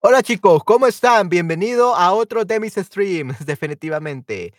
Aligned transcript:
Hola 0.00 0.22
chicos, 0.22 0.62
¿cómo 0.64 0.86
están? 0.86 1.28
Bienvenido 1.28 1.94
a 1.96 2.12
otro 2.12 2.44
de 2.44 2.60
mis 2.60 2.74
streams, 2.74 3.36
definitivamente. 3.46 4.54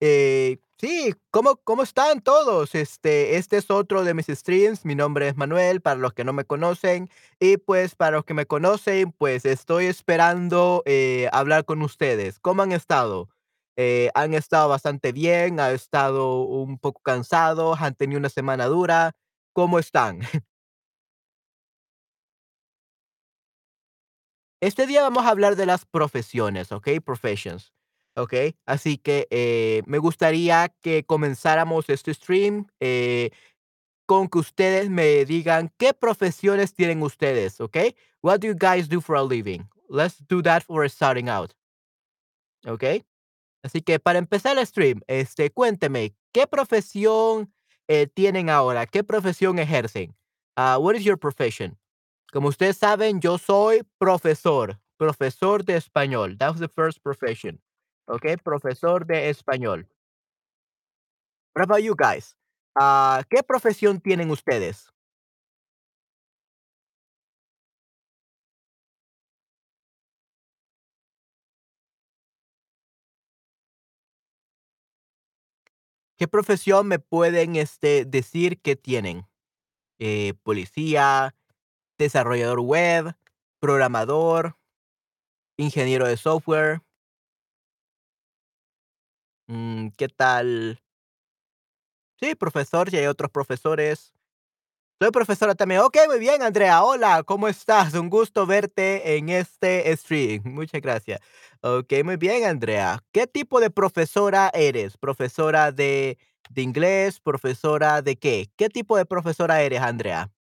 Eh, 0.00 0.58
sí, 0.78 1.12
¿cómo, 1.30 1.56
cómo 1.64 1.82
están 1.82 2.20
todos? 2.20 2.74
Este, 2.76 3.36
este 3.36 3.56
es 3.56 3.70
otro 3.70 4.04
de 4.04 4.14
mis 4.14 4.26
streams. 4.26 4.84
Mi 4.84 4.94
nombre 4.94 5.28
es 5.28 5.36
Manuel, 5.36 5.80
para 5.80 5.98
los 5.98 6.12
que 6.14 6.22
no 6.24 6.32
me 6.32 6.44
conocen. 6.44 7.08
Y 7.40 7.56
pues 7.56 7.96
para 7.96 8.12
los 8.18 8.24
que 8.24 8.34
me 8.34 8.46
conocen, 8.46 9.10
pues 9.12 9.44
estoy 9.44 9.86
esperando 9.86 10.82
eh, 10.86 11.28
hablar 11.32 11.64
con 11.64 11.82
ustedes. 11.82 12.38
¿Cómo 12.38 12.62
han 12.62 12.70
estado? 12.72 13.28
Eh, 13.76 14.10
han 14.14 14.32
estado 14.34 14.68
bastante 14.68 15.10
bien, 15.12 15.58
han 15.58 15.72
estado 15.74 16.42
un 16.42 16.78
poco 16.78 17.00
cansados, 17.02 17.80
han 17.80 17.94
tenido 17.96 18.18
una 18.20 18.28
semana 18.28 18.66
dura. 18.66 19.12
¿Cómo 19.52 19.78
están? 19.80 20.20
Este 24.64 24.86
día 24.86 25.02
vamos 25.02 25.26
a 25.26 25.28
hablar 25.28 25.56
de 25.56 25.66
las 25.66 25.84
profesiones, 25.84 26.72
¿ok? 26.72 26.88
Professions, 27.04 27.74
¿ok? 28.16 28.32
Así 28.64 28.96
que 28.96 29.28
eh, 29.28 29.82
me 29.84 29.98
gustaría 29.98 30.74
que 30.80 31.04
comenzáramos 31.04 31.90
este 31.90 32.14
stream 32.14 32.66
eh, 32.80 33.28
con 34.06 34.26
que 34.26 34.38
ustedes 34.38 34.88
me 34.88 35.26
digan 35.26 35.70
qué 35.76 35.92
profesiones 35.92 36.72
tienen 36.72 37.02
ustedes, 37.02 37.60
¿ok? 37.60 37.76
What 38.22 38.40
do 38.40 38.46
you 38.46 38.54
guys 38.58 38.88
do 38.88 39.02
for 39.02 39.16
a 39.16 39.22
living? 39.22 39.68
Let's 39.90 40.16
do 40.30 40.40
that 40.44 40.62
for 40.62 40.88
starting 40.88 41.28
out, 41.28 41.52
¿ok? 42.66 43.04
Así 43.62 43.82
que 43.82 44.00
para 44.00 44.18
empezar 44.18 44.56
el 44.56 44.66
stream, 44.66 45.02
este, 45.08 45.50
cuénteme, 45.50 46.14
¿qué 46.32 46.46
profesión 46.46 47.52
eh, 47.86 48.06
tienen 48.06 48.48
ahora? 48.48 48.86
¿Qué 48.86 49.04
profesión 49.04 49.58
ejercen? 49.58 50.16
Ah, 50.56 50.78
what 50.78 50.94
is 50.94 51.04
your 51.04 51.18
profession? 51.18 51.76
Como 52.34 52.48
ustedes 52.48 52.76
saben, 52.78 53.20
yo 53.20 53.38
soy 53.38 53.82
profesor, 53.96 54.80
profesor 54.96 55.64
de 55.64 55.76
español. 55.76 56.36
That 56.36 56.50
was 56.50 56.58
the 56.58 56.66
first 56.66 57.00
profession. 57.00 57.60
Okay, 58.08 58.36
profesor 58.36 59.06
de 59.06 59.30
español. 59.30 59.86
What 61.54 61.62
about 61.62 61.84
you 61.84 61.94
guys? 61.94 62.36
Ah, 62.74 63.22
¿qué 63.30 63.44
profesión 63.44 64.00
tienen 64.00 64.32
ustedes? 64.32 64.90
¿Qué 76.16 76.26
profesión 76.26 76.88
me 76.88 76.98
pueden 76.98 77.54
este, 77.54 78.04
decir 78.04 78.60
que 78.60 78.74
tienen? 78.74 79.24
Eh, 80.00 80.34
policía, 80.42 81.32
desarrollador 81.98 82.60
web, 82.60 83.14
programador, 83.60 84.56
ingeniero 85.56 86.06
de 86.06 86.16
software. 86.16 86.80
mm, 89.48 89.88
¿Qué 89.96 90.08
tal? 90.08 90.80
Sí, 92.20 92.34
profesor, 92.34 92.92
y 92.92 92.96
hay 92.96 93.06
otros 93.06 93.30
profesores. 93.30 94.12
Soy 95.00 95.12
profesora 95.12 95.54
también. 95.56 95.82
Ok, 95.82 95.98
muy 96.08 96.20
bien, 96.20 96.42
Andrea. 96.42 96.84
Hola, 96.84 97.24
¿cómo 97.24 97.48
estás? 97.48 97.94
Un 97.94 98.10
gusto 98.10 98.46
verte 98.46 99.16
en 99.18 99.30
este 99.30 99.96
stream. 99.96 100.42
Muchas 100.46 100.82
gracias. 100.82 101.20
Ok, 101.62 101.92
muy 102.04 102.16
bien, 102.18 102.44
Andrea. 102.46 103.00
¿Qué 103.12 103.26
tipo 103.28 103.60
de 103.60 103.70
profesora 103.70 104.50
eres? 104.54 104.98
¿Profesora 104.98 105.72
de 105.72 106.18
inglés? 106.56 107.20
¿Profesora 107.20 108.02
de 108.02 108.16
qué? 108.16 108.50
¿Qué 108.56 108.70
tipo 108.70 108.98
de 108.98 109.06
profesora 109.06 109.62
eres, 109.62 109.82
Andrea? 109.82 110.33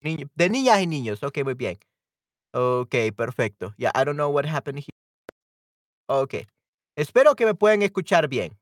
Niño- 0.00 0.30
de 0.34 0.48
niñas 0.50 0.80
y 0.80 0.86
niños. 0.86 1.22
Ok, 1.22 1.38
muy 1.44 1.54
bien. 1.54 1.78
Ok, 2.52 2.94
perfecto. 3.16 3.74
Yeah, 3.76 3.92
I 3.94 4.04
don't 4.04 4.16
know 4.16 4.30
what 4.30 4.46
happened 4.46 4.78
here. 4.78 4.92
Ok. 6.08 6.46
Espero 6.96 7.34
que 7.36 7.44
me 7.46 7.54
puedan 7.54 7.82
escuchar 7.82 8.28
bien. 8.28 8.56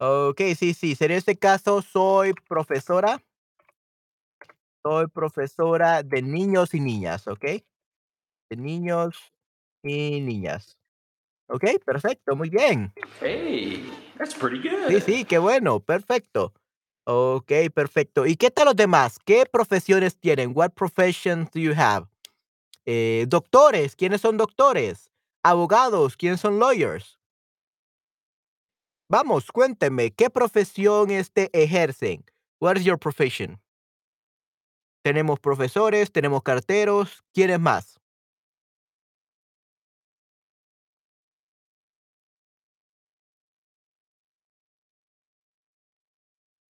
Ok, 0.00 0.40
sí, 0.56 0.74
sí. 0.74 0.96
En 0.98 1.10
este 1.12 1.36
caso, 1.36 1.82
soy 1.82 2.32
profesora. 2.48 3.22
Soy 4.84 5.06
profesora 5.06 6.02
de 6.02 6.22
niños 6.22 6.74
y 6.74 6.80
niñas, 6.80 7.28
¿ok? 7.28 7.44
De 8.50 8.56
niños 8.56 9.16
y 9.84 10.20
niñas. 10.20 10.76
Okey, 11.48 11.78
perfecto, 11.78 12.34
muy 12.34 12.48
bien. 12.48 12.92
Hey, 13.20 13.88
that's 14.18 14.34
pretty 14.34 14.60
Sí, 14.60 14.94
good. 14.94 15.02
sí, 15.02 15.24
qué 15.24 15.38
bueno, 15.38 15.78
perfecto. 15.78 16.52
Okey, 17.06 17.68
perfecto. 17.70 18.26
¿Y 18.26 18.36
qué 18.36 18.50
tal 18.50 18.66
los 18.66 18.76
demás? 18.76 19.18
¿Qué 19.24 19.44
profesiones 19.50 20.16
tienen? 20.16 20.52
What 20.54 20.70
professions 20.74 21.50
do 21.50 21.58
you 21.60 21.72
have? 21.76 22.06
Eh, 22.86 23.26
doctores, 23.28 23.96
¿quiénes 23.96 24.20
son 24.20 24.36
doctores? 24.36 25.10
Abogados, 25.44 26.16
¿quiénes 26.16 26.40
son 26.40 26.58
lawyers? 26.58 27.18
Vamos, 29.08 29.52
cuénteme, 29.52 30.10
¿qué 30.12 30.30
profesión, 30.30 31.10
este, 31.10 31.50
ejercen? 31.52 32.24
What 32.60 32.76
is 32.76 32.84
your 32.84 32.98
profession? 32.98 33.60
Tenemos 35.04 35.40
profesores, 35.40 36.12
tenemos 36.12 36.42
carteros, 36.42 37.24
¿quiénes 37.34 37.58
más? 37.60 37.98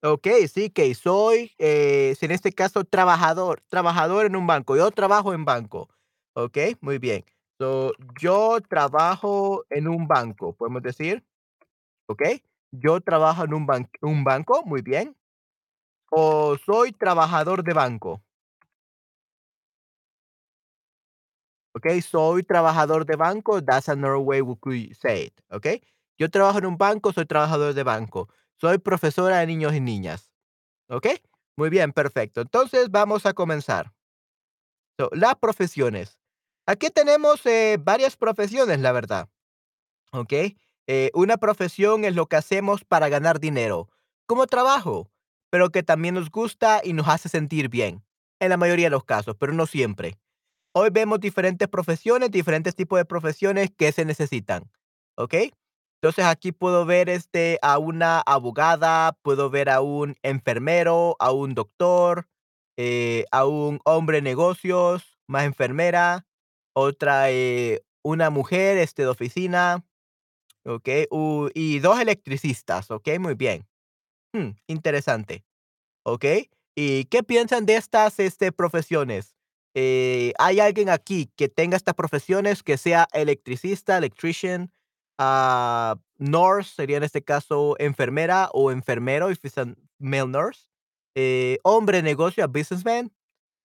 Okey, 0.04 0.48
sí, 0.48 0.68
que 0.70 0.92
soy, 0.96 1.52
eh, 1.58 2.16
en 2.20 2.30
este 2.32 2.52
caso, 2.52 2.82
trabajador 2.84 3.62
trabajador 3.68 4.26
en 4.26 4.34
un 4.34 4.48
banco. 4.48 4.76
Yo 4.76 4.90
trabajo 4.90 5.32
en 5.32 5.44
banco. 5.44 5.88
Okey, 6.34 6.76
muy 6.80 6.98
bien. 6.98 7.24
So, 7.58 7.92
yo 8.20 8.58
trabajo 8.68 9.64
en 9.70 9.86
un 9.86 10.08
banco, 10.08 10.54
podemos 10.56 10.82
decir, 10.82 11.22
¿okey? 12.08 12.42
Yo 12.72 13.00
trabajo 13.00 13.44
en 13.44 13.54
un 13.54 13.66
ban 13.66 13.90
un 14.02 14.24
banco, 14.24 14.62
muy 14.66 14.82
bien. 14.82 15.16
O 16.10 16.56
soy 16.66 16.92
trabajador 16.92 17.64
de 17.64 17.74
banco, 17.74 18.22
¿okey? 21.74 22.00
Soy 22.02 22.42
trabajador 22.42 23.06
de 23.06 23.16
banco, 23.16 23.60
that's 23.62 23.88
another 23.88 24.16
way 24.18 24.40
we 24.42 24.54
could 24.60 24.94
say 25.00 25.24
it, 25.26 25.34
¿okey? 25.50 25.82
Yo 26.18 26.28
trabajo 26.30 26.58
en 26.58 26.66
un 26.66 26.76
banco, 26.78 27.12
soy 27.12 27.26
trabajador 27.26 27.74
de 27.74 27.82
banco. 27.82 28.28
Soy 28.62 28.78
profesora 28.78 29.40
de 29.40 29.48
niños 29.48 29.74
y 29.74 29.80
niñas, 29.80 30.30
¿okey? 30.88 31.20
Muy 31.56 31.68
bien, 31.68 31.92
perfecto. 31.92 32.42
Entonces, 32.42 32.92
vamos 32.92 33.26
a 33.26 33.34
comenzar. 33.34 33.92
So, 34.96 35.10
las 35.10 35.34
profesiones. 35.34 36.20
Aquí 36.64 36.88
tenemos 36.90 37.44
eh, 37.44 37.76
varias 37.80 38.16
profesiones, 38.16 38.78
la 38.78 38.92
verdad. 38.92 39.28
¿Ok? 40.12 40.32
Eh, 40.86 41.10
una 41.12 41.38
profesión 41.38 42.04
es 42.04 42.14
lo 42.14 42.26
que 42.26 42.36
hacemos 42.36 42.84
para 42.84 43.08
ganar 43.08 43.40
dinero, 43.40 43.88
como 44.28 44.46
trabajo, 44.46 45.10
pero 45.50 45.70
que 45.70 45.82
también 45.82 46.14
nos 46.14 46.30
gusta 46.30 46.82
y 46.84 46.92
nos 46.92 47.08
hace 47.08 47.28
sentir 47.28 47.68
bien, 47.68 48.04
en 48.38 48.50
la 48.50 48.58
mayoría 48.58 48.86
de 48.86 48.90
los 48.90 49.04
casos, 49.04 49.34
pero 49.40 49.52
no 49.52 49.66
siempre. 49.66 50.20
Hoy 50.72 50.90
vemos 50.92 51.18
diferentes 51.18 51.66
profesiones, 51.66 52.30
diferentes 52.30 52.76
tipos 52.76 52.96
de 53.00 53.06
profesiones 53.06 53.72
que 53.76 53.90
se 53.90 54.04
necesitan, 54.04 54.70
¿ok? 55.16 55.34
Entonces 56.02 56.24
aquí 56.24 56.50
puedo 56.50 56.84
ver 56.84 57.08
este, 57.08 57.60
a 57.62 57.78
una 57.78 58.20
abogada, 58.20 59.16
puedo 59.22 59.50
ver 59.50 59.70
a 59.70 59.80
un 59.80 60.16
enfermero, 60.24 61.14
a 61.20 61.30
un 61.30 61.54
doctor, 61.54 62.28
eh, 62.76 63.24
a 63.30 63.46
un 63.46 63.80
hombre 63.84 64.20
negocios, 64.20 65.20
más 65.28 65.44
enfermera, 65.44 66.26
otra, 66.74 67.30
eh, 67.30 67.84
una 68.02 68.30
mujer 68.30 68.78
este, 68.78 69.02
de 69.02 69.08
oficina, 69.08 69.84
¿ok? 70.64 70.88
y 71.54 71.78
dos 71.78 72.00
electricistas, 72.00 72.90
¿ok? 72.90 73.08
Muy 73.20 73.34
bien. 73.34 73.68
Hmm, 74.32 74.50
interesante. 74.66 75.44
¿ok? 76.04 76.24
¿Y 76.74 77.04
qué 77.04 77.22
piensan 77.22 77.66
de 77.66 77.76
estas, 77.76 78.18
este, 78.18 78.50
profesiones? 78.50 79.36
Eh, 79.74 80.32
¿hay 80.38 80.60
alguien 80.60 80.88
aquí 80.88 81.30
que 81.36 81.48
tenga 81.48 81.76
estas 81.76 81.94
profesiones, 81.94 82.62
que 82.62 82.76
sea 82.76 83.08
electricista, 83.12 83.98
electrician, 83.98 84.72
ah, 85.18 85.96
nurse, 86.18 86.74
sería 86.74 86.96
en 86.96 87.02
este 87.04 87.22
caso 87.22 87.76
enfermera 87.78 88.50
o 88.52 88.70
enfermero, 88.70 89.30
if 89.30 89.44
it's 89.44 89.58
a 89.58 89.74
male 89.98 90.28
nurse, 90.28 90.66
eh, 91.14 91.58
hombre 91.62 92.02
negocio, 92.02 92.44
a 92.44 92.46
businessman, 92.46 93.12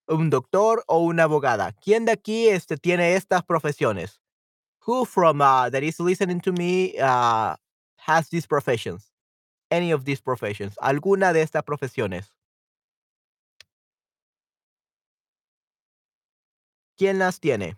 un 0.07 0.29
doctor 0.29 0.83
o 0.87 0.99
una 0.99 1.23
abogada. 1.23 1.73
¿Quién 1.73 2.05
de 2.05 2.11
aquí 2.13 2.47
este, 2.47 2.77
tiene 2.77 3.15
estas 3.15 3.43
profesiones? 3.43 4.19
Who 4.85 5.05
from 5.05 5.41
uh, 5.41 5.69
that 5.69 5.83
is 5.83 5.99
listening 5.99 6.39
to 6.41 6.53
me 6.53 6.95
uh, 6.99 7.55
has 7.97 8.29
these 8.29 8.47
professions? 8.47 9.11
Any 9.69 9.91
of 9.91 10.05
these 10.05 10.21
professions? 10.21 10.75
¿Alguna 10.81 11.33
de 11.33 11.41
estas 11.41 11.63
profesiones? 11.63 12.31
¿Quién 16.97 17.19
las 17.19 17.39
tiene? 17.39 17.77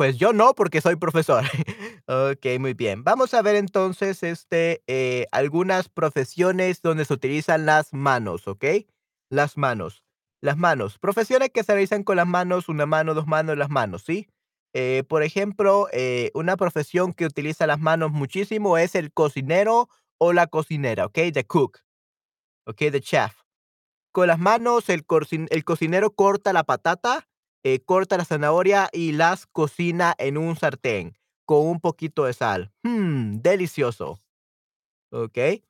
Pues 0.00 0.16
yo 0.16 0.32
no, 0.32 0.54
porque 0.54 0.80
soy 0.80 0.96
profesor. 0.96 1.44
Okey, 2.08 2.58
muy 2.58 2.72
bien. 2.72 3.04
Vamos 3.04 3.34
a 3.34 3.42
ver 3.42 3.54
entonces, 3.56 4.22
este, 4.22 4.82
eh, 4.86 5.26
algunas 5.30 5.90
profesiones 5.90 6.80
donde 6.80 7.04
se 7.04 7.12
utilizan 7.12 7.66
las 7.66 7.92
manos, 7.92 8.48
¿ok? 8.48 8.64
Las 9.28 9.58
manos. 9.58 10.02
Las 10.40 10.56
manos. 10.56 10.98
Profesiones 10.98 11.50
que 11.52 11.62
se 11.64 11.72
realizan 11.74 12.02
con 12.02 12.16
las 12.16 12.26
manos, 12.26 12.70
una 12.70 12.86
mano, 12.86 13.12
2 13.12 13.26
manos, 13.26 13.58
las 13.58 13.68
manos, 13.68 14.02
¿sí? 14.02 14.26
Eh, 14.72 15.04
por 15.06 15.22
ejemplo, 15.22 15.86
eh, 15.92 16.30
una 16.32 16.56
profesión 16.56 17.12
que 17.12 17.26
utiliza 17.26 17.66
las 17.66 17.78
manos 17.78 18.10
muchísimo 18.10 18.78
es 18.78 18.94
el 18.94 19.12
cocinero 19.12 19.90
o 20.16 20.32
la 20.32 20.46
cocinera, 20.46 21.04
¿ok? 21.04 21.18
The 21.34 21.44
cook, 21.44 21.80
¿ok? 22.66 22.78
The 22.92 23.00
chef. 23.02 23.34
Con 24.12 24.28
las 24.28 24.38
manos, 24.40 24.90
el 24.90 25.04
cocinero 25.64 26.12
corta 26.14 26.52
la 26.52 26.64
patata, 26.64 27.29
eh, 27.64 27.80
corta 27.80 28.16
la 28.16 28.24
zanahoria 28.24 28.88
y 28.92 29.12
las 29.12 29.46
cocina 29.46 30.14
en 30.18 30.38
un 30.38 30.56
sartén 30.56 31.16
con 31.46 31.66
un 31.66 31.80
poquito 31.80 32.24
de 32.24 32.32
sal. 32.32 32.72
Mm, 32.84 33.38
delicioso, 33.42 34.20
¿okey? 35.12 35.64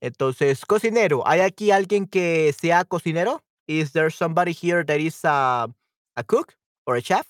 Entonces, 0.00 0.66
cocinero, 0.66 1.22
¿hay 1.26 1.40
aquí 1.40 1.70
alguien 1.70 2.06
que 2.06 2.52
sea 2.58 2.84
cocinero? 2.84 3.42
Is 3.68 3.92
there 3.92 4.10
somebody 4.10 4.52
here 4.52 4.84
that 4.84 4.98
is 4.98 5.20
a 5.24 5.68
a 6.16 6.24
cook 6.24 6.54
or 6.86 6.96
a 6.96 7.02
chef? 7.02 7.26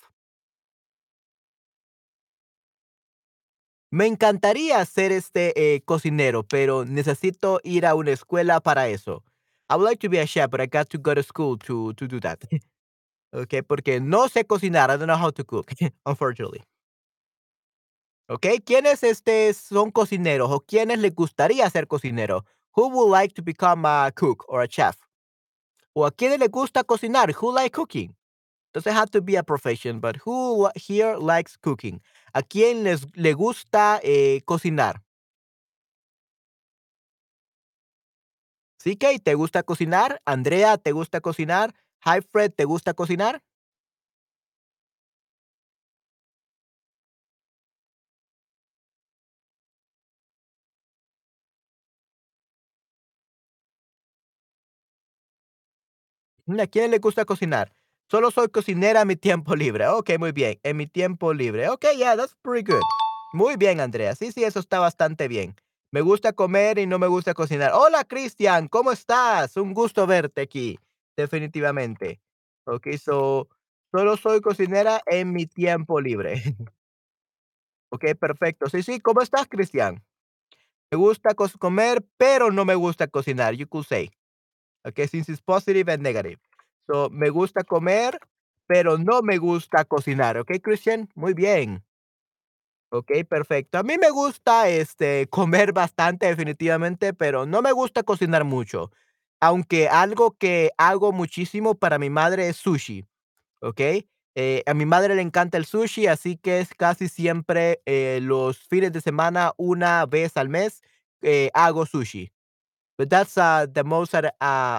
Me 3.91 4.07
encantaría 4.07 4.83
ser, 4.85 5.11
este, 5.11 5.75
eh, 5.75 5.81
cocinero, 5.85 6.43
pero 6.43 6.83
necesito 6.83 7.59
ir 7.63 7.85
a 7.85 7.93
una 7.93 8.11
escuela 8.11 8.59
para 8.59 8.87
eso. 8.87 9.23
I 9.69 9.75
would 9.75 9.85
like 9.85 9.99
to 10.01 10.09
be 10.09 10.19
a 10.19 10.25
chef, 10.25 10.49
but 10.49 10.59
I 10.61 10.65
got 10.65 10.89
to 10.89 10.97
go 10.97 11.13
to 11.13 11.21
school 11.23 11.57
to 11.59 11.93
to 11.93 12.07
do 12.07 12.19
that. 12.21 12.39
Okey, 13.33 13.63
porque 13.63 13.99
no 13.99 14.29
sé 14.29 14.45
cocinar, 14.45 14.91
I 14.91 14.97
don't 14.97 15.07
know 15.07 15.17
how 15.17 15.31
to 15.31 15.43
cook, 15.43 15.71
unfortunately. 16.05 16.63
Okey, 18.29 18.59
¿quiénes, 18.59 19.03
este, 19.03 19.53
son 19.53 19.91
cocineros 19.91 20.49
o 20.51 20.61
quiénes 20.61 20.99
les 20.99 21.13
gustaría 21.13 21.69
ser 21.69 21.87
cocinero? 21.87 22.45
Who 22.75 22.87
would 22.89 23.11
like 23.11 23.33
to 23.35 23.43
become 23.43 23.85
a 23.85 24.11
cook 24.15 24.45
or 24.47 24.61
a 24.63 24.67
chef? 24.67 24.95
O 25.93 26.05
a 26.05 26.11
quiénes 26.11 26.39
les 26.39 26.49
gusta 26.49 26.83
cocinar? 26.83 27.31
Who 27.41 27.53
like 27.53 27.71
cooking? 27.73 28.15
Doesn't 28.73 28.93
have 28.95 29.11
to 29.11 29.21
be 29.21 29.37
a 29.37 29.43
profession, 29.43 29.99
but 30.01 30.17
who 30.25 30.69
here 30.75 31.17
likes 31.17 31.57
cooking? 31.57 32.01
¿A 32.33 32.43
quién 32.43 32.83
les 32.83 33.05
le 33.15 33.33
gusta, 33.33 33.99
eh, 34.03 34.41
cocinar? 34.45 35.01
CK, 38.79 39.19
¿te 39.23 39.33
gusta 39.35 39.63
cocinar? 39.63 40.21
Andrea, 40.25 40.77
¿te 40.77 40.91
gusta 40.91 41.21
cocinar? 41.21 41.73
Hi 42.05 42.21
Fred, 42.21 42.51
¿te 42.55 42.65
gusta 42.65 42.93
cocinar? 42.93 43.41
Mm, 56.45 56.59
¿A 56.59 56.67
quién 56.67 56.91
le 56.91 56.99
gusta 56.99 57.25
cocinar? 57.25 57.73
Solo 58.09 58.31
soy 58.31 58.49
cocinera 58.49 59.01
en 59.01 59.07
mi 59.07 59.15
tiempo 59.27 59.55
libre. 59.55 59.87
Okey, 59.87 60.17
muy 60.17 60.31
bien, 60.31 60.59
en 60.63 60.77
mi 60.77 60.87
tiempo 60.87 61.33
libre. 61.33 61.69
Okey, 61.69 61.97
yeah, 61.97 62.15
that's 62.15 62.35
pretty 62.41 62.63
good. 62.71 62.81
Muy 63.33 63.55
bien, 63.55 63.79
Andrea. 63.79 64.15
Sí, 64.15 64.31
sí, 64.31 64.43
eso 64.43 64.59
está 64.59 64.79
bastante 64.79 65.27
bien. 65.27 65.55
Me 65.91 66.01
gusta 66.01 66.33
comer 66.33 66.79
y 66.79 66.87
no 66.87 66.99
me 66.99 67.07
gusta 67.07 67.33
cocinar. 67.33 67.71
Hola, 67.73 68.03
Cristian, 68.03 68.67
¿cómo 68.67 68.91
estás? 68.91 69.57
Un 69.57 69.73
gusto 69.73 70.05
verte 70.07 70.41
aquí, 70.41 70.79
definitivamente. 71.17 72.21
Okey, 72.65 72.97
so, 72.97 73.49
solo 73.91 74.17
soy 74.17 74.41
cocinera 74.41 75.01
en 75.05 75.33
mi 75.33 75.45
tiempo 75.47 75.99
libre. 76.01 76.41
Okey, 77.91 78.15
perfecto. 78.15 78.69
Sí, 78.69 78.81
sí, 78.83 78.99
¿cómo 78.99 79.21
estás, 79.21 79.47
Cristian? 79.47 80.03
Me 80.91 80.97
gusta 80.97 81.35
comer, 81.35 82.05
pero 82.17 82.51
no 82.51 82.65
me 82.65 82.75
gusta 82.75 83.07
cocinar, 83.07 83.55
you 83.55 83.67
could 83.67 83.85
say. 83.85 84.11
Okay, 84.85 85.07
since 85.07 85.31
it's 85.31 85.41
positive 85.41 85.89
and 85.91 86.03
negative. 86.03 86.39
So, 86.87 87.09
me 87.11 87.29
gusta 87.29 87.63
comer, 87.63 88.19
pero 88.67 88.97
no 88.97 89.21
me 89.23 89.37
gusta 89.39 89.85
cocinar, 89.85 90.37
¿ok, 90.37 90.51
Christian? 90.63 91.09
Muy 91.15 91.33
bien. 91.33 91.83
Okey, 92.91 93.23
perfecto. 93.23 93.79
A 93.79 93.83
mí 93.83 93.95
me 93.99 94.11
gusta, 94.11 94.69
este, 94.69 95.27
comer 95.27 95.73
bastante 95.73 96.27
definitivamente, 96.27 97.13
pero 97.13 97.45
no 97.47 97.61
me 97.63 97.71
gusta 97.71 98.03
cocinar 98.03 98.43
mucho. 98.43 98.91
Aunque 99.43 99.89
algo 99.89 100.37
que 100.37 100.71
hago 100.77 101.11
muchísimo 101.11 101.75
para 101.75 101.99
mi 101.99 102.09
madre 102.09 102.47
es 102.47 102.55
sushi, 102.55 103.05
¿ok? 103.61 103.81
Eh, 104.35 104.63
a 104.67 104.73
mi 104.73 104.85
madre 104.85 105.15
le 105.15 105.21
encanta 105.23 105.57
el 105.57 105.65
sushi, 105.65 106.07
así 106.07 106.37
que 106.37 106.59
es 106.61 106.69
casi 106.75 107.09
siempre, 107.09 107.81
eh, 107.85 108.19
los 108.21 108.59
fines 108.59 108.93
de 108.93 109.01
semana, 109.01 109.53
una 109.57 110.05
vez 110.05 110.37
al 110.37 110.49
mes, 110.49 110.81
eh, 111.23 111.51
hago 111.55 111.85
sushi. 111.85 112.31
But 112.97 113.09
that's, 113.09 113.37
uh, 113.37 113.67
the 113.73 113.83
most 113.83 114.13
uh, 114.15 114.31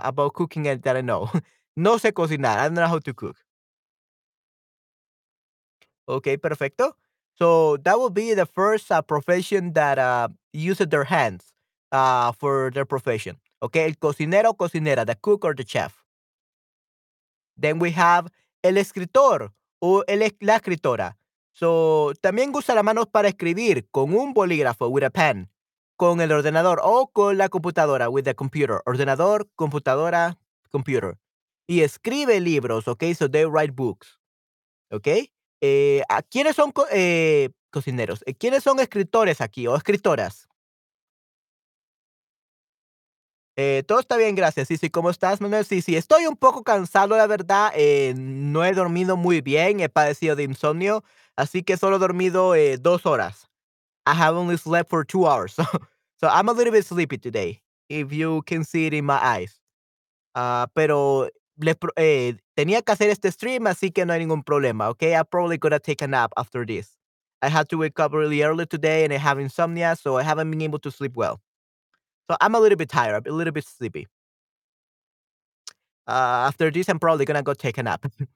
about 0.04 0.34
cooking 0.34 0.64
that 0.64 0.96
I 0.96 1.02
know. 1.02 1.30
No 1.76 1.98
sé 1.98 2.12
cocinar, 2.14 2.58
I 2.58 2.64
don't 2.64 2.74
know 2.74 2.88
how 2.88 3.00
to 3.00 3.14
cook. 3.14 3.36
Okay, 6.08 6.36
perfecto. 6.36 6.96
So 7.38 7.76
that 7.78 7.98
will 7.98 8.10
be 8.10 8.34
the 8.34 8.46
first, 8.46 8.90
uh, 8.92 9.02
profession 9.02 9.72
that, 9.74 9.98
uh, 9.98 10.28
uses 10.52 10.86
their 10.88 11.04
hands, 11.04 11.52
uh, 11.92 12.32
for 12.32 12.70
their 12.72 12.84
profession. 12.84 13.38
Okay, 13.60 13.84
el 13.84 13.98
cocinero 13.98 14.50
o 14.50 14.56
cocinera, 14.56 15.04
the 15.04 15.16
cook 15.16 15.44
or 15.44 15.54
the 15.54 15.64
chef. 15.64 16.04
Then 17.56 17.80
we 17.80 17.92
have 17.92 18.30
el 18.62 18.76
escritor 18.78 19.52
o 19.80 20.02
la 20.06 20.56
escritora. 20.56 21.16
So, 21.52 22.12
también 22.20 22.52
usa 22.54 22.74
las 22.74 22.84
manos 22.84 23.06
para 23.06 23.28
escribir 23.28 23.86
con 23.90 24.12
un 24.14 24.34
bolígrafo, 24.34 24.88
with 24.88 25.04
a 25.04 25.10
pen, 25.10 25.50
con 25.96 26.20
el 26.20 26.32
ordenador 26.32 26.80
o 26.82 27.08
con 27.12 27.38
la 27.38 27.48
computadora, 27.48 28.08
with 28.08 28.24
the 28.24 28.34
computer. 28.34 28.80
Ordenador, 28.86 29.48
computadora, 29.54 30.36
computer. 30.70 31.16
Y 31.66 31.82
escribe 31.82 32.40
libros, 32.40 32.88
okey, 32.88 33.14
so 33.14 33.30
they 33.30 33.44
write 33.46 33.72
books, 33.72 34.18
okey. 34.90 35.32
Eh, 35.60 36.02
¿a 36.08 36.22
quiénes 36.22 36.56
son 36.56 36.72
eh, 36.90 37.50
cocineros? 37.70 38.22
Eh, 38.26 38.34
¿Quiénes 38.34 38.62
son 38.64 38.80
escritores 38.80 39.40
aquí 39.40 39.66
o 39.66 39.76
escritoras? 39.76 40.48
Eh, 43.56 43.84
todo 43.86 44.00
está 44.00 44.16
bien, 44.16 44.34
gracias. 44.34 44.68
Sí, 44.68 44.76
sí, 44.76 44.90
¿cómo 44.90 45.10
estás, 45.10 45.40
Manuel? 45.40 45.64
Sí, 45.64 45.80
sí, 45.80 45.96
estoy 45.96 46.26
un 46.26 46.36
poco 46.36 46.64
cansado, 46.64 47.16
la 47.16 47.26
verdad. 47.26 47.72
Eh, 47.76 48.14
no 48.16 48.64
he 48.64 48.72
dormido 48.72 49.16
muy 49.16 49.40
bien, 49.40 49.80
he 49.80 49.88
padecido 49.88 50.34
de 50.34 50.42
insomnio, 50.44 51.04
así 51.36 51.62
que 51.62 51.76
solo 51.76 51.96
he 51.96 51.98
dormido 52.00 52.54
eh, 52.56 52.78
dos 52.78 53.06
horas. 53.06 53.48
I 54.06 54.12
have 54.14 54.36
only 54.36 54.58
slept 54.58 54.90
for 54.90 55.04
two 55.06 55.26
hours, 55.26 55.54
so, 56.20 56.28
I'm 56.28 56.48
a 56.48 56.52
little 56.52 56.72
bit 56.72 56.84
sleepy 56.86 57.18
today, 57.18 57.62
if 57.88 58.12
you 58.12 58.42
can 58.46 58.64
see 58.64 58.86
it 58.86 58.94
in 58.94 59.04
my 59.06 59.18
eyes. 59.22 59.60
Ah, 60.34 60.68
pero 60.74 61.28
le 61.58 61.76
eh, 61.96 62.36
tenía 62.56 62.82
que 62.82 62.92
hacer 62.92 63.10
este 63.10 63.30
stream, 63.32 63.66
así 63.66 63.92
que 63.92 64.06
no 64.06 64.12
hay 64.14 64.20
ningún 64.20 64.44
problema, 64.44 64.90
okay? 64.90 65.14
I'm 65.14 65.26
probably 65.26 65.58
gonna 65.58 65.80
take 65.80 66.02
a 66.02 66.08
nap 66.08 66.32
after 66.36 66.66
this. 66.66 66.96
I 67.42 67.48
had 67.50 67.68
to 67.70 67.78
wake 67.78 68.00
up 68.00 68.12
really 68.14 68.42
early 68.42 68.66
today 68.66 69.04
and 69.04 69.12
I 69.12 69.18
have 69.18 69.38
insomnia, 69.40 69.96
so 69.96 70.18
I 70.18 70.24
haven't 70.24 70.50
been 70.50 70.62
able 70.62 70.78
to 70.80 70.90
sleep 70.90 71.16
well. 71.16 71.40
So 72.30 72.36
I'm 72.40 72.54
a 72.54 72.60
little 72.60 72.76
bit 72.76 72.88
tired, 72.88 73.14
I'm 73.26 73.32
a 73.32 73.36
little 73.36 73.52
bit 73.52 73.64
sleepy. 73.66 74.06
Ah, 76.06 76.46
after 76.48 76.70
this, 76.70 76.88
I'm 76.88 76.98
probably 76.98 77.24
gonna 77.24 77.42
go 77.42 77.54
take 77.54 77.78
a 77.78 77.82
nap. 77.82 78.04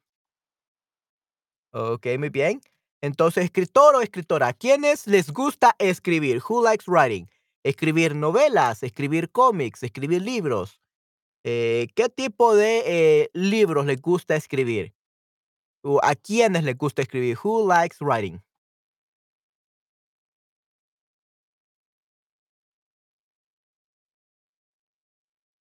Okey, 1.74 2.18
muy 2.18 2.30
bien. 2.30 2.60
Entonces, 3.02 3.44
escritor 3.44 3.94
o 3.94 4.00
escritora, 4.02 4.48
¿a 4.48 4.52
quiénes 4.52 5.06
les 5.06 5.30
gusta 5.32 5.74
escribir? 5.78 6.40
Who 6.48 6.62
likes 6.64 6.84
writing? 6.88 7.28
Escribir 7.64 8.14
novelas, 8.14 8.82
escribir 8.82 9.30
cómics, 9.30 9.82
escribir 9.82 10.22
libros. 10.22 10.80
Eh, 11.44 11.88
¿qué 11.94 12.08
tipo 12.08 12.56
de, 12.56 12.82
eh, 12.86 13.30
libros 13.34 13.86
les 13.86 14.00
gusta 14.02 14.36
escribir? 14.36 14.94
¿a 16.02 16.14
quiénes 16.16 16.64
les 16.64 16.76
gusta 16.76 17.02
escribir? 17.02 17.36
Who 17.42 17.66
likes 17.66 17.98
writing? 18.00 18.40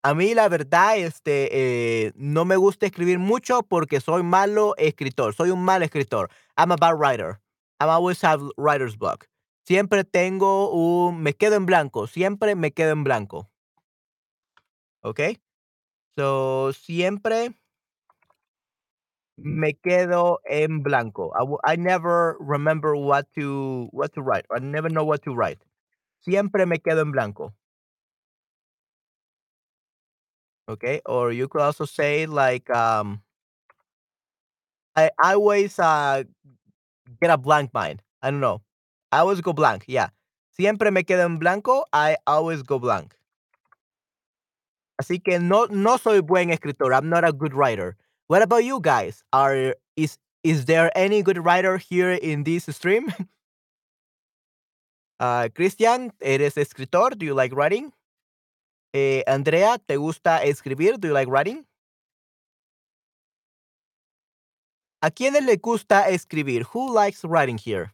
A 0.07 0.13
mí, 0.13 0.35
la 0.35 0.51
verdad, 0.51 0.99
este, 0.99 1.49
eh, 2.09 2.13
no 2.15 2.45
me 2.45 2.57
gusta 2.57 2.85
escribir 2.85 3.19
mucho 3.19 3.63
porque 3.63 4.01
soy 4.03 4.23
malo 4.23 4.75
escritor, 4.77 5.35
soy 5.35 5.49
un 5.51 5.65
mal 5.65 5.83
escritor. 5.83 6.29
I'm 6.59 6.73
a 6.73 6.77
bad 6.77 6.97
writer. 6.99 7.41
I 7.81 7.87
always 7.87 8.23
have 8.23 8.43
writer's 8.59 8.99
block. 8.99 9.25
Siempre 9.67 10.05
tengo 10.05 10.71
un 10.73 11.23
me 11.23 11.33
quedo 11.33 11.57
en 11.57 11.65
blanco, 11.65 12.07
siempre 12.07 12.55
me 12.55 12.71
quedo 12.73 12.93
en 12.93 13.03
blanco. 13.03 13.49
¿Okey? 15.03 15.41
So, 16.17 16.73
siempre 16.75 17.55
me 19.37 19.75
quedo 19.75 20.41
en 20.45 20.83
blanco. 20.83 21.33
I 21.65 21.73
I 21.75 21.77
never 21.77 22.37
remember 22.41 22.95
what 22.97 23.27
to 23.37 23.89
what 23.93 24.13
to 24.15 24.23
write. 24.23 24.45
I 24.55 24.61
never 24.61 24.91
know 24.91 25.05
what 25.05 25.23
to 25.25 25.35
write. 25.35 25.61
Siempre 26.21 26.67
me 26.67 26.79
quedo 26.79 27.03
en 27.03 27.13
blanco. 27.13 27.55
Okay? 30.69 31.01
Or 31.07 31.33
you 31.33 31.49
could 31.49 31.61
also 31.61 31.85
say 31.85 32.27
like, 32.27 32.71
um 32.71 33.23
I 34.97 35.11
always, 35.23 35.79
uh, 35.79 36.23
get 37.21 37.31
a 37.31 37.39
blank 37.39 37.73
mind. 37.75 38.03
I 38.23 38.31
don't 38.31 38.41
know. 38.41 38.63
I 39.13 39.19
always 39.19 39.41
go 39.41 39.53
blank, 39.53 39.85
yeah. 39.87 40.09
Siempre 40.51 40.91
me 40.91 41.03
quedo 41.03 41.25
en 41.25 41.39
blanco. 41.39 41.85
I 41.93 42.17
always 42.27 42.63
go 42.63 42.79
blank. 42.79 43.15
Así 45.01 45.23
que 45.23 45.39
no 45.41 45.67
no 45.67 45.99
soy 45.99 46.21
buen 46.21 46.51
escritor. 46.51 46.95
I'm 46.95 47.09
not 47.09 47.25
a 47.25 47.33
good 47.33 47.55
writer. 47.55 47.97
What 48.29 48.43
about 48.43 48.65
you 48.65 48.81
guys? 48.81 49.25
Are 49.33 49.75
is 49.97 50.19
is 50.45 50.67
there 50.67 50.91
any 50.97 51.23
good 51.23 51.45
writer 51.45 51.79
here 51.79 52.13
in 52.13 52.45
this 52.45 52.67
stream? 52.67 53.13
Ah, 55.19 55.49
Christian, 55.55 56.13
¿eres 56.21 56.57
escritor? 56.57 57.11
Do 57.11 57.27
you 57.27 57.35
like 57.35 57.53
writing? 57.55 57.93
Eh, 58.97 59.25
Andrea, 59.27 59.79
¿te 59.79 59.97
gusta 59.97 60.45
escribir? 60.45 60.99
Do 61.01 61.09
you 61.09 61.15
like 61.15 61.29
writing? 61.29 61.67
¿A 65.03 65.11
quiénes 65.11 65.45
le 65.45 65.57
gusta 65.57 66.09
escribir? 66.11 66.65
Who 66.73 66.95
likes 66.95 67.25
writing 67.25 67.59
here? 67.59 67.93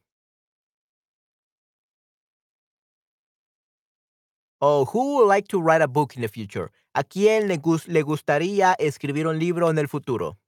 Oh, 4.60 4.84
who 4.86 5.16
would 5.16 5.28
like 5.28 5.48
to 5.48 5.60
write 5.62 5.82
a 5.82 5.88
book 5.88 6.16
in 6.16 6.22
the 6.22 6.28
future? 6.28 6.70
¿A 6.94 7.04
quién 7.04 7.48
le 7.48 7.58
le 7.86 8.02
gustaría 8.02 8.74
escribir 8.78 9.26
un 9.26 9.38
libro 9.38 9.70
en 9.70 9.78
el 9.78 9.88
futuro? 9.88 10.39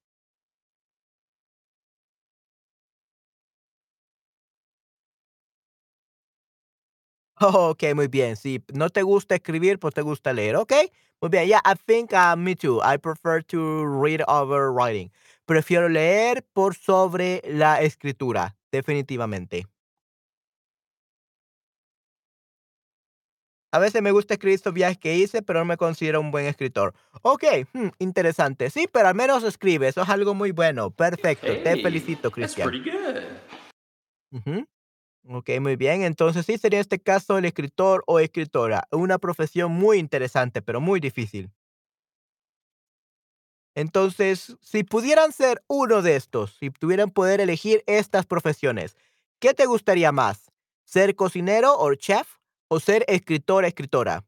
Oh, 7.55 7.71
okey, 7.71 7.95
muy 7.95 8.09
bien. 8.09 8.37
Si 8.37 8.63
no 8.73 8.89
te 8.91 9.03
gusta 9.03 9.35
escribir, 9.35 9.79
pues 9.79 9.95
te 9.95 10.03
gusta 10.03 10.33
leer. 10.33 10.57
Okey, 10.57 10.91
muy 11.21 11.31
bien. 11.31 11.49
Yeah, 11.49 11.61
I 11.65 11.75
think, 11.75 12.13
uh, 12.13 12.37
me 12.37 12.55
too. 12.55 12.81
I 12.83 12.99
prefer 12.99 13.43
to 13.47 13.85
read 13.87 14.23
over 14.29 14.71
writing. 14.73 15.11
Prefiero 15.47 15.89
leer 15.89 16.45
por 16.53 16.75
sobre 16.75 17.43
la 17.47 17.81
escritura, 17.83 18.57
definitivamente. 18.71 19.67
A 23.75 23.79
veces 23.79 24.03
me 24.03 24.11
gusta 24.13 24.35
escribir 24.35 24.55
estos 24.57 24.75
viajes 24.75 24.99
que 24.99 25.17
hice, 25.17 25.41
pero 25.43 25.61
no 25.61 25.65
me 25.65 25.79
considero 25.79 26.21
un 26.21 26.31
buen 26.31 26.45
escritor. 26.47 26.95
Okey, 27.23 27.65
mm, 27.73 27.89
interesante. 28.01 28.69
Sí, 28.71 28.87
pero 28.93 29.09
al 29.09 29.15
menos 29.15 29.45
escribe, 29.45 29.89
eso 29.89 30.03
es 30.03 30.09
algo 30.11 30.35
muy 30.35 30.51
bueno. 30.53 30.91
Perfecto, 30.91 31.57
te 31.57 31.77
felicito, 31.79 32.31
that's 32.39 32.55
Christian. 32.55 32.69
pretty 32.69 32.91
good. 32.91 33.23
Okey, 35.29 35.61
muy 35.61 35.77
bien. 35.77 36.03
Entonces, 36.03 36.47
sí 36.47 36.59
sería 36.59 36.81
este 36.81 36.99
caso 36.99 37.39
el 37.39 37.45
escritor 37.45 38.03
o 38.07 38.19
escritora, 38.19 38.89
una 38.91 39.19
profesión 39.19 39.71
muy 39.73 39.99
interesante, 39.99 40.63
pero 40.63 40.81
muy 40.81 40.99
difícil. 41.01 41.51
Entonces, 43.75 44.57
si 44.61 44.85
pudieran 44.85 45.33
ser 45.33 45.63
uno 45.67 46.03
de 46.03 46.17
estos, 46.17 46.57
si 46.59 46.71
tuvieran 46.71 47.11
poder 47.11 47.41
elegir 47.41 47.83
estas 47.87 48.27
profesiones, 48.27 48.97
¿qué 49.41 49.55
te 49.55 49.67
gustaría 49.67 50.13
más? 50.13 50.53
¿Ser 50.85 51.15
cocinero 51.17 51.75
or 51.79 51.97
chef 51.97 52.29
o 52.69 52.81
ser 52.81 53.05
escritor, 53.09 53.65
escritora? 53.65 54.25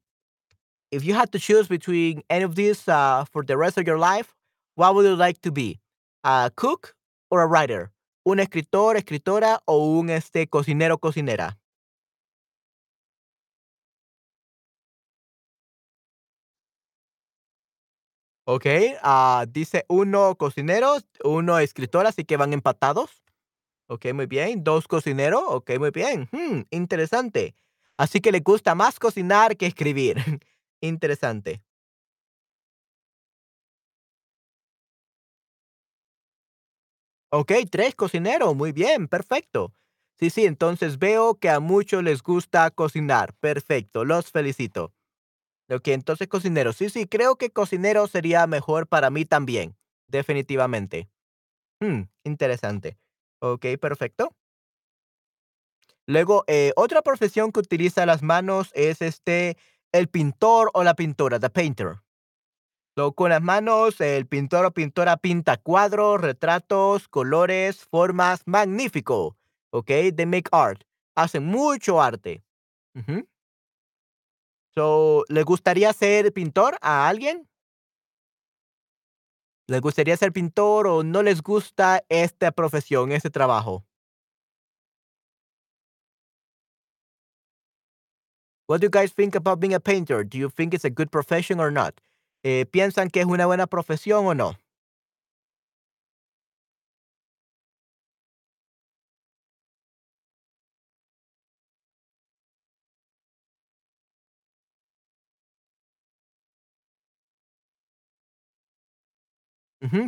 If 0.93 1.05
you 1.05 1.15
had 1.17 1.31
to 1.33 1.41
choose 1.41 1.69
between 1.69 2.25
any 2.31 2.45
of 2.45 2.57
these, 2.57 2.89
uh, 2.89 3.27
for 3.33 3.45
the 3.45 3.57
rest 3.59 3.79
of 3.79 3.87
your 3.87 3.99
life, 3.99 4.35
what 4.77 4.95
would 4.97 5.07
you 5.07 5.17
like 5.17 5.41
to 5.43 5.53
be? 5.53 5.81
¿A 6.25 6.53
cook 6.57 6.97
or 7.31 7.43
a 7.43 7.49
writer? 7.49 7.94
¿Un 8.27 8.41
escritor, 8.41 8.97
escritora 8.97 9.61
o 9.67 9.77
un, 9.87 10.09
este, 10.09 10.47
cocinero, 10.49 10.97
cocinera? 10.99 11.59
Okey, 18.47 18.95
ah, 19.03 19.47
dice 19.49 19.87
1 19.89 20.35
cocinero, 20.35 20.97
1 21.25 21.59
escritor, 21.61 22.07
así 22.07 22.25
que 22.25 22.37
van 22.37 22.53
empatados. 22.53 23.23
Okey, 23.89 24.13
muy 24.15 24.27
bien. 24.27 24.65
2 24.65 24.89
cocinero, 24.89 25.41
okey, 25.49 25.79
muy 25.79 25.91
bien. 25.91 26.29
Mm, 26.33 26.63
interesante. 26.71 27.55
Así 27.99 28.21
que 28.21 28.33
le 28.33 28.41
gusta 28.41 28.75
más 28.75 28.99
cocinar 29.01 29.57
que 29.57 29.67
escribir. 29.67 30.17
Interesante. 30.83 31.63
Okey, 37.37 37.67
3 37.67 37.97
cocinero, 37.97 38.55
muy 38.55 38.71
bien, 38.71 39.09
perfecto. 39.09 39.75
Sí, 40.21 40.31
sí, 40.31 40.45
entonces 40.47 41.01
veo 41.01 41.35
que 41.35 41.51
a 41.51 41.59
muchos 41.59 42.03
les 42.05 42.23
gusta 42.23 42.71
cocinar. 42.71 43.35
Perfecto, 43.41 44.05
los 44.05 44.31
felicito. 44.31 44.93
Okey, 45.71 45.95
entonces 45.95 46.29
cocinero. 46.29 46.73
Sí, 46.73 46.91
sí, 46.91 47.07
creo 47.07 47.37
que 47.37 47.51
cocinero 47.51 48.07
sería 48.09 48.47
mejor 48.47 48.89
para 48.89 49.11
mí 49.11 49.25
también, 49.27 49.77
definitivamente. 50.09 51.09
Mm, 51.81 52.03
interesante. 52.25 52.99
Okey, 53.41 53.77
perfecto. 53.79 54.35
Luego, 56.07 56.45
eh, 56.47 56.73
otra 56.77 57.03
profesión 57.03 57.51
que 57.53 57.61
utiliza 57.61 58.05
las 58.07 58.23
manos 58.23 58.71
es, 58.75 59.01
este, 59.03 59.57
el 59.93 60.09
pintor 60.09 60.71
o 60.75 60.85
la 60.85 60.95
pintora, 60.95 61.39
the 61.41 61.51
painter. 61.51 61.97
Con 62.97 63.31
las 63.31 63.43
manos, 63.43 64.01
el 64.01 64.27
pintor 64.27 64.67
o 64.67 64.71
pintora 64.71 65.17
pinta 65.17 65.57
cuadros, 65.57 66.21
retratos, 66.21 67.09
colores, 67.09 67.85
formas, 67.87 68.43
magnífico, 68.47 69.37
¿okey? 69.71 70.13
They 70.13 70.27
make 70.27 70.49
art, 70.53 70.85
hacen 71.17 71.45
mucho 71.45 72.01
arte. 72.01 72.45
So, 74.77 75.25
¿le 75.29 75.43
gustaría 75.43 75.93
ser 75.93 76.33
pintor 76.33 76.77
a 76.81 77.09
alguien? 77.09 77.49
¿Les 79.67 79.81
gustaría 79.81 80.17
ser 80.17 80.33
pintor 80.33 80.87
o 80.87 81.03
no 81.03 81.23
les 81.23 81.43
gusta 81.43 82.05
esta 82.09 82.53
profesión, 82.53 83.11
este 83.13 83.31
trabajo? 83.31 83.85
What 88.67 88.81
do 88.81 88.87
you 88.87 88.91
guys 88.91 89.13
think 89.13 89.35
about 89.35 89.61
being 89.61 89.75
a 89.75 89.81
painter? 89.81 90.25
Do 90.25 90.39
you 90.39 90.49
think 90.49 90.75
it's 90.75 90.85
a 90.85 90.91
good 90.91 91.11
profession 91.11 91.61
or 91.61 91.71
not? 91.71 92.01
Eh, 92.45 92.67
¿piensan 92.71 93.09
que 93.11 93.21
es 93.21 93.27
una 93.27 93.47
buena 93.47 93.67
profesión 93.67 94.27
o 94.27 94.35
no? 94.35 94.57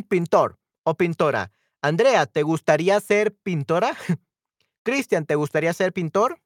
Pintor 0.09 0.57
o 0.83 0.95
pintora. 0.95 1.51
Andrea, 1.81 2.25
¿te 2.25 2.43
gustaría 2.43 2.99
ser 2.99 3.35
pintora? 3.35 3.95
Cristian, 4.83 5.25
¿te 5.25 5.35
gustaría 5.35 5.73
ser 5.73 5.93
pintor? 5.93 6.39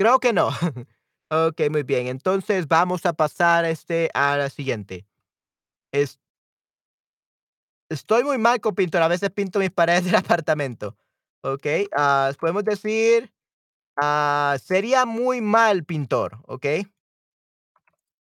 Creo 0.00 0.18
que 0.18 0.32
no. 0.32 0.48
Okey, 1.30 1.68
muy 1.68 1.82
bien. 1.82 2.06
Entonces, 2.06 2.66
vamos 2.66 3.04
a 3.04 3.12
pasar, 3.12 3.66
este, 3.66 4.08
a 4.14 4.38
la 4.38 4.48
siguiente. 4.48 5.06
Es 5.92 6.20
estoy 7.90 8.24
muy 8.24 8.38
mal 8.38 8.60
con 8.60 8.74
pintura, 8.74 9.04
a 9.06 9.08
veces 9.08 9.30
pinto 9.30 9.58
mis 9.58 9.70
paredes 9.72 10.04
del 10.04 10.16
apartamento. 10.16 10.96
Okey, 11.42 11.88
ah, 11.96 12.30
podemos 12.38 12.64
decir, 12.64 13.32
ah, 14.00 14.56
sería 14.62 15.06
muy 15.06 15.40
mal 15.42 15.84
pintor, 15.84 16.38
¿okey? 16.46 16.86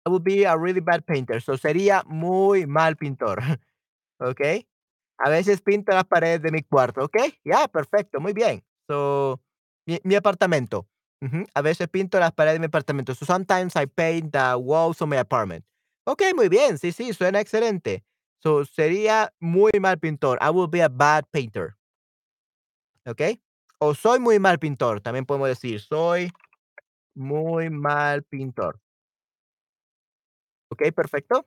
I 0.07 0.11
would 0.11 0.25
be 0.25 0.45
a 0.45 0.57
really 0.57 0.81
bad 0.81 1.07
painter. 1.07 1.41
So, 1.41 1.57
sería 1.57 2.03
muy 2.07 2.67
mal 2.67 2.97
pintor, 2.97 3.41
¿okey? 4.21 4.67
A 5.19 5.31
veces 5.31 5.63
pinto 5.63 5.93
las 5.93 6.05
paredes 6.07 6.43
de 6.43 6.53
mi 6.53 6.63
cuarto, 6.63 7.05
¿okey? 7.05 7.35
Ya, 7.45 7.69
perfecto, 7.69 8.21
muy 8.21 8.33
bien. 8.35 8.65
So, 8.89 9.41
mi 9.87 10.01
mi 10.05 10.15
apartamento. 10.17 10.89
Ujú, 11.25 11.47
a 11.55 11.63
veces 11.63 11.89
pinto 11.89 12.19
las 12.21 12.33
paredes 12.33 12.57
de 12.57 12.61
mi 12.61 12.67
apartamento. 12.67 13.15
So, 13.15 13.25
sometimes 13.25 13.75
I 13.77 13.87
paint 13.87 14.33
the 14.33 14.57
walls 14.59 15.01
of 15.01 15.09
my 15.09 15.17
apartment. 15.17 15.65
Okey, 16.07 16.35
muy 16.35 16.49
bien. 16.51 16.77
Sí, 16.79 16.93
sí, 16.93 17.15
suena 17.15 17.41
excelente. 17.41 18.05
So, 18.43 18.65
sería 18.67 19.33
muy 19.41 19.73
mal 19.81 19.99
pintor. 19.99 20.39
I 20.43 20.51
will 20.51 20.69
be 20.69 20.83
a 20.83 20.89
bad 20.89 21.25
painter. 21.33 21.77
¿Okey? 23.07 23.41
O 23.79 23.95
soy 23.95 24.19
muy 24.19 24.39
mal 24.39 24.59
pintor, 24.59 25.01
también 25.01 25.27
podemos 25.27 25.49
decir, 25.49 25.81
soy 25.81 26.33
muy 27.15 27.71
mal 27.71 28.25
pintor. 28.25 28.81
Okey, 30.73 30.93
perfecto. 30.93 31.47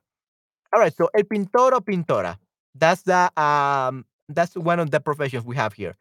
Alright, 0.73 0.95
so 0.95 1.09
el 1.13 1.25
pintor 1.25 1.75
o 1.75 1.81
pintora. 1.81 2.39
That's 2.75 3.03
the, 3.03 3.31
um, 3.41 4.05
that's 4.29 4.55
one 4.57 4.79
of 4.79 4.91
the 4.91 4.99
professions 5.01 5.45
we 5.45 5.55
have 5.57 5.73
here. 5.73 5.97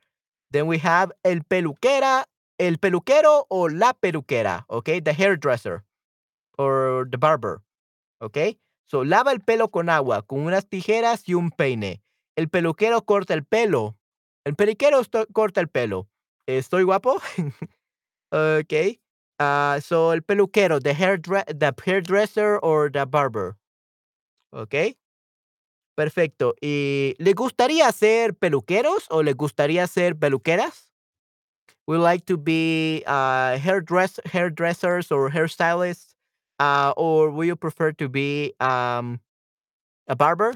Then 0.52 0.66
we 0.66 0.78
have 0.78 1.12
el 1.24 1.40
peluquera, 1.42 2.24
el 2.58 2.78
peluquero 2.78 3.46
o 3.50 3.68
la 3.68 3.94
peluquera, 3.94 4.64
okey, 4.68 5.00
the 5.02 5.12
hairdresser 5.12 5.84
or 6.58 7.08
the 7.10 7.18
barber, 7.18 7.62
okey. 8.20 8.58
So, 8.90 9.04
lava 9.04 9.32
el 9.32 9.40
pelo 9.40 9.70
con 9.70 9.88
agua, 9.90 10.22
con 10.22 10.40
unas 10.40 10.68
tijeras 10.68 11.28
y 11.28 11.34
un 11.34 11.50
peine. 11.52 12.02
El 12.36 12.48
peluquero 12.50 13.02
corta 13.04 13.34
el 13.34 13.44
pelo. 13.44 13.96
El 14.44 14.56
peluquero 14.56 15.00
corta 15.32 15.60
el 15.60 15.68
pelo. 15.68 16.08
¿Estoy 16.46 16.84
guapo? 16.84 17.20
Okey. 18.32 19.00
Ah, 19.40 19.78
so, 19.82 20.12
el 20.14 20.22
peluquero, 20.22 20.80
the 20.80 20.94
hairdre 20.94 21.44
the 21.48 21.72
hairdresser 21.86 22.58
or 22.62 22.90
the 22.92 23.06
barber. 23.06 23.56
Okey. 24.52 24.96
Perfecto. 25.98 26.54
¿Y 26.60 27.14
le 27.18 27.32
gustaría 27.32 27.90
ser 27.90 28.34
peluqueros 28.34 29.06
o 29.08 29.22
le 29.22 29.32
gustaría 29.32 29.86
ser 29.86 30.14
peluqueras? 30.16 30.85
We 31.86 31.98
like 31.98 32.26
to 32.26 32.36
be, 32.36 33.04
uh, 33.06 33.58
hairdress 33.58 34.18
hairdressers 34.24 35.12
or 35.12 35.30
hairstylists, 35.30 36.14
uh, 36.58 36.92
or 36.96 37.30
would 37.30 37.46
you 37.46 37.56
prefer 37.56 37.92
to 37.92 38.08
be, 38.08 38.54
um, 38.60 39.20
a 40.08 40.16
barber? 40.16 40.54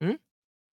¿Mm? 0.00 0.18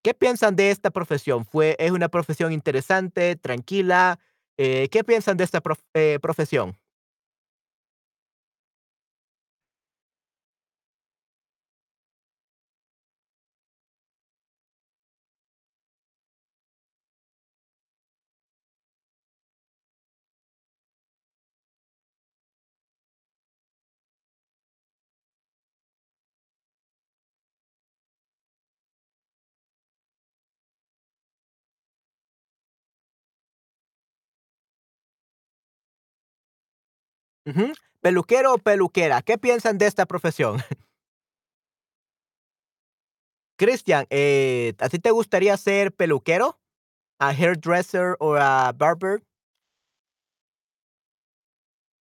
¿Qué 0.04 0.14
piensan 0.14 0.56
de 0.56 0.72
esta 0.72 0.92
profesión? 0.92 1.46
¿Fue 1.46 1.76
es 1.80 1.92
una 1.92 2.10
profesión 2.10 2.52
interesante, 2.52 3.36
tranquila? 3.36 4.20
Eh, 4.58 4.90
¿qué 4.90 5.04
piensan 5.04 5.38
de 5.38 5.44
esta 5.46 5.62
prof 5.62 5.80
eh, 5.94 6.20
profesión? 6.22 6.78
Peluquero 38.02 38.54
o 38.54 38.58
peluquera, 38.58 39.22
¿qué 39.22 39.38
piensan 39.38 39.78
de 39.78 39.88
esta 39.88 40.06
profesión? 40.06 40.58
Cristian, 43.58 44.06
eh, 44.10 44.74
¿a 44.80 44.90
ti 44.90 45.00
te 45.00 45.12
gustaría 45.12 45.58
ser 45.58 45.92
peluquero? 45.92 46.60
¿A 47.20 47.30
hairdresser 47.30 48.16
o 48.20 48.36
a 48.36 48.72
barber? 48.74 49.24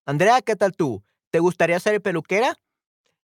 Andrea, 0.07 0.43
¿qué 0.43 0.55
tal 0.55 0.77
tú? 0.77 1.03
¿Te 1.31 1.41
gustaría 1.41 1.81
ser 1.81 2.01
peluquera? 2.03 2.57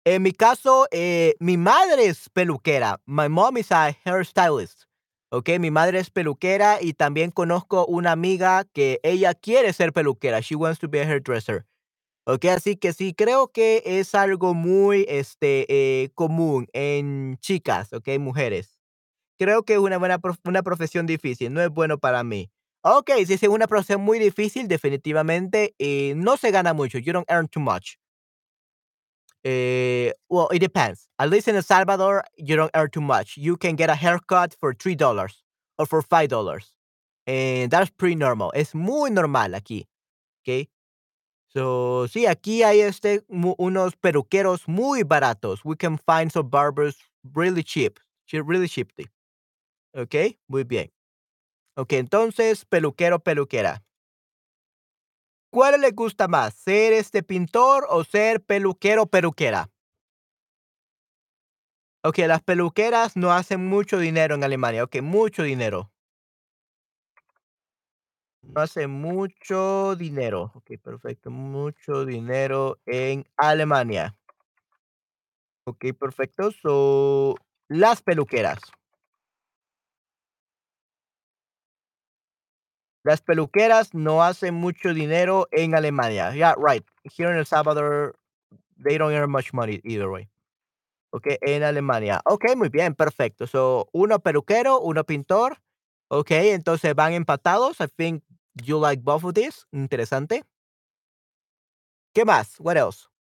En 0.05 0.23
mi 0.23 0.33
caso, 0.33 0.87
eh, 0.93 1.35
mi 1.41 1.57
madre 1.57 2.07
es 2.07 2.31
peluquera. 2.31 3.01
My 3.05 3.29
mom 3.29 3.59
is 3.59 3.71
a 3.73 3.95
hairstylist. 4.05 4.85
Okey, 5.31 5.59
mi 5.59 5.71
madre 5.71 5.99
es 6.01 6.11
peluquera 6.11 6.79
y 6.81 6.95
también 6.95 7.31
conozco 7.31 7.85
una 7.87 8.13
amiga 8.13 8.65
que 8.73 8.99
ella 9.03 9.35
quiere 9.35 9.73
ser 9.73 9.93
peluquera. 9.93 10.41
She 10.41 10.55
wants 10.57 10.79
to 10.81 10.89
be 10.89 11.01
a 11.01 11.05
hairdresser. 11.05 11.67
Okey, 12.33 12.51
así 12.51 12.77
que 12.77 12.93
sí, 12.93 13.13
creo 13.13 13.49
que 13.49 13.83
es 13.85 14.15
algo 14.15 14.55
muy, 14.55 15.05
este, 15.09 15.67
eh, 16.05 16.11
común 16.15 16.69
en 16.73 17.37
chicas, 17.41 17.93
okey, 17.93 18.21
mujeres. 18.21 18.79
Creo 19.39 19.65
que 19.65 19.75
es 19.75 19.81
una 19.81 19.99
buena 19.99 20.19
prof 20.19 20.39
una 20.45 20.63
profesión 20.63 21.07
difícil, 21.07 21.53
no 21.53 21.63
es 21.63 21.71
bueno 21.71 21.99
para 21.99 22.25
mí. 22.25 22.51
Okey, 22.83 23.27
si 23.27 23.35
es 23.35 23.43
una 23.45 23.67
profesión 23.69 24.03
muy 24.03 24.19
difícil, 24.19 24.69
definitivamente, 24.69 25.75
eh, 25.79 26.15
no 26.17 26.37
se 26.37 26.51
gana 26.53 26.75
mucho. 26.75 26.99
You 26.99 27.13
don't 27.15 27.31
earn 27.31 27.49
too 27.49 27.61
much. 27.61 27.97
Eh, 29.45 30.13
well, 30.29 30.49
it 30.53 30.59
depends. 30.61 31.09
At 31.19 31.31
least 31.31 31.49
in 31.49 31.57
El 31.57 31.63
Salvador, 31.63 32.25
you 32.37 32.57
don't 32.57 32.71
earn 32.75 32.91
too 32.91 33.01
much. 33.01 33.37
You 33.39 33.57
can 33.57 33.77
get 33.77 33.89
a 33.91 33.95
haircut 33.95 34.55
for 34.61 34.75
three 34.75 34.95
dollars 34.95 35.43
or 35.79 35.87
for 35.87 36.03
five 36.03 36.29
dollars 36.29 36.73
and 37.27 37.71
that's 37.71 37.91
pretty 37.91 38.17
normal. 38.17 38.53
Es 38.55 38.75
muy 38.75 39.11
normal 39.11 39.53
aquí, 39.55 39.87
¿okey? 40.45 40.69
So, 41.53 42.07
sí, 42.09 42.27
aquí 42.27 42.63
hay, 42.63 42.81
este, 42.81 43.25
unos 43.29 43.97
peluqueros 43.97 44.69
muy 44.69 45.03
baratos. 45.03 45.65
We 45.65 45.77
can 45.77 45.99
find 45.99 46.31
some 46.31 46.49
barbers 46.49 46.97
really 47.25 47.65
cheap, 47.65 47.99
che 48.27 48.41
really 48.41 48.69
cheaply. 48.69 49.07
Okey, 49.95 50.39
muy 50.49 50.65
bien. 50.65 50.93
Okey, 51.77 51.99
entonces, 52.01 52.65
peluquero, 52.67 53.21
peluquera. 53.21 53.83
¿Cuál 55.53 55.81
le 55.81 55.91
gusta 55.91 56.29
más, 56.29 56.55
ser, 56.55 56.93
este, 56.93 57.25
pintor 57.25 57.85
o 57.91 58.05
ser 58.05 58.41
peluquero, 58.41 59.07
peluquera? 59.07 59.71
Okey, 62.05 62.27
las 62.29 62.41
peluqueras 62.43 63.15
no 63.15 63.31
hacen 63.31 63.67
mucho 63.67 63.99
dinero 63.99 64.35
en 64.35 64.43
Alemania. 64.43 64.85
Okey, 64.85 65.03
mucho 65.03 65.43
dinero. 65.43 65.91
No 68.55 68.63
hace 68.63 68.87
mucho 68.89 69.95
dinero. 69.97 70.51
Okey, 70.57 70.77
perfecto. 70.79 71.31
Mucho 71.31 72.05
dinero 72.05 72.79
en 72.87 73.25
Alemania. 73.37 74.17
Okey, 75.67 75.93
perfecto. 75.93 76.51
So, 76.53 77.37
las 77.69 78.03
peluqueras. 78.03 78.59
Las 83.05 83.23
peluqueras 83.23 83.95
no 83.95 84.23
hacen 84.23 84.55
mucho 84.55 84.93
dinero 84.93 85.49
en 85.53 85.75
Alemania. 85.75 86.35
Yeah, 86.35 86.55
right. 86.59 86.85
Here 87.05 87.31
in 87.33 87.39
El 87.39 87.47
Salvador, 87.47 88.17
they 88.79 88.99
don't 88.99 89.13
earn 89.15 89.31
much 89.31 89.53
money 89.55 89.81
either 89.85 90.11
way. 90.11 90.29
Okey, 91.13 91.39
en 91.43 91.63
Alemania. 91.65 92.21
Okey, 92.27 92.57
muy 92.57 92.71
bien, 92.71 92.95
perfecto. 92.95 93.47
So, 93.47 93.89
uno 93.93 94.21
peluquero, 94.21 94.81
uno 94.81 95.05
pintor. 95.05 95.59
Okey, 96.09 96.51
entonces 96.51 96.95
van 96.95 97.15
empatados. 97.15 97.81
I 97.81 97.89
think 97.89 98.25
you 98.65 98.79
like 98.79 99.03
both 99.03 99.25
of 99.25 99.35
these. 99.35 99.65
Interesante. 99.73 100.43
¿Qué 102.15 102.25
más? 102.25 102.57
What 102.59 102.77
else? 102.77 103.11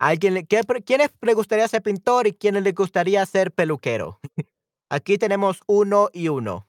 ¿Alguien 0.00 0.34
le 0.34 0.46
qué 0.46 0.60
quiénes 0.86 1.10
le 1.22 1.34
gustaría 1.34 1.66
ser 1.66 1.82
pintor 1.82 2.26
y 2.28 2.32
quiénes 2.32 2.62
les 2.62 2.74
gustaría 2.74 3.24
ser 3.26 3.52
peluquero? 3.52 4.20
Aquí 4.90 5.18
tenemos 5.18 5.60
1 5.66 6.10
y 6.12 6.28
1. 6.28 6.67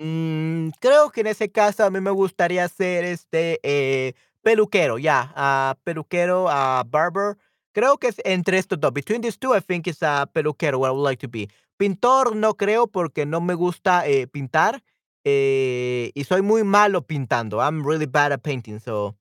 Mm, 0.00 0.70
creo 0.80 1.10
que 1.10 1.22
en 1.22 1.26
ese 1.26 1.50
caso 1.50 1.84
a 1.84 1.90
mí 1.90 2.00
me 2.00 2.10
gustaría 2.12 2.68
ser, 2.68 3.04
este, 3.04 3.58
eh, 3.64 4.14
peluquero, 4.42 4.98
ya, 4.98 5.32
ah, 5.34 5.76
peluquero, 5.84 6.46
ah, 6.48 6.84
barber. 6.88 7.36
Creo 7.72 7.98
que 7.98 8.08
es 8.08 8.16
entre 8.24 8.58
estos 8.58 8.78
2. 8.80 8.92
Between 8.92 9.20
these 9.22 9.36
2, 9.40 9.56
I 9.56 9.60
think 9.60 9.86
it's, 9.88 10.02
ah, 10.02 10.26
peluquero, 10.32 10.78
what 10.78 10.88
I 10.90 10.92
would 10.92 11.04
like 11.04 11.20
to 11.26 11.28
be. 11.28 11.48
Pintor 11.76 12.36
no 12.36 12.54
creo, 12.54 12.86
porque 12.86 13.26
no 13.26 13.40
me 13.40 13.54
gusta, 13.54 14.06
eh, 14.06 14.26
pintar, 14.28 14.82
eh, 15.24 16.10
y 16.14 16.24
soy 16.24 16.42
muy 16.42 16.62
malo 16.64 17.02
pintando. 17.02 17.58
I'm 17.60 17.84
really 17.84 18.06
bad 18.06 18.32
at 18.32 18.40
painting, 18.42 18.78
so, 18.80 19.16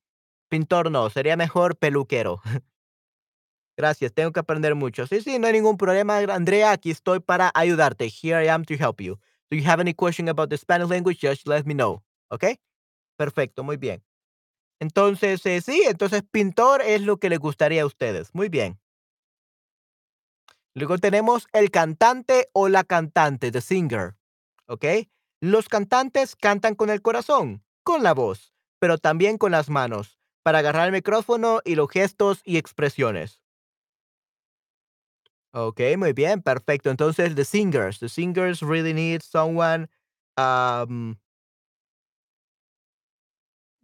pintor 0.50 0.92
no, 0.92 1.10
sería 1.10 1.38
mejor 1.38 1.78
peluquero. 1.78 2.42
Gracias, 3.78 4.12
tengo 4.14 4.32
que 4.32 4.40
aprender 4.40 4.74
mucho. 4.74 5.06
Sí, 5.06 5.22
sí, 5.22 5.38
no 5.38 5.46
hay 5.48 5.54
ningún 5.54 5.78
problema, 5.78 6.18
Andrea, 6.18 6.72
aquí 6.72 6.90
estoy 6.90 7.20
para 7.20 7.52
ayudarte. 7.54 8.06
Here 8.10 8.44
I 8.44 8.50
am 8.50 8.66
to 8.66 8.74
help 8.74 9.00
you. 9.02 9.20
Do 9.52 9.58
you 9.58 9.64
have 9.66 9.80
any 9.80 9.94
question 9.94 10.28
about 10.30 10.50
the 10.50 10.58
Spanish 10.58 10.90
language? 10.90 11.20
Just 11.20 11.48
let 11.48 11.66
me 11.66 11.74
know, 11.74 12.04
¿okey? 12.32 12.58
Perfecto, 13.18 13.64
muy 13.64 13.78
bien. 13.78 14.04
Entonces, 14.82 15.46
eh, 15.46 15.62
sí, 15.62 15.84
entonces 15.88 16.24
pintor 16.32 16.82
es 16.84 17.02
lo 17.02 17.18
que 17.18 17.30
les 17.30 17.40
gustaría 17.40 17.84
a 17.84 17.86
ustedes. 17.88 18.34
Muy 18.36 18.50
bien. 18.50 18.80
Luego 20.76 20.98
tenemos 20.98 21.48
el 21.54 21.72
cantante 21.72 22.50
o 22.54 22.70
la 22.70 22.84
cantante, 22.84 23.52
the 23.52 23.62
singer, 23.62 24.16
¿okey? 24.68 25.10
Los 25.42 25.70
cantantes 25.70 26.36
cantan 26.36 26.76
con 26.76 26.90
el 26.90 27.02
corazón, 27.02 27.64
con 27.84 28.04
la 28.04 28.14
voz, 28.14 28.54
pero 28.80 28.98
también 28.98 29.38
con 29.38 29.52
las 29.52 29.70
manos, 29.70 30.20
para 30.44 30.60
agarrar 30.60 30.86
el 30.88 30.92
micrófono 30.94 31.62
y 31.66 31.76
los 31.76 31.90
gestos 31.90 32.42
y 32.44 32.58
expresiones. 32.58 33.40
Okey, 35.60 35.98
muy 35.98 36.14
bien, 36.14 36.44
perfecto. 36.44 36.92
Entonces, 36.92 37.34
the 37.36 37.44
singers, 37.44 37.98
the 38.00 38.10
singers 38.10 38.62
really 38.62 38.94
need 38.94 39.24
someone, 39.24 39.88
um 40.38 41.18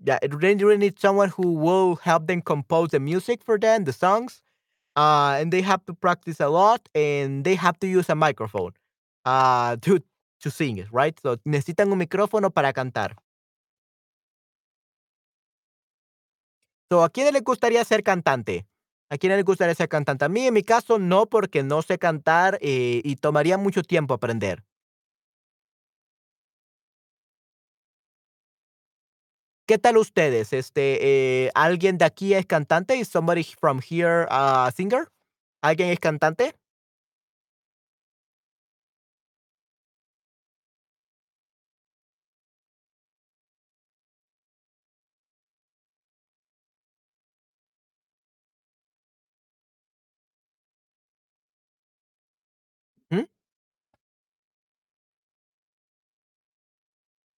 yeah, 0.04 0.20
really 0.32 0.78
need 0.78 1.00
someone 1.00 1.30
who 1.30 1.54
will 1.54 1.96
help 1.98 2.28
them 2.28 2.42
compose 2.42 2.90
the 2.90 3.00
music 3.00 3.44
for 3.44 3.58
them, 3.58 3.86
the 3.86 3.94
songs, 3.94 4.42
uh, 4.96 5.38
and 5.40 5.54
they 5.54 5.62
have 5.62 5.86
to 5.88 5.94
practice 5.94 6.40
a 6.40 6.50
lot, 6.50 6.88
and 6.96 7.46
they 7.46 7.56
have 7.56 7.80
to 7.80 7.88
use 7.88 8.10
a 8.10 8.16
microphone, 8.16 8.74
uh, 9.26 9.78
to 9.82 10.00
to 10.42 10.52
sing 10.52 10.78
it, 10.78 10.88
right? 10.94 11.20
So, 11.22 11.38
necesitan 11.48 11.92
un 11.92 12.00
micrófono 12.00 12.54
para 12.54 12.74
cantar. 12.74 13.16
So, 16.92 17.04
¿a 17.04 17.10
quiénes 17.10 17.34
les 17.34 17.44
gustaría 17.44 17.84
ser 17.86 18.04
cantante? 18.04 18.66
¿A 19.14 19.18
quiénes 19.20 19.38
les 19.38 19.46
gustaría 19.46 19.76
ser 19.76 19.90
cantante? 19.90 20.26
A 20.26 20.28
mí, 20.28 20.48
en 20.48 20.56
mi 20.56 20.64
caso, 20.64 20.98
no, 20.98 21.28
porque 21.28 21.62
no 21.62 21.84
sé 21.84 22.00
cantar, 22.00 22.58
eh, 22.62 23.00
y 23.04 23.16
tomaría 23.18 23.60
mucho 23.60 23.84
tiempo 23.84 24.16
aprender. 24.16 24.64
¿Qué 29.68 29.78
tal 29.78 29.98
ustedes? 29.98 30.52
Este, 30.52 31.46
eh, 31.46 31.52
¿alguien 31.54 32.00
de 32.00 32.06
aquí 32.06 32.34
es 32.34 32.48
cantante? 32.48 32.98
Is 32.98 33.08
somebody 33.08 33.44
from 33.44 33.82
here 33.88 34.26
a 34.30 34.72
singer? 34.76 35.08
¿Alguien 35.62 35.90
es 35.90 36.00
cantante? 36.00 36.56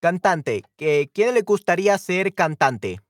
Cantante, 0.04 0.62
¿que 0.76 1.10
quién 1.14 1.32
le 1.32 1.40
gustaría 1.40 1.96
ser 1.96 2.34
cantante? 2.34 3.00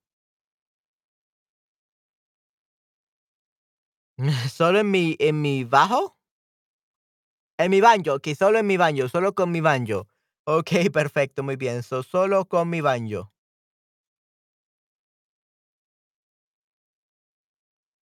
¿Solo 4.53 4.81
en 4.81 4.91
mi 4.91 5.17
en 5.19 5.41
mi 5.43 5.65
bajo? 5.65 6.17
En 7.59 7.71
mi 7.71 7.81
banjo, 7.81 8.15
okey, 8.15 8.35
solo 8.37 8.59
en 8.59 8.67
mi 8.67 8.77
banjo, 8.77 9.09
solo 9.09 9.35
con 9.35 9.51
mi 9.51 9.61
banjo. 9.61 10.07
Okey, 10.45 10.91
perfecto, 10.91 11.43
muy 11.43 11.57
bien. 11.57 11.83
So, 11.83 12.03
solo 12.03 12.45
con 12.47 12.69
mi 12.71 12.81
banjo. 12.81 13.33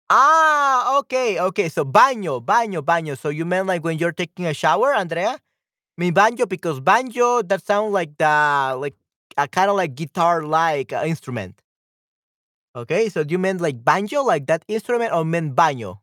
Ah, 0.09 0.97
okey, 0.99 1.39
okey. 1.39 1.69
So, 1.69 1.85
baño, 1.85 2.41
baño, 2.41 2.81
baño. 2.83 3.15
So, 3.17 3.29
you 3.29 3.45
meant 3.45 3.67
like 3.67 3.83
when 3.83 3.97
you're 3.97 4.11
taking 4.11 4.45
a 4.45 4.53
shower, 4.53 4.93
Andrea? 4.93 5.39
Mi 6.01 6.09
banjo, 6.09 6.47
because 6.47 6.79
banjo, 6.79 7.43
that 7.43 7.63
sounds 7.63 7.93
like 7.93 8.17
the 8.17 8.75
like 8.79 8.95
a 9.37 9.47
kinda 9.47 9.71
like 9.71 9.93
guitar-like 9.93 10.91
uh, 10.93 11.03
instrument. 11.05 11.61
Okay, 12.75 13.07
so 13.09 13.23
do 13.23 13.33
you 13.33 13.37
meant 13.37 13.61
like 13.61 13.83
banjo, 13.83 14.23
like 14.23 14.47
that 14.47 14.65
instrument, 14.67 15.13
or 15.13 15.23
meant 15.23 15.55
baño? 15.55 15.99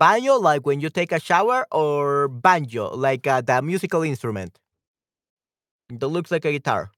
Baño, 0.00 0.40
like 0.40 0.66
when 0.66 0.80
you 0.80 0.90
take 0.90 1.12
a 1.12 1.20
shower, 1.20 1.66
or 1.70 2.26
banjo, 2.28 2.94
like 2.96 3.26
uh, 3.26 3.40
the 3.42 3.60
musical 3.62 4.02
instrument 4.02 4.58
that 5.90 6.08
looks 6.08 6.30
like 6.30 6.44
a 6.44 6.52
guitar? 6.52 6.90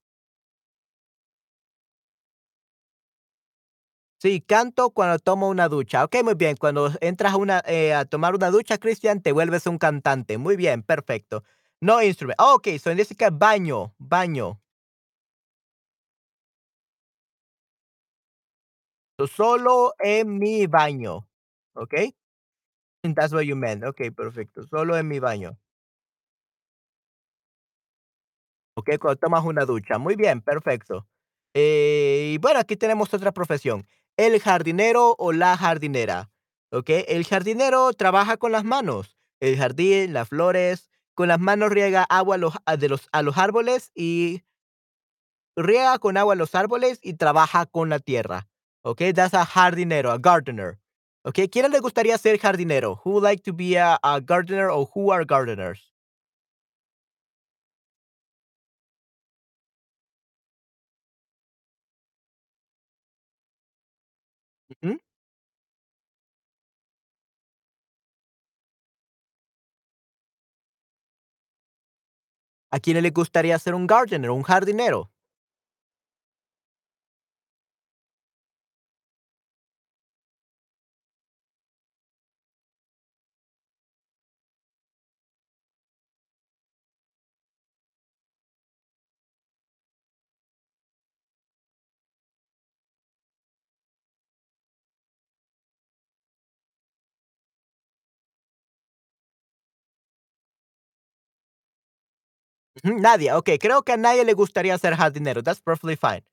Sí, 4.24 4.40
canto 4.40 4.88
cuando 4.90 5.18
tomo 5.18 5.50
una 5.50 5.68
ducha. 5.68 6.02
Okey, 6.04 6.22
muy 6.22 6.34
bien. 6.34 6.56
Cuando 6.56 6.90
entras 7.02 7.34
a 7.34 7.62
eh, 7.66 7.94
tomar 8.08 8.34
una 8.34 8.50
ducha, 8.50 8.78
Christian, 8.78 9.20
te 9.20 9.32
vuelves 9.32 9.66
un 9.66 9.76
cantante. 9.76 10.38
Muy 10.38 10.56
bien, 10.56 10.82
perfecto. 10.82 11.44
No 11.82 12.02
instrument. 12.02 12.40
Okey, 12.40 12.78
so 12.78 12.90
in 12.90 12.96
this 12.96 13.14
case, 13.14 13.30
baño, 13.34 13.94
baño. 13.98 14.58
So, 19.18 19.26
solo 19.26 19.94
en 19.98 20.38
mi 20.38 20.66
baño, 20.66 21.26
¿okey? 21.74 22.14
That's 23.16 23.32
what 23.34 23.42
you 23.46 23.56
meant. 23.56 23.84
Okey, 23.84 24.10
perfecto. 24.12 24.64
Solo 24.66 24.96
en 24.96 25.08
mi 25.08 25.20
baño. 25.20 25.58
Okey, 28.76 28.98
cuando 28.98 29.16
tomas 29.18 29.44
una 29.44 29.64
ducha. 29.64 29.98
Muy 29.98 30.16
bien, 30.16 30.40
perfecto. 30.42 31.06
Eh, 31.54 32.32
y 32.34 32.38
bueno, 32.38 32.58
aquí 32.60 32.76
tenemos 32.76 33.12
otra 33.14 33.30
profesión, 33.32 33.86
el 34.18 34.40
jardinero 34.40 35.14
o 35.18 35.32
la 35.32 35.56
jardinera, 35.56 36.30
¿okey? 36.70 37.04
El 37.08 37.24
jardinero 37.24 37.92
trabaja 37.92 38.36
con 38.36 38.52
las 38.52 38.64
manos, 38.64 39.16
el 39.40 39.56
jardín, 39.56 40.12
las 40.12 40.28
flores, 40.28 40.90
con 41.14 41.28
las 41.28 41.40
manos 41.40 41.70
riega 41.70 42.04
agua 42.08 42.36
a 42.36 42.38
los 42.38 42.54
de 42.78 42.88
los 42.88 43.08
árboles 43.38 43.90
y 43.94 44.42
riega 45.56 45.98
con 45.98 46.16
agua 46.16 46.34
los 46.34 46.54
árboles 46.54 46.98
y 47.02 47.14
trabaja 47.14 47.66
con 47.66 47.88
la 47.88 47.98
tierra, 48.00 48.48
¿okey? 48.82 49.12
That's 49.12 49.34
a 49.34 49.44
jardinero, 49.44 50.10
a 50.10 50.18
gardener, 50.18 50.78
¿okey? 51.24 51.48
¿Quiénes 51.48 51.70
les 51.70 51.80
gustaría 51.80 52.18
ser 52.18 52.38
jardinero? 52.38 53.00
Who 53.04 53.12
would 53.12 53.22
like 53.24 53.42
to 53.44 53.52
be 53.52 53.76
a 53.78 53.98
gardener 54.24 54.68
or 54.70 54.88
who 54.94 55.12
are 55.12 55.24
gardeners? 55.24 55.93
¿A 72.74 72.80
quiénes 72.80 73.04
les 73.04 73.14
gustaría 73.14 73.56
ser 73.60 73.72
un 73.76 73.86
gardener, 73.86 74.30
un 74.32 74.42
jardinero? 74.42 75.13
Nadie, 102.84 103.32
okey, 103.32 103.58
creo 103.58 103.82
que 103.82 103.92
a 103.92 103.96
nadie 103.96 104.24
le 104.24 104.34
gustaría 104.34 104.78
ser 104.78 104.94
jardinero, 104.96 105.42
that's 105.42 105.60
perfectly 105.60 105.96
fine. 105.96 106.24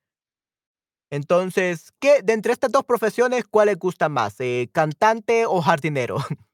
Entonces, 1.12 1.92
¿qué 2.00 2.22
de 2.24 2.32
entre 2.34 2.54
estas 2.54 2.72
2 2.72 2.86
profesiones, 2.86 3.44
cuál 3.46 3.68
les 3.68 3.78
gusta 3.78 4.08
más, 4.08 4.36
eh, 4.40 4.70
cantante 4.72 5.46
o 5.46 5.62
jardinero? 5.62 6.18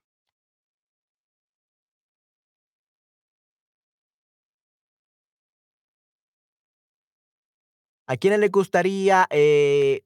¿A 8.10 8.16
quiénes 8.18 8.40
les 8.40 8.52
gustaría, 8.52 9.28
eh, 9.30 10.04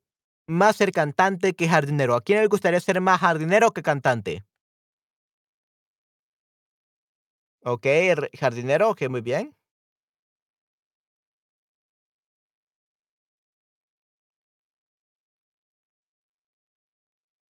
más 0.48 0.76
ser 0.76 0.92
cantante 0.92 1.54
que 1.54 1.70
jardinero? 1.70 2.16
¿A 2.16 2.22
quién 2.22 2.40
le 2.42 2.48
gustaría 2.48 2.80
ser 2.80 3.00
más 3.00 3.20
jardinero 3.22 3.72
que 3.74 3.84
cantante? 3.84 4.44
R 7.64 8.30
jardinero, 8.40 8.90
okey, 8.90 9.10
muy 9.10 9.22
bien. 9.22 9.54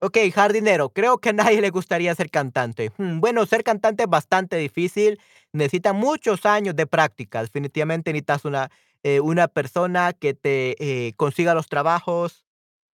Okey, 0.04 0.32
jardinero, 0.32 0.90
creo 0.90 1.20
que 1.20 1.30
a 1.30 1.34
nadie 1.34 1.62
le 1.62 1.70
gustaría 1.70 2.16
ser 2.16 2.32
cantante. 2.32 2.92
Mm, 2.98 3.20
bueno, 3.20 3.46
ser 3.46 3.64
cantante 3.64 4.02
es 4.04 4.10
bastante 4.10 4.58
difícil, 4.58 5.20
necesita 5.54 5.94
muchos 5.94 6.44
años 6.48 6.76
de 6.76 6.88
práctica. 6.88 7.42
Definitivamente 7.44 8.12
necesitas 8.12 8.44
una, 8.46 8.72
eh, 9.04 9.20
una 9.20 9.48
persona 9.48 10.14
que 10.14 10.34
te, 10.34 10.76
eh, 11.08 11.14
consiga 11.18 11.54
los 11.54 11.68
trabajos. 11.70 12.46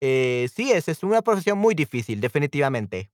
Eh, 0.02 0.50
sí, 0.54 0.72
es 0.74 0.89
es 0.89 1.02
una 1.02 1.22
profesión 1.22 1.58
muy 1.60 1.76
difícil, 1.76 2.20
definitivamente. 2.20 3.10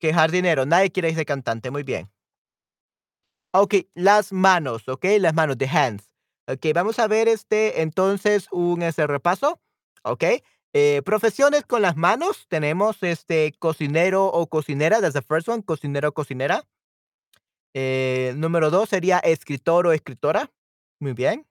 Que 0.00 0.14
jardinero, 0.14 0.64
nadie 0.64 0.90
quiere 0.90 1.14
ser 1.14 1.26
cantante, 1.26 1.70
muy 1.70 1.82
bien. 1.82 2.10
Okey, 3.54 3.90
las 3.94 4.32
manos, 4.32 4.88
okey, 4.88 5.18
las 5.18 5.34
manos, 5.34 5.58
the 5.58 5.66
hands. 5.66 6.08
Okey, 6.46 6.72
vamos 6.72 7.00
a 7.00 7.08
ver, 7.08 7.26
este, 7.26 7.82
entonces, 7.82 8.46
un, 8.52 8.82
este, 8.82 9.06
repaso, 9.08 9.60
okey. 10.04 10.42
Eh, 10.72 11.02
profesiones 11.04 11.64
con 11.66 11.82
las 11.82 11.96
manos, 11.96 12.46
tenemos, 12.48 13.02
este, 13.02 13.52
cocinero 13.58 14.26
o 14.26 14.46
cocinera, 14.46 15.00
that's 15.00 15.14
the 15.14 15.22
first 15.22 15.48
one, 15.48 15.64
cocinero 15.64 16.10
o 16.10 16.12
cocinera. 16.12 16.64
Eh, 17.74 18.32
número 18.36 18.70
2 18.70 18.88
sería 18.88 19.18
escritor 19.18 19.86
o 19.86 19.92
escritora. 19.92 20.50
Muy 21.00 21.12
bien. 21.12 21.46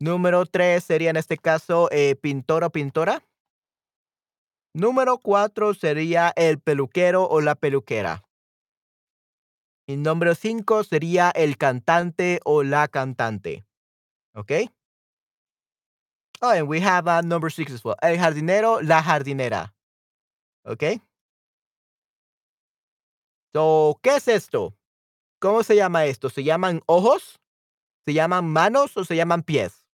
Número 0.00 0.44
3 0.44 0.84
sería, 0.84 1.10
en 1.10 1.16
este 1.16 1.38
caso, 1.38 1.88
eh, 1.90 2.16
pintor 2.16 2.64
o 2.64 2.70
pintora. 2.70 3.22
Número 4.76 5.16
4 5.16 5.72
sería 5.72 6.34
el 6.36 6.60
peluquero 6.60 7.26
o 7.26 7.40
la 7.40 7.54
peluquera. 7.54 8.24
Y 9.88 9.96
número 9.96 10.34
5 10.34 10.84
sería 10.84 11.30
el 11.30 11.56
cantante 11.56 12.40
o 12.44 12.62
la 12.62 12.86
cantante, 12.86 13.64
¿okey? 14.34 14.68
Oh, 16.42 16.50
and 16.50 16.68
we 16.68 16.82
have, 16.82 17.08
uh, 17.08 17.22
number 17.22 17.50
6 17.50 17.72
as 17.72 17.82
well, 17.86 17.96
el 18.02 18.18
jardinero, 18.18 18.82
la 18.82 19.02
jardinera, 19.02 19.74
¿okey? 20.66 21.00
So, 23.54 23.98
¿qué 24.02 24.16
es 24.16 24.28
esto? 24.28 24.76
¿Cómo 25.40 25.62
se 25.62 25.74
llama 25.74 26.04
esto? 26.04 26.28
¿Se 26.28 26.44
llaman 26.44 26.82
ojos? 26.84 27.40
¿Se 28.04 28.12
llaman 28.12 28.46
manos 28.46 28.94
o 28.98 29.06
se 29.06 29.16
llaman 29.16 29.42
pies? 29.42 29.85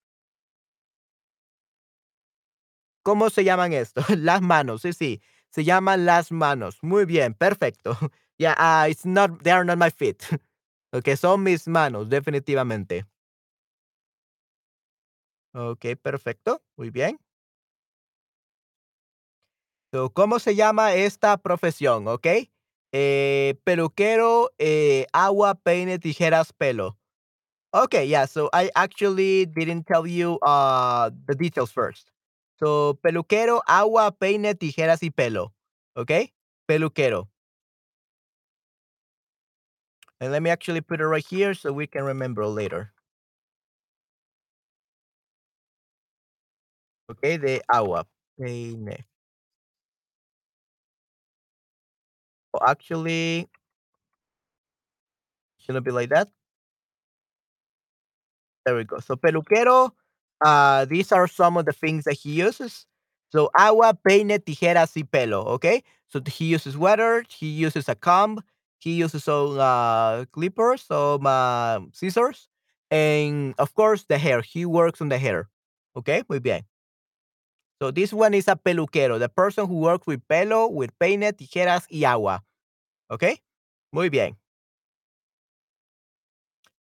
¿Cómo 3.04 3.30
se 3.30 3.44
llaman 3.44 3.72
esto? 3.72 4.02
Las 4.16 4.42
manos, 4.42 4.82
sí, 4.82 4.92
sí, 4.92 5.20
se 5.50 5.64
llaman 5.64 6.06
las 6.06 6.30
manos. 6.32 6.78
Muy 6.82 7.04
bien, 7.04 7.34
perfecto. 7.34 7.96
Yeah, 8.38 8.54
ah, 8.58 8.88
it's 8.88 9.04
not 9.06 9.42
they 9.44 9.52
are 9.52 9.64
not 9.64 9.78
my 9.78 9.90
feet. 9.90 10.24
Okey, 10.92 11.16
son 11.16 11.44
mis 11.44 11.68
manos, 11.68 12.08
definitivamente. 12.08 13.04
Okey, 15.54 15.96
perfecto, 15.96 16.62
muy 16.76 16.90
bien. 16.90 17.18
So, 19.94 20.10
¿cómo 20.10 20.38
se 20.38 20.54
llama 20.54 20.94
esta 20.94 21.36
profesión? 21.36 22.08
Okey, 22.08 22.50
eh, 22.92 23.56
peluquero, 23.64 24.50
eh, 24.58 25.06
agua, 25.12 25.54
peine, 25.54 25.98
tijeras, 25.98 26.52
pelo. 26.54 26.96
Okay, 27.72 28.08
yeah, 28.08 28.26
so 28.26 28.50
I 28.54 28.70
actually 28.76 29.46
didn't 29.46 29.86
tell 29.86 30.06
you, 30.06 30.38
uh, 30.42 31.10
the 31.28 31.34
details 31.36 31.72
first. 31.72 32.11
So, 32.62 32.94
peluquero, 33.02 33.60
agua, 33.66 34.12
peine, 34.12 34.54
tijeras 34.54 35.02
y 35.02 35.10
pelo, 35.10 35.52
Okay? 35.96 36.32
Peluquero. 36.68 37.28
And 40.20 40.30
let 40.30 40.44
me 40.44 40.50
actually 40.50 40.80
put 40.80 41.00
it 41.00 41.06
right 41.06 41.26
here 41.26 41.54
so 41.54 41.72
we 41.72 41.88
can 41.88 42.04
remember 42.04 42.46
later. 42.46 42.92
Okay, 47.10 47.36
de 47.36 47.60
agua, 47.68 48.06
peine. 48.38 49.04
Well, 52.52 52.62
actually 52.68 53.48
shouldn't 55.58 55.84
be 55.84 55.90
like 55.90 56.10
that. 56.10 56.28
There 58.64 58.76
we 58.76 58.84
go. 58.84 59.00
So, 59.00 59.16
peluquero, 59.16 59.90
uh, 60.44 60.84
these 60.86 61.12
are 61.12 61.28
some 61.28 61.56
of 61.56 61.66
the 61.66 61.72
things 61.72 62.04
that 62.04 62.14
he 62.14 62.32
uses. 62.32 62.86
So, 63.30 63.50
agua, 63.58 63.94
peine, 63.94 64.38
tijeras 64.38 64.94
y 64.96 65.02
pelo, 65.10 65.42
Okay. 65.56 65.82
So, 66.08 66.20
he 66.26 66.46
uses 66.46 66.76
water, 66.76 67.24
he 67.28 67.46
uses 67.48 67.88
a 67.88 67.94
comb, 67.94 68.42
he 68.78 68.92
uses 68.94 69.24
some, 69.24 69.58
uh, 69.58 70.24
clippers, 70.32 70.82
some, 70.82 71.26
uh, 71.26 71.80
scissors, 71.92 72.48
and 72.90 73.54
of 73.58 73.74
course, 73.74 74.04
the 74.08 74.18
hair. 74.18 74.42
He 74.42 74.66
works 74.66 75.00
on 75.00 75.08
the 75.08 75.18
hair, 75.18 75.48
Okay. 75.96 76.22
Muy 76.28 76.38
bien. 76.40 76.62
So, 77.80 77.90
this 77.90 78.12
one 78.12 78.34
is 78.34 78.48
a 78.48 78.56
peluquero, 78.56 79.18
the 79.18 79.28
person 79.28 79.66
who 79.66 79.78
works 79.80 80.06
with 80.06 80.26
pelo, 80.28 80.68
with 80.68 80.90
peine, 80.98 81.32
tijeras 81.32 81.86
y 81.90 82.04
agua, 82.04 82.44
Okay. 83.10 83.38
Muy 83.92 84.10
bien. 84.10 84.36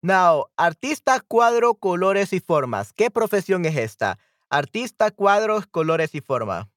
Now, 0.04 0.46
artista, 0.56 1.20
cuadro, 1.20 1.74
colores 1.76 2.32
y 2.32 2.40
formas, 2.40 2.92
¿qué 2.92 3.08
profesión 3.12 3.64
es 3.66 3.76
esta? 3.76 4.18
Artista, 4.50 5.12
cuadros, 5.12 5.66
colores 5.68 6.14
y 6.16 6.20
forma. 6.20 6.68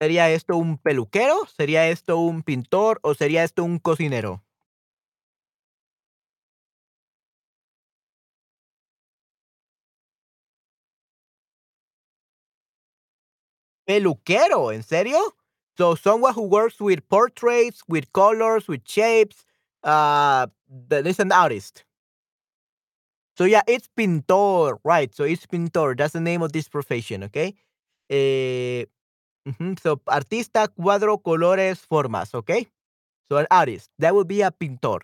¿Sería 0.00 0.30
esto 0.30 0.56
un 0.56 0.78
peluquero? 0.78 1.34
¿Sería 1.54 1.88
esto 1.88 2.18
un 2.18 2.42
pintor 2.42 2.98
o 3.02 3.14
sería 3.14 3.44
esto 3.44 3.64
un 3.64 3.78
cocinero? 3.78 4.42
¿Peluquero? 13.86 14.72
¿En 14.72 14.82
serio? 14.82 15.36
So, 15.78 15.94
someone 15.94 16.32
who 16.34 16.42
works 16.42 16.80
with 16.80 17.06
portraits, 17.08 17.82
with 17.86 18.10
colors, 18.12 18.66
with 18.66 18.80
shapes, 18.86 19.44
uh, 19.84 20.46
is 20.90 21.20
an 21.20 21.32
artist. 21.32 21.84
So, 23.36 23.44
yeah, 23.44 23.60
it's 23.66 23.86
pintor, 23.94 24.78
right, 24.82 25.14
so 25.14 25.24
it's 25.24 25.44
pintor, 25.44 25.94
that's 25.94 26.14
the 26.14 26.20
name 26.20 26.40
of 26.40 26.52
this 26.52 26.68
profession, 26.70 27.24
¿okey? 27.24 27.54
Eh, 28.08 28.86
ujú, 29.46 29.78
so, 29.80 30.00
artista, 30.06 30.68
cuadro, 30.68 31.22
colores, 31.22 31.80
formas, 31.80 32.34
okay? 32.34 32.68
So, 33.30 33.38
an 33.38 33.46
artist, 33.50 33.90
that 33.98 34.14
would 34.14 34.28
be 34.28 34.42
a 34.42 34.50
pintor, 34.50 35.02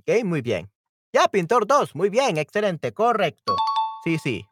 okay? 0.00 0.22
Muy 0.24 0.42
bien. 0.42 0.68
Ya, 1.14 1.28
pintor 1.28 1.66
2, 1.66 1.94
muy 1.94 2.10
bien, 2.10 2.38
excelente, 2.38 2.92
correcto. 2.92 3.56
Sí, 4.04 4.18
sí. 4.18 4.46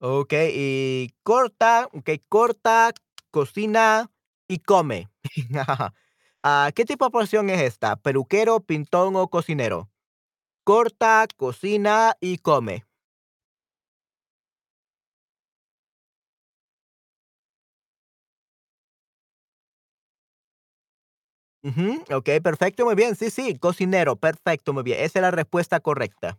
Okey, 0.00 0.52
y 0.54 1.14
corta, 1.22 1.88
okey, 1.92 2.18
corta, 2.28 2.92
cocina 3.30 4.10
y 4.48 4.58
come. 4.58 5.08
Ah, 6.48 6.70
¿qué 6.76 6.84
tipo 6.84 7.04
de 7.06 7.10
profesión 7.10 7.50
es 7.50 7.60
esta? 7.60 7.96
¿Peluquero, 7.96 8.60
pintor 8.60 9.10
o 9.16 9.28
cocinero? 9.28 9.90
Corta, 10.64 11.26
cocina 11.36 12.16
y 12.20 12.38
come. 12.38 12.84
Okey, 22.10 22.40
perfecto, 22.40 22.84
muy 22.84 22.94
bien, 22.94 23.16
sí, 23.16 23.30
sí, 23.30 23.58
cocinero, 23.58 24.16
perfecto, 24.16 24.72
muy 24.72 24.82
bien, 24.84 24.98
esa 25.00 25.18
es 25.18 25.22
la 25.22 25.30
respuesta 25.30 25.80
correcta. 25.80 26.38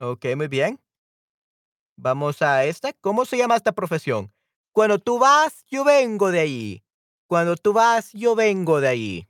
Okey, 0.00 0.36
muy 0.36 0.48
bien. 0.48 0.78
Vamos 1.98 2.42
a 2.42 2.64
esta, 2.64 2.92
¿cómo 3.00 3.24
se 3.24 3.38
llama 3.38 3.56
esta 3.56 3.72
profesión? 3.72 4.30
Cuando 4.72 4.98
tú 4.98 5.18
vas, 5.18 5.64
yo 5.70 5.82
vengo 5.84 6.30
de 6.30 6.40
ahí. 6.40 6.84
Cuando 7.26 7.56
tú 7.56 7.72
vas, 7.72 8.12
yo 8.12 8.34
vengo 8.34 8.80
de 8.80 8.88
ahí. 8.88 9.28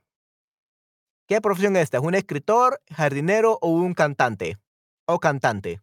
¿Qué 1.29 1.41
profesión 1.41 1.75
es 1.75 1.83
esta? 1.83 1.97
¿Es 1.97 2.03
un 2.03 2.15
escritor, 2.15 2.81
jardinero 2.89 3.59
o 3.61 3.69
un 3.71 3.93
cantante? 3.93 4.57
O 5.05 5.19
cantante. 5.19 5.81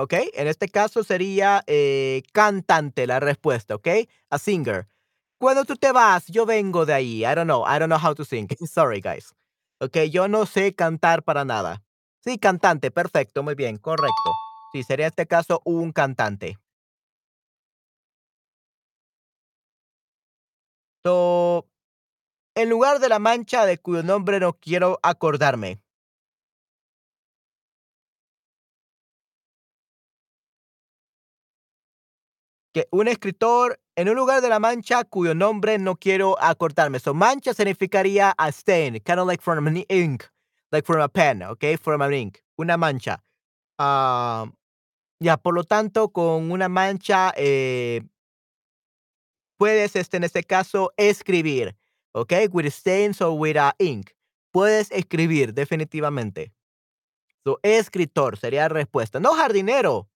Okey, 0.00 0.30
en 0.34 0.46
este 0.46 0.68
caso 0.68 1.02
sería, 1.02 1.64
eh, 1.66 2.22
cantante 2.32 3.04
la 3.08 3.18
respuesta, 3.18 3.74
¿okey? 3.74 4.08
A 4.30 4.38
singer. 4.38 4.86
Cuando 5.40 5.64
tú 5.64 5.74
te 5.76 5.90
vas, 5.90 6.26
yo 6.28 6.46
vengo 6.46 6.86
de 6.86 6.94
ahí. 6.94 7.24
I 7.24 7.34
don't 7.34 7.46
know, 7.46 7.64
I 7.66 7.80
don't 7.80 7.88
know 7.90 7.98
how 8.00 8.14
to 8.14 8.24
sing. 8.24 8.46
Sorry, 8.68 9.00
guys. 9.00 9.34
Okey, 9.80 10.10
yo 10.10 10.28
no 10.28 10.46
sé 10.46 10.72
cantar 10.74 11.24
para 11.24 11.44
nada. 11.44 11.82
Sí, 12.24 12.38
cantante, 12.38 12.92
perfecto, 12.92 13.42
muy 13.42 13.54
bien, 13.56 13.76
correcto. 13.78 14.30
Sí, 14.72 14.84
sería 14.84 15.08
este 15.08 15.26
caso 15.26 15.62
un 15.64 15.90
cantante. 15.92 16.58
So, 21.04 21.68
en 22.56 22.70
lugar 22.70 23.00
de 23.00 23.08
la 23.08 23.18
mancha 23.18 23.66
de 23.66 23.78
cuyo 23.78 24.02
nombre 24.02 24.40
no 24.40 24.54
quiero 24.54 25.00
acordarme. 25.02 25.80
Que 32.74 32.86
un 32.90 33.08
escritor 33.08 33.80
en 33.96 34.08
un 34.08 34.14
lugar 34.16 34.42
de 34.42 34.48
la 34.48 34.58
mancha 34.58 35.04
cuyo 35.04 35.34
nombre 35.34 35.78
no 35.78 35.96
quiero 35.96 36.36
acordarme. 36.40 37.00
So, 37.00 37.14
mancha 37.14 37.54
significaría 37.54 38.34
a 38.36 38.52
stain, 38.52 39.00
kind 39.00 39.18
of 39.20 39.26
like 39.26 39.42
from 39.42 39.66
an 39.66 39.84
ink, 39.88 40.24
like 40.70 40.86
from 40.86 41.00
a 41.00 41.08
pen, 41.08 41.42
okey, 41.42 41.76
from 41.78 42.02
an 42.02 42.12
ink, 42.12 42.38
una 42.58 42.76
mancha. 42.76 43.22
Ah, 43.78 44.46
ya, 45.20 45.36
por 45.38 45.54
lo 45.54 45.64
tanto, 45.64 46.10
con 46.10 46.50
una 46.52 46.68
mancha, 46.68 47.32
eh 47.36 48.02
puedes, 49.60 49.96
este, 49.96 50.16
en 50.18 50.24
este 50.24 50.44
caso, 50.44 50.92
escribir, 50.96 51.76
¿okey? 52.12 52.46
With 52.52 52.66
stains 52.66 53.20
or 53.20 53.32
with, 53.32 53.56
ah, 53.58 53.74
ink. 53.78 54.10
Puedes 54.52 54.90
escribir, 54.92 55.52
definitivamente. 55.52 56.52
So, 57.44 57.58
escritor 57.62 58.36
sería 58.38 58.62
la 58.62 58.68
respuesta. 58.68 59.20
No 59.20 59.34
jardinero, 59.34 60.08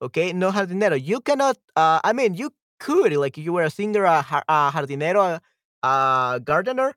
¿okey? 0.00 0.32
No 0.34 0.52
jardinero. 0.52 0.96
You 0.96 1.20
cannot, 1.20 1.56
uh, 1.76 2.00
I 2.04 2.12
mean, 2.12 2.34
you 2.34 2.50
could, 2.78 3.12
like, 3.14 3.36
you 3.36 3.52
were 3.52 3.64
a 3.64 3.70
singer, 3.70 4.04
a 4.04 4.24
a 4.48 4.70
jardinero, 4.72 5.40
a 5.82 6.40
gardener. 6.44 6.94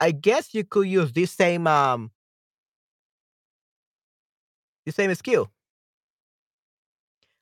I 0.00 0.12
guess 0.12 0.54
you 0.54 0.64
could 0.64 0.88
use 0.88 1.12
this 1.12 1.30
same, 1.32 1.66
um 1.66 2.10
the 4.86 4.92
same 4.92 5.14
skill. 5.14 5.50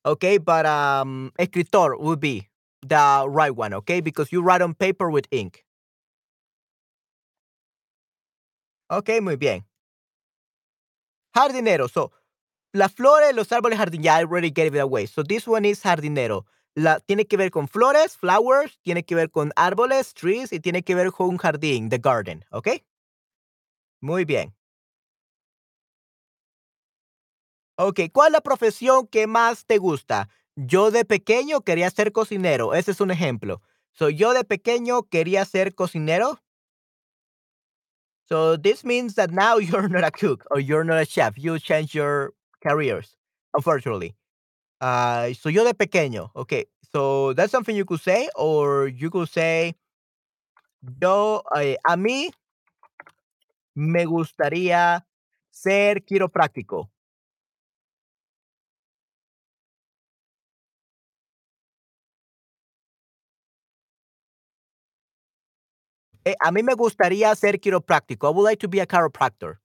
Okay, 0.06 0.38
but, 0.38 0.64
um, 0.66 1.32
escritor 1.38 1.96
would 1.98 2.20
be 2.20 2.48
the 2.86 3.26
right 3.28 3.54
one, 3.54 3.74
okay? 3.74 4.00
Because 4.00 4.32
you 4.32 4.40
write 4.42 4.62
on 4.62 4.74
paper 4.74 5.10
with 5.10 5.26
ink. 5.30 5.64
okay 8.90 9.20
muy 9.20 9.36
bien. 9.36 9.64
Jardinero. 11.34 11.88
So, 11.88 12.12
las 12.72 12.92
flores, 12.92 13.34
los 13.34 13.50
árboles, 13.52 13.78
jardín, 13.78 14.02
ya 14.02 14.18
I 14.20 14.24
already 14.24 14.50
gave 14.50 14.74
it 14.76 14.80
away. 14.80 15.06
So, 15.06 15.22
this 15.22 15.46
one 15.48 15.64
is 15.68 15.82
jardinero. 15.82 16.44
Tiene 17.06 17.26
que 17.26 17.36
ver 17.36 17.50
con 17.50 17.66
flores, 17.68 18.16
flowers, 18.16 18.78
tiene 18.82 19.02
que 19.04 19.14
ver 19.16 19.30
con 19.30 19.52
árboles, 19.56 20.14
trees, 20.14 20.52
y 20.52 20.60
tiene 20.60 20.82
que 20.84 20.94
ver 20.94 21.10
con 21.10 21.28
un 21.30 21.38
jardín, 21.38 21.88
the 21.88 21.98
garden, 21.98 22.44
¿okey? 22.52 22.84
Muy 24.00 24.24
bien. 24.24 24.54
Okey, 27.76 28.10
¿cuál 28.10 28.28
es 28.28 28.32
la 28.32 28.40
profesión 28.40 29.06
que 29.06 29.26
más 29.28 29.64
te 29.64 29.78
gusta? 29.78 30.28
Yo 30.56 30.90
de 30.90 31.04
pequeño 31.04 31.60
quería 31.60 31.90
ser 31.90 32.10
cocinero, 32.12 32.74
ese 32.74 32.90
es 32.90 33.00
un 33.00 33.12
ejemplo. 33.12 33.62
So, 33.92 34.10
yo 34.10 34.32
de 34.34 34.44
pequeño 34.44 35.04
quería 35.04 35.44
ser 35.44 35.74
cocinero. 35.74 36.40
So, 38.28 38.56
this 38.56 38.84
means 38.84 39.14
that 39.14 39.30
now 39.30 39.56
you're 39.58 39.88
not 39.88 40.04
a 40.04 40.10
cook 40.10 40.44
or 40.50 40.60
you're 40.60 40.84
not 40.84 41.00
a 41.00 41.04
chef, 41.06 41.34
you 41.38 41.58
changed 41.58 41.94
your 41.94 42.32
careers, 42.62 43.16
unfortunately. 43.54 44.14
Ah, 44.80 45.28
so, 45.38 45.48
yo 45.50 45.64
de 45.64 45.74
pequeño, 45.74 46.30
Okay, 46.36 46.66
So, 46.92 47.34
that's 47.34 47.52
something 47.52 47.76
you 47.76 47.84
could 47.84 48.00
say, 48.00 48.28
or 48.36 48.88
you 48.88 49.10
could 49.10 49.28
say 49.28 49.74
yo, 51.00 51.42
eh, 51.56 51.76
a 51.84 51.96
mí 51.96 52.30
me 53.74 54.04
gustaría 54.04 55.06
ser 55.50 56.04
quiropráctico. 56.04 56.90
Eh, 66.24 66.34
a 66.40 66.50
mí 66.52 66.62
me 66.62 66.74
gustaría 66.74 67.34
ser 67.34 67.60
quiropráctico. 67.60 68.26
I 68.28 68.30
would 68.30 68.44
like 68.44 68.60
to 68.60 68.68
be 68.68 68.80
a 68.80 68.86
chiropractor. 68.86 69.58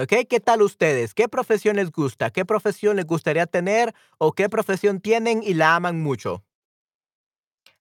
Okey, 0.00 0.26
¿qué 0.26 0.38
tal 0.38 0.62
ustedes? 0.62 1.12
¿Qué 1.12 1.28
profesión 1.28 1.74
les 1.74 1.90
gusta? 1.90 2.30
¿Qué 2.30 2.44
profesión 2.44 2.94
les 2.94 3.04
gustaría 3.04 3.46
tener 3.46 3.92
o 4.18 4.30
qué 4.32 4.48
profesión 4.48 5.00
tienen 5.00 5.42
y 5.42 5.54
la 5.54 5.74
aman 5.74 6.00
mucho? 6.00 6.44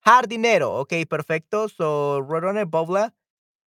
Jardinero, 0.03 0.80
okey, 0.80 1.06
perfecto. 1.06 1.69
So, 1.69 2.21
roadrunner, 2.27 2.65
Bobla. 2.65 3.13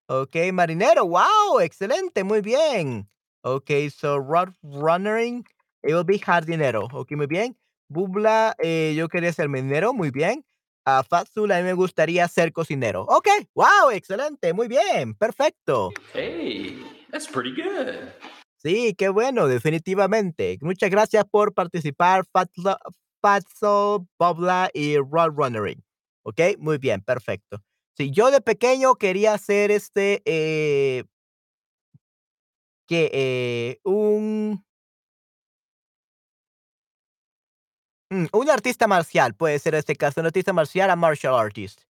Okey, 0.08 0.50
marinero, 0.50 1.04
¡guau!, 1.04 1.60
excelente, 1.60 2.24
muy 2.24 2.40
bien. 2.40 3.08
Okey, 3.42 3.88
so, 3.90 4.18
roadrunnering, 4.18 5.44
it 5.84 5.94
will 5.94 6.02
be 6.04 6.18
jardinero. 6.18 6.88
Okey, 6.92 7.16
muy 7.16 7.26
bien. 7.28 7.56
Bubla, 7.88 8.56
eh, 8.58 8.94
yo 8.96 9.08
quería 9.08 9.32
ser 9.32 9.48
minero, 9.48 9.92
muy 9.92 10.10
bien. 10.10 10.44
Ah, 10.84 11.04
Fatsul, 11.08 11.52
a 11.52 11.58
mí 11.58 11.62
me 11.62 11.74
gustaría 11.74 12.26
ser 12.26 12.52
cocinero. 12.52 13.02
Okey, 13.08 13.48
¡guau!, 13.54 13.90
excelente, 13.92 14.52
muy 14.52 14.66
bien, 14.66 15.14
perfecto. 15.14 15.92
Hey, 16.14 16.74
that's 17.12 17.28
pretty 17.28 17.52
good. 17.54 18.12
Sí, 18.62 18.94
qué 18.98 19.08
bueno, 19.08 19.46
definitivamente. 19.48 20.58
Muchas 20.60 20.90
gracias 20.90 21.24
por 21.30 21.54
participar, 21.54 22.24
Fatla 22.30 22.78
Fatso, 23.22 24.06
Bobla 24.18 24.68
y 24.74 24.98
roadrunnering. 24.98 25.82
Okey, 26.24 26.56
muy 26.58 26.76
bien, 26.76 27.00
perfecto. 27.00 27.62
Sí, 27.96 28.10
yo 28.10 28.30
de 28.30 28.42
pequeño 28.42 28.96
quería 28.96 29.38
ser, 29.38 29.70
este, 29.70 30.20
eh 30.26 31.04
que, 32.88 33.10
eh, 33.12 33.80
un 33.84 34.64
mm, 38.12 38.26
un 38.32 38.50
artista 38.50 38.86
marcial, 38.88 39.34
puede 39.34 39.58
ser 39.60 39.74
este 39.76 39.94
caso, 39.96 40.20
un 40.20 40.26
artista 40.26 40.52
marcial, 40.52 40.90
a 40.90 40.96
martial 40.96 41.34
artist. 41.34 41.82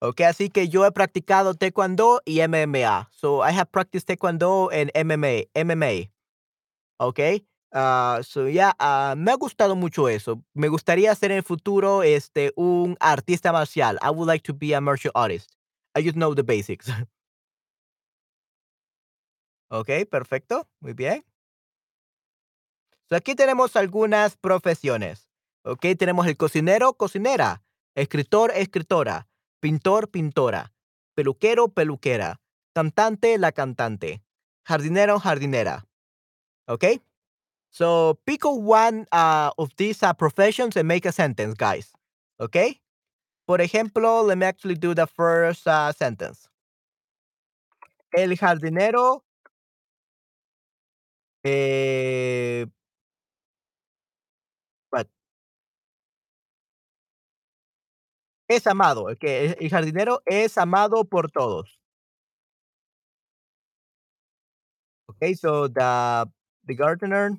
Okey, 0.00 0.26
así 0.26 0.48
que 0.50 0.68
yo 0.68 0.84
he 0.86 0.92
practicado 0.92 1.54
taekwondo 1.54 2.20
y 2.24 2.40
MMA. 2.40 3.08
So, 3.12 3.42
I 3.48 3.52
have 3.52 3.70
practiced 3.72 4.06
taekwondo 4.08 4.70
and 4.72 4.90
MMA 4.94 5.48
MMA. 5.54 6.10
Okey, 7.00 7.46
ah, 7.72 8.18
so, 8.24 8.48
yeah, 8.48 8.72
ah, 8.80 9.14
me 9.16 9.30
ha 9.30 9.36
gustado 9.36 9.76
mucho 9.76 10.08
eso. 10.08 10.42
Me 10.54 10.66
gustaría 10.68 11.14
ser 11.14 11.30
en 11.30 11.38
el 11.38 11.42
futuro, 11.44 12.02
este, 12.02 12.52
un 12.56 12.96
artista 12.98 13.52
marcial. 13.52 13.98
I 14.02 14.10
would 14.10 14.26
like 14.26 14.42
to 14.44 14.52
be 14.54 14.74
a 14.74 14.80
martial 14.80 15.12
artist. 15.14 15.52
I 15.96 16.02
just 16.02 16.16
know 16.16 16.34
the 16.34 16.42
basics. 16.42 16.88
Okey, 19.70 20.04
perfecto, 20.06 20.66
muy 20.80 20.94
bien. 20.94 21.24
So, 23.10 23.16
aquí 23.16 23.34
tenemos 23.34 23.74
algunas 23.76 24.36
profesiones, 24.36 25.30
okey, 25.64 25.94
tenemos 25.96 26.26
el 26.26 26.36
cocinero, 26.36 26.92
cocinera, 26.92 27.62
escritor, 27.94 28.52
escritora, 28.54 29.28
pintor, 29.60 30.10
pintora, 30.10 30.74
peluquero, 31.14 31.68
peluquera, 31.68 32.40
cantante, 32.74 33.38
la 33.38 33.52
cantante, 33.52 34.22
jardinero, 34.66 35.18
jardinera. 35.20 35.86
Okey? 36.68 37.00
So, 37.72 38.18
pick 38.26 38.42
one, 38.44 39.06
ah, 39.12 39.52
of 39.58 39.70
these, 39.76 40.02
ah, 40.02 40.12
professions 40.14 40.76
and 40.76 40.88
make 40.88 41.06
a 41.06 41.12
sentence, 41.12 41.54
guys, 41.54 41.92
okey? 42.40 42.80
Por 43.46 43.58
ejemplo, 43.60 44.24
let 44.26 44.38
me 44.38 44.46
actually 44.46 44.76
do 44.76 44.94
the 44.94 45.06
first, 45.06 45.68
ah, 45.68 45.92
sentence. 45.92 46.48
El 48.12 48.36
jardinero 48.36 49.22
eh 51.44 52.68
What? 54.92 55.08
Es 58.50 58.66
amado, 58.66 59.14
que 59.20 59.54
el 59.60 59.68
jardinero 59.70 60.22
es 60.24 60.56
amado 60.56 61.04
por 61.04 61.30
todos. 61.30 61.78
Okey, 65.08 65.34
so 65.34 65.68
the 65.68 66.28
the 66.68 66.74
gardener 66.74 67.38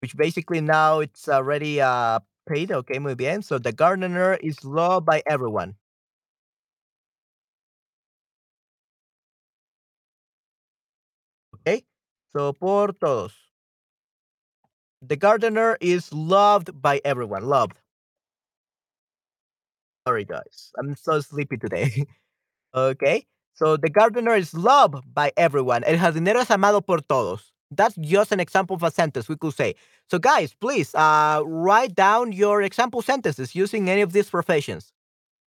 which 0.00 0.16
basically 0.16 0.60
now 0.60 1.00
it's 1.00 1.28
already, 1.28 1.80
uh, 1.80 2.18
paid, 2.48 2.72
Okay, 2.72 2.98
muy 2.98 3.14
bien. 3.14 3.42
So, 3.42 3.58
the 3.58 3.72
gardener 3.72 4.34
is 4.42 4.64
loved 4.64 5.06
by 5.06 5.22
everyone. 5.26 5.74
Okay, 11.54 11.84
so 12.32 12.52
por 12.52 12.92
todos. 12.92 13.32
The 15.02 15.16
gardener 15.16 15.78
is 15.80 16.12
loved 16.12 16.82
by 16.82 17.00
everyone, 17.04 17.44
loved. 17.46 17.78
Sorry, 20.06 20.24
guys, 20.24 20.72
I'm 20.78 20.94
so 20.96 21.20
sleepy 21.20 21.56
today. 21.56 22.04
Okey, 22.74 23.26
so 23.60 23.76
the 23.76 23.90
gardener 23.90 24.34
is 24.34 24.54
loved 24.54 25.04
by 25.14 25.32
everyone. 25.36 25.84
El 25.84 25.96
jardinero 25.98 26.40
es 26.40 26.50
amado 26.50 26.80
por 26.80 26.98
todos. 27.00 27.52
That's 27.70 27.94
just 27.96 28.32
an 28.32 28.40
example 28.40 28.74
of 28.76 28.82
a 28.82 28.90
sentence 28.90 29.28
we 29.28 29.36
could 29.36 29.54
say. 29.54 29.74
So, 30.10 30.18
guys, 30.18 30.54
please, 30.54 30.94
uh, 30.94 31.42
write 31.44 31.94
down 31.94 32.32
your 32.32 32.62
example 32.62 33.02
sentences 33.02 33.54
using 33.54 33.88
any 33.90 34.00
of 34.02 34.12
these 34.12 34.28
professions. 34.30 34.92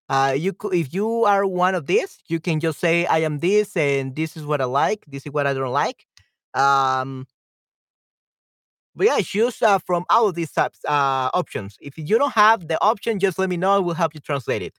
Uh, 0.10 0.36
you 0.38 0.54
cou 0.54 0.70
if 0.70 0.94
you 0.94 1.26
are 1.26 1.46
one 1.48 1.76
of 1.76 1.88
these, 1.88 2.20
you 2.30 2.40
can 2.40 2.60
just 2.60 2.80
say, 2.80 3.06
"I 3.08 3.20
am 3.20 3.40
this, 3.40 3.78
and 3.78 4.16
this 4.16 4.38
is 4.38 4.46
what 4.46 4.62
I 4.62 4.66
like, 4.66 5.06
this 5.08 5.26
is 5.26 5.34
what 5.34 5.48
I 5.48 5.54
don't 5.54 5.72
like." 5.74 6.06
Um 6.56 7.28
but 8.96 9.08
yeah, 9.08 9.20
choose, 9.22 9.62
uh, 9.62 9.80
from 9.80 10.04
all 10.10 10.28
of 10.28 10.36
these 10.36 10.52
types, 10.52 10.80
uh, 10.86 11.30
options. 11.34 11.78
If 11.82 11.98
you 11.98 12.18
don't 12.18 12.34
have 12.34 12.68
the 12.68 12.82
option, 12.84 13.20
just 13.20 13.40
let 13.40 13.50
me 13.50 13.58
know, 13.58 13.72
I 13.76 13.80
will 13.80 13.94
help 13.94 14.14
you 14.14 14.20
translate 14.20 14.62
it. 14.62 14.74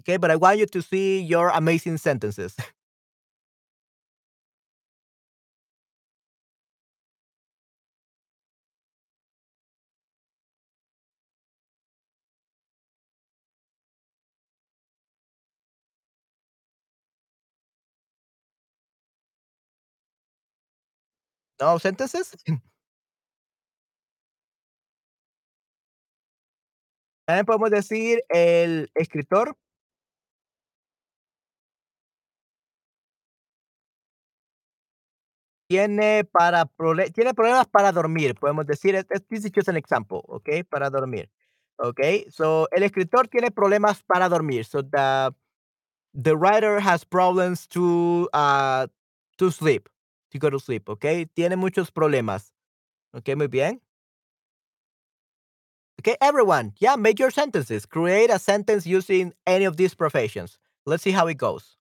Okay, 0.00 0.16
but 0.16 0.30
I 0.30 0.36
want 0.36 0.58
you 0.58 0.66
to 0.66 0.82
see 0.82 1.20
your 1.20 1.48
amazing 1.50 1.98
sentences. 1.98 2.54
¿No 21.60 21.78
sentences? 21.78 22.36
También 27.26 27.44
podemos 27.44 27.70
decir 27.70 28.22
el 28.30 28.90
escritor. 28.94 29.54
Tiene 35.68 36.24
para 36.24 36.66
tiene 37.14 37.34
problemas 37.34 37.66
para 37.68 37.92
dormir, 37.92 38.34
podemos 38.36 38.66
decir, 38.66 38.94
es 38.96 39.06
this 39.28 39.44
is 39.44 39.52
just 39.54 39.68
an 39.68 39.76
example, 39.76 40.22
¿okey? 40.28 40.64
Para 40.64 40.90
dormir, 40.90 41.30
¿okey? 41.78 42.26
So, 42.30 42.68
el 42.72 42.82
escritor 42.84 43.28
tiene 43.28 43.50
problemas 43.50 44.02
para 44.04 44.28
dormir. 44.28 44.64
So, 44.64 44.82
the 44.82 45.34
the 46.14 46.36
writer 46.36 46.80
has 46.80 47.04
problems 47.06 47.68
to, 47.68 48.28
ah, 48.34 48.88
to 49.38 49.50
sleep, 49.52 49.88
to 50.32 50.38
go 50.40 50.50
to 50.50 50.60
sleep, 50.60 50.88
¿okey? 50.88 51.26
Tiene 51.34 51.56
muchos 51.56 51.90
problemas. 51.92 52.52
Okey, 53.14 53.36
muy 53.36 53.48
bien. 53.48 53.80
Okay, 56.00 56.16
everyone, 56.20 56.74
yeah, 56.78 56.94
make 56.96 57.18
your 57.18 57.30
sentences. 57.30 57.84
Create 57.84 58.30
a 58.30 58.38
sentence 58.38 58.86
using 58.86 59.32
any 59.46 59.64
of 59.64 59.76
these 59.76 59.94
professions. 59.94 60.56
Let's 60.86 61.02
see 61.02 61.10
how 61.10 61.26
it 61.26 61.38
goes. 61.38 61.77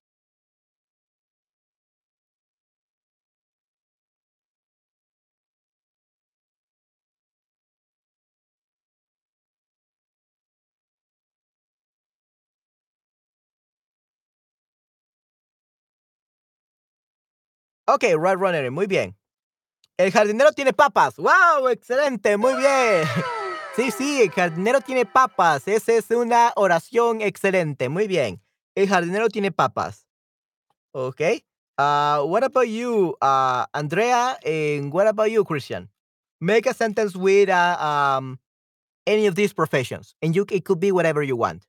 Okay, 17.88 18.16
right 18.16 18.38
runner, 18.38 18.70
muy 18.70 18.86
bien. 18.86 19.16
El 19.98 20.12
jardinero 20.12 20.52
tiene 20.52 20.74
papas. 20.74 21.16
¡Wow! 21.18 21.70
Excelente, 21.70 22.38
muy 22.38 22.56
bien. 22.56 23.08
Sí, 23.78 23.92
sí, 23.92 24.22
el 24.24 24.32
jardinero 24.32 24.82
tiene 24.82 25.06
papas. 25.06 25.68
Esa 25.68 25.94
es 25.94 26.10
una 26.10 26.52
oración 26.56 27.22
excelente. 27.22 27.90
Muy 27.90 28.08
bien. 28.08 28.42
El 28.74 28.88
jardinero 28.90 29.30
tiene 29.30 29.52
papas. 29.52 30.08
Okay. 30.96 31.44
Uh, 31.78 32.24
what 32.26 32.44
about 32.44 32.68
you, 32.68 33.16
uh, 33.22 33.68
Andrea? 33.76 34.36
And 34.44 34.92
what 34.92 35.06
about 35.06 35.30
you, 35.30 35.44
Christian? 35.44 35.90
Make 36.42 36.66
a 36.66 36.74
sentence 36.74 37.16
with 37.16 37.50
uh, 37.50 37.78
um, 37.80 38.40
any 39.06 39.28
of 39.28 39.36
these 39.36 39.54
professions, 39.54 40.16
and 40.24 40.36
you 40.36 40.48
it 40.50 40.66
could 40.66 40.80
be 40.80 40.92
whatever 40.92 41.22
you 41.22 41.36
want. 41.36 41.64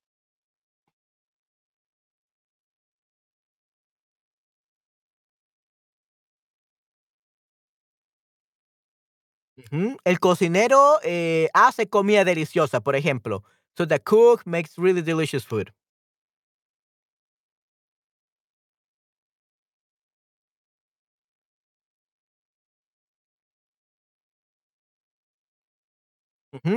El 10.05 10.21
cocinero 10.21 10.99
eh, 11.03 11.49
hace 11.55 11.89
comida 11.89 12.25
deliciosa, 12.25 12.81
por 12.81 12.97
ejemplo. 12.97 13.43
So 13.77 13.87
the 13.87 14.01
cook 14.01 14.47
makes 14.47 14.77
really 14.79 15.03
delicious 15.03 15.45
food. 15.45 15.73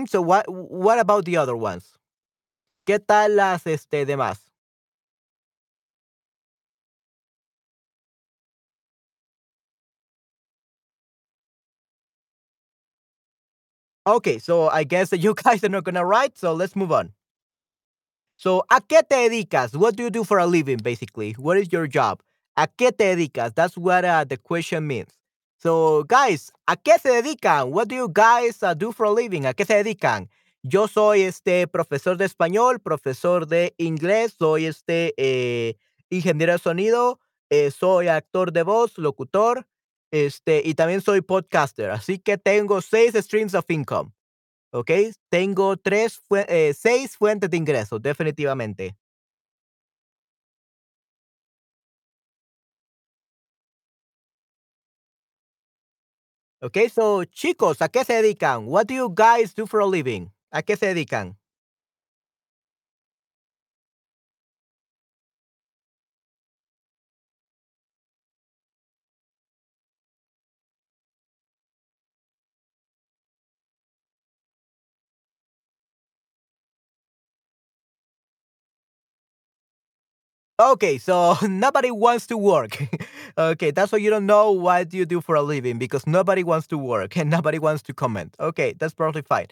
So 0.08 0.22
what 0.22 0.46
what 0.50 1.00
about 1.00 1.26
the 1.26 1.38
other 1.38 1.56
ones? 1.56 1.98
¿Qué 2.86 3.00
tal 3.00 3.38
las 3.38 3.68
este 3.68 4.06
demás? 4.06 4.51
Okay, 14.08 14.40
so 14.40 14.68
I 14.70 14.84
guess 14.84 15.10
that 15.10 15.20
you 15.20 15.34
guys 15.44 15.64
are 15.64 15.70
not 15.70 15.84
gonna 15.84 16.06
write, 16.06 16.38
so 16.38 16.54
let's 16.54 16.76
move 16.76 16.92
on. 16.92 17.14
So, 18.38 18.64
¿a 18.72 18.82
qué 18.82 19.04
te 19.08 19.30
dedicas? 19.30 19.76
What 19.76 19.96
do 19.96 20.04
you 20.04 20.10
do 20.10 20.24
for 20.24 20.40
a 20.40 20.48
living, 20.48 20.78
basically? 20.78 21.34
What 21.34 21.58
is 21.58 21.72
your 21.72 21.86
job? 21.86 22.22
¿A 22.58 22.68
qué 22.68 22.92
te 22.92 23.16
dedicas? 23.16 23.54
That's 23.54 23.78
what 23.78 24.04
uh, 24.04 24.24
the 24.24 24.38
question 24.38 24.88
means. 24.88 25.10
So, 25.60 26.04
guys, 26.06 26.52
¿a 26.68 26.76
qué 26.76 27.00
se 27.00 27.10
dedican? 27.10 27.70
What 27.70 27.88
do 27.88 27.96
you 27.96 28.10
guys 28.10 28.64
uh, 28.64 28.74
do 28.74 28.92
for 28.92 29.06
a 29.06 29.12
living? 29.12 29.46
¿A 29.46 29.54
qué 29.54 29.66
se 29.66 29.76
dedican? 29.84 30.28
Yo 30.64 30.88
soy 30.88 31.22
este 31.22 31.68
profesor 31.68 32.18
de 32.18 32.26
español, 32.26 32.80
profesor 32.80 33.48
de 33.48 33.74
inglés, 33.78 34.36
soy 34.38 34.66
este 34.66 35.14
eh, 35.18 35.76
ingeniero 36.10 36.54
de 36.54 36.60
sonido, 36.60 37.20
eh, 37.52 37.70
soy 37.70 38.08
actor 38.08 38.52
de 38.52 38.64
voz, 38.64 38.98
locutor, 38.98 39.68
este, 40.12 40.62
y 40.66 40.74
también 40.76 41.02
soy 41.02 41.22
podcaster. 41.22 41.92
Así 41.92 42.20
que 42.20 42.38
tengo 42.38 42.82
seis 42.82 43.14
streams 43.16 43.54
of 43.56 43.66
income. 43.70 44.12
¿ok? 44.72 44.92
Tengo 45.30 45.78
tres 45.78 46.22
fue 46.28 46.46
eh, 46.50 46.74
6 46.74 47.18
fuentes 47.18 47.50
de 47.50 47.58
ingresos, 47.58 48.02
definitivamente. 48.02 48.96
¿Ok? 56.62 56.78
So, 56.94 57.26
chicos, 57.26 57.82
¿a 57.82 57.90
qué 57.90 58.04
se 58.06 58.14
dedican? 58.14 58.66
What 58.68 58.86
do 58.88 58.94
you 58.94 59.10
guys 59.10 59.54
do 59.56 59.66
for 59.66 59.82
a 59.82 59.88
living? 59.88 60.32
¿A 60.52 60.62
qué 60.62 60.78
se 60.78 60.88
dedican? 60.88 61.41
Okay, 80.62 81.00
so 81.00 81.36
nobody 81.48 81.90
wants 81.90 82.28
to 82.28 82.38
work. 82.38 82.78
okay, 83.38 83.72
that's 83.72 83.92
why 83.92 83.98
you 83.98 84.12
don't 84.12 84.28
know 84.28 84.52
what 84.52 84.94
you 84.94 85.08
do 85.08 85.20
for 85.20 85.34
a 85.34 85.42
living 85.42 85.80
because 85.80 86.06
nobody 86.06 86.44
wants 86.44 86.68
to 86.68 86.78
work 86.78 87.18
and 87.18 87.30
nobody 87.38 87.58
wants 87.58 87.82
to 87.84 87.96
comment. 87.96 88.36
Okay, 88.40 88.76
that's 88.78 88.94
perfectly 88.94 89.24
fine. 89.24 89.48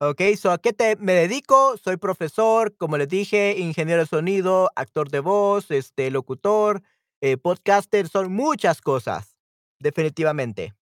Okay, 0.00 0.36
so 0.36 0.52
¿a 0.52 0.58
qué 0.58 0.72
te 0.72 0.94
me 1.00 1.14
dedico? 1.14 1.76
Soy 1.76 1.96
profesor, 1.96 2.72
como 2.76 2.96
les 2.98 3.08
dije, 3.08 3.56
ingeniero 3.58 4.02
de 4.02 4.06
sonido, 4.06 4.70
actor 4.76 5.10
de 5.10 5.18
voz, 5.18 5.72
este, 5.72 6.12
locutor, 6.12 6.82
eh, 7.20 7.36
podcaster, 7.36 8.08
son 8.08 8.32
muchas 8.32 8.80
cosas, 8.80 9.36
definitivamente. 9.80 10.72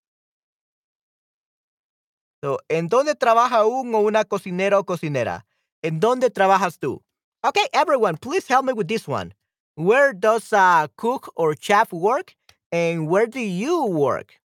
So, 2.43 2.59
¿en 2.69 2.89
dónde 2.89 3.15
trabaja 3.15 3.65
un 3.65 3.95
o 3.95 4.01
una 4.01 4.27
cocinera 4.27 4.79
o 4.79 4.85
cocinera? 4.85 5.47
¿En 5.81 5.99
dónde 5.99 6.29
trabajas 6.29 6.79
tú? 6.79 7.03
Okay, 7.43 7.65
everyone, 7.73 8.19
please 8.19 8.47
help 8.47 8.67
me 8.67 8.75
with 8.75 8.87
this 8.87 9.09
one. 9.09 9.33
Where 9.75 10.15
does 10.15 10.51
a 10.53 10.89
cook 10.97 11.31
or 11.37 11.55
chef 11.55 11.93
work? 11.93 12.35
And 12.71 13.07
where 13.09 13.27
do 13.27 13.41
you 13.41 13.85
work? 13.85 14.41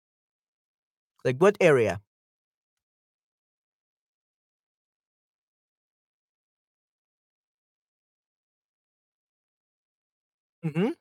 Like 1.25 1.39
what 1.39 1.57
area? 1.59 2.01
Ujú. 10.63 10.95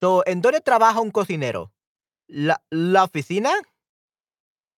So, 0.00 0.22
¿en 0.26 0.40
dónde 0.42 0.60
trabaja 0.60 1.00
un 1.00 1.10
cocinero? 1.10 1.72
¿La, 2.28 2.62
la 2.70 3.04
oficina? 3.04 3.52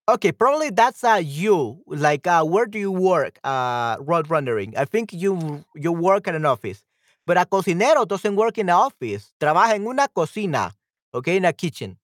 Okay, 0.08 0.30
probably 0.30 0.70
that's 0.70 1.02
uh 1.02 1.20
you. 1.22 1.82
Like 1.86 2.26
uh 2.28 2.44
where 2.44 2.66
do 2.66 2.78
you 2.78 2.92
work? 2.92 3.38
Uh 3.42 3.96
road 4.00 4.30
rendering. 4.30 4.74
I 4.76 4.84
think 4.84 5.12
you 5.12 5.64
you 5.74 5.92
work 5.92 6.28
at 6.28 6.34
an 6.36 6.46
office. 6.46 6.84
But 7.26 7.38
a 7.38 7.44
cocinero 7.44 8.06
doesn't 8.06 8.36
work 8.36 8.58
in 8.58 8.68
an 8.68 8.76
office. 8.76 9.32
Trabaja 9.40 9.74
en 9.74 9.86
una 9.86 10.06
cocina. 10.08 10.72
Okay, 11.12 11.36
in 11.38 11.44
a 11.44 11.52
kitchen. 11.52 11.96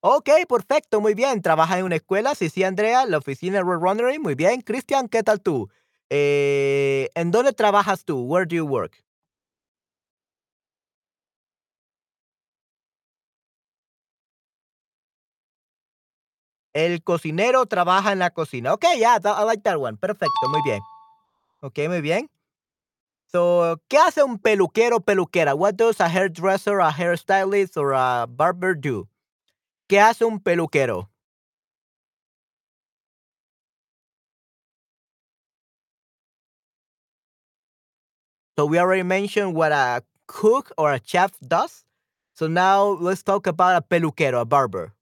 Okay, 0.00 0.44
perfecto, 0.46 1.00
muy 1.00 1.14
bien. 1.14 1.40
Trabaja 1.42 1.78
en 1.78 1.84
una 1.86 1.96
escuela, 1.96 2.34
sí, 2.34 2.50
sí, 2.50 2.62
Andrea, 2.62 3.06
la 3.06 3.18
oficina 3.18 3.62
road 3.62 3.80
rendering, 3.82 4.20
muy 4.22 4.34
bien. 4.34 4.60
Cristian, 4.60 5.08
¿qué 5.08 5.22
tal 5.22 5.40
tú? 5.40 5.70
Eh, 6.10 7.08
¿en 7.14 7.30
dónde 7.30 7.52
trabajas 7.54 8.04
tú? 8.04 8.20
Where 8.26 8.44
do 8.46 8.54
you 8.56 8.66
work? 8.66 9.02
El 16.74 17.02
cocinero 17.02 17.66
trabaja 17.66 18.12
en 18.12 18.18
la 18.20 18.30
cocina. 18.30 18.74
Okay, 18.74 18.98
yeah, 18.98 19.18
tha- 19.18 19.36
I 19.40 19.44
like 19.44 19.62
that 19.64 19.78
one. 19.80 19.96
Perfecto, 19.96 20.48
muy 20.50 20.60
bien. 20.64 20.80
Okay, 21.62 21.88
muy 21.88 22.00
bien. 22.02 22.30
So, 23.32 23.80
¿qué 23.88 23.98
hace 23.98 24.22
un 24.22 24.38
peluquero 24.38 25.00
peluquera? 25.00 25.54
What 25.54 25.74
does 25.74 26.00
a 26.00 26.06
hairdresser, 26.08 26.80
a 26.80 26.90
hairstylist, 26.92 27.76
or 27.76 27.92
a 27.94 28.26
barber 28.28 28.74
do? 28.74 29.08
¿Qué 29.88 30.00
hace 30.00 30.24
un 30.24 30.40
peluquero? 30.40 31.10
So 38.58 38.66
we 38.66 38.78
already 38.78 39.02
mentioned 39.02 39.54
what 39.54 39.72
a 39.72 40.02
cook 40.26 40.72
or 40.78 40.92
a 40.92 41.00
chef 41.04 41.32
does. 41.40 41.84
So 42.34 42.46
now 42.46 42.84
let's 42.88 43.22
talk 43.22 43.46
about 43.46 43.76
a 43.76 43.82
peluquero, 43.82 44.40
a 44.40 44.44
barber. 44.44 44.94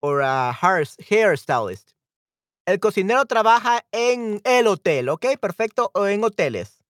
Or 0.00 0.22
a 0.22 0.52
hair 0.52 0.84
hairstylist. 0.98 1.92
El 2.66 2.80
cocinero 2.80 3.24
trabaja 3.24 3.80
en 3.92 4.40
el 4.44 4.66
hotel, 4.66 5.08
¿ok? 5.08 5.38
Perfecto, 5.40 5.90
o 5.94 6.06
en 6.06 6.22
hoteles. 6.22 6.84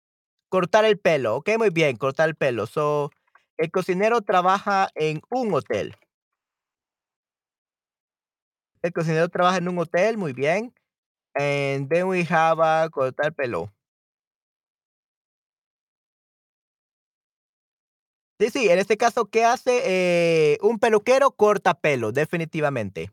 Cortar 0.49 0.85
el 0.85 0.99
pelo, 0.99 1.37
¿ok? 1.37 1.51
Muy 1.59 1.71
bien, 1.71 1.97
cortar 1.97 2.29
el 2.29 2.37
pelo. 2.37 2.67
So, 2.67 3.11
el 3.59 3.71
cocinero 3.73 4.21
trabaja 4.21 4.89
en 4.95 5.21
un 5.31 5.53
hotel. 5.53 5.97
El 8.83 8.93
cocinero 8.93 9.29
trabaja 9.29 9.57
en 9.59 9.69
un 9.69 9.79
hotel, 9.79 10.17
muy 10.17 10.33
bien. 10.33 10.73
And 11.35 11.89
then 11.91 12.07
we 12.07 12.25
have 12.31 12.61
a 12.63 12.89
cortar 12.91 13.33
pelo. 13.35 13.74
Sí, 18.45 18.51
sí, 18.51 18.69
en 18.69 18.79
este 18.79 18.99
caso, 18.99 19.25
¿qué 19.31 19.43
hace? 19.47 19.81
Eh, 19.87 20.59
un 20.61 20.79
peluquero 20.79 21.31
corta 21.31 21.73
pelo, 21.73 22.13
definitivamente. 22.13 23.11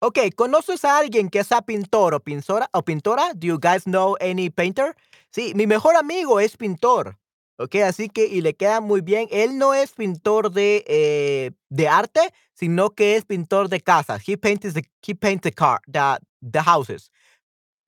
Okey, 0.00 0.30
¿conoces 0.30 0.84
a 0.86 0.96
alguien 0.96 1.28
que 1.28 1.44
sea 1.44 1.60
pintor 1.60 2.14
o 2.14 2.20
pinzora 2.20 2.70
o 2.72 2.82
pintora? 2.82 3.32
Do 3.34 3.46
you 3.48 3.58
guys 3.60 3.82
know 3.84 4.16
any 4.20 4.48
painter? 4.48 4.94
Sí, 5.32 5.52
mi 5.54 5.66
mejor 5.66 5.96
amigo 5.96 6.40
es 6.40 6.56
pintor, 6.56 7.18
okey, 7.58 7.82
así 7.82 8.08
que 8.08 8.26
y 8.26 8.40
le 8.40 8.54
queda 8.54 8.80
muy 8.80 9.00
bien. 9.02 9.28
Él 9.30 9.58
no 9.58 9.74
es 9.74 9.92
pintor 9.92 10.50
de, 10.52 10.84
eh, 10.86 11.50
de 11.68 11.88
arte, 11.88 12.20
sino 12.54 12.90
que 12.94 13.16
es 13.16 13.24
pintor 13.26 13.68
de 13.68 13.80
casas. 13.82 14.22
He 14.26 14.38
paints 14.38 14.72
the 14.72 14.82
he 15.06 15.14
paints 15.14 15.42
the 15.42 15.52
car 15.52 15.80
the 15.92 16.18
the 16.40 16.60
houses. 16.62 17.10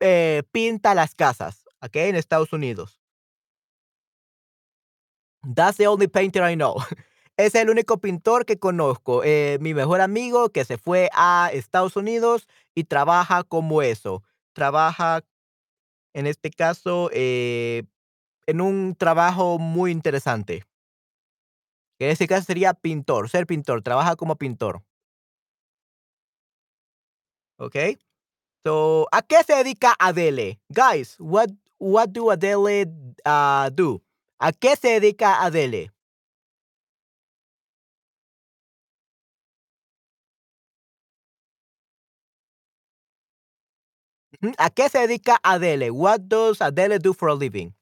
Eh, 0.01 0.43
pinta 0.53 0.95
las 0.95 1.15
casas, 1.15 1.65
okey, 1.83 2.11
en 2.11 2.17
Estados 2.17 2.53
Unidos. 2.53 3.00
That's 5.43 5.79
the 5.79 5.87
only 5.87 6.09
painter 6.09 6.43
I 6.43 6.55
know. 6.55 6.77
Es 7.37 7.55
el 7.55 7.71
único 7.71 7.99
pintor 8.03 8.45
que 8.45 8.59
conozco. 8.59 9.23
Eh, 9.25 9.57
mi 9.63 9.73
mejor 9.73 10.03
amigo 10.03 10.51
que 10.51 10.67
se 10.67 10.77
fue 10.77 11.09
a 11.15 11.49
Estados 11.55 11.97
Unidos 11.97 12.47
y 12.75 12.85
trabaja 12.85 13.45
como 13.45 13.81
eso. 13.81 14.23
Trabaja, 14.53 15.23
en 16.15 16.27
este 16.27 16.51
caso, 16.51 17.11
eh, 17.15 17.85
en 18.47 18.61
un 18.61 18.95
trabajo 18.95 19.59
muy 19.59 19.91
interesante. 19.91 20.65
En 21.99 22.11
ese 22.11 22.27
caso 22.27 22.45
sería 22.45 22.75
pintor, 22.75 23.31
ser 23.31 23.47
pintor, 23.47 23.83
trabaja 23.83 24.17
como 24.17 24.37
pintor. 24.37 24.83
¿Okey? 27.59 27.99
So, 28.65 29.07
¿a 29.13 29.23
qué 29.23 29.43
se 29.45 29.55
dedica 29.55 29.95
Adele? 29.99 30.61
Guys, 30.69 31.17
what 31.19 31.51
what 31.79 32.11
do 32.11 32.31
Adele, 32.31 32.87
ah, 33.25 33.71
do? 33.73 34.03
¿A 34.47 34.53
qué 34.53 34.75
se 34.75 34.89
dedica 34.89 35.43
Adele? 35.45 35.93
¿a 44.59 44.71
qué 44.71 44.89
se 44.89 44.99
dedica 44.99 45.39
Adele? 45.43 45.91
What 45.91 46.21
does 46.29 46.61
Adele 46.61 46.99
do 46.99 47.13
for 47.15 47.29
a 47.29 47.35
living? 47.35 47.75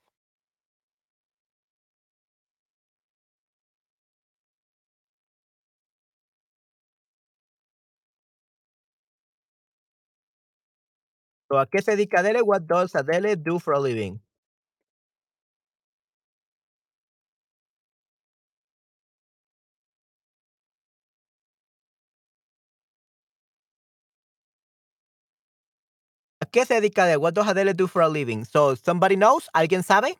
So, 11.50 11.58
¿a 11.58 11.66
qué 11.66 11.82
se 11.82 11.92
dedica 11.92 12.20
Adele? 12.20 12.42
What 12.42 12.62
does 12.66 12.94
Adele 12.94 13.36
do 13.36 13.58
for 13.58 13.72
a 13.74 13.80
living? 13.80 14.20
Qué 26.48 26.66
se 26.66 26.74
dedica 26.74 27.04
Adele? 27.04 27.18
What 27.18 27.34
does 27.34 27.46
Adele 27.46 27.74
do 27.74 27.86
for 27.86 28.02
a 28.02 28.08
living? 28.08 28.44
So, 28.44 28.74
somebody 28.76 29.16
knows? 29.16 29.48
¿Alguien 29.54 29.82
sabe? 29.82 30.18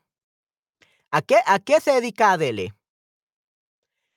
¿A 1.11 1.23
qué 1.23 1.37
a 1.47 1.59
qué 1.59 1.81
se 1.81 1.93
dedica 1.93 2.33
Adele? 2.33 2.73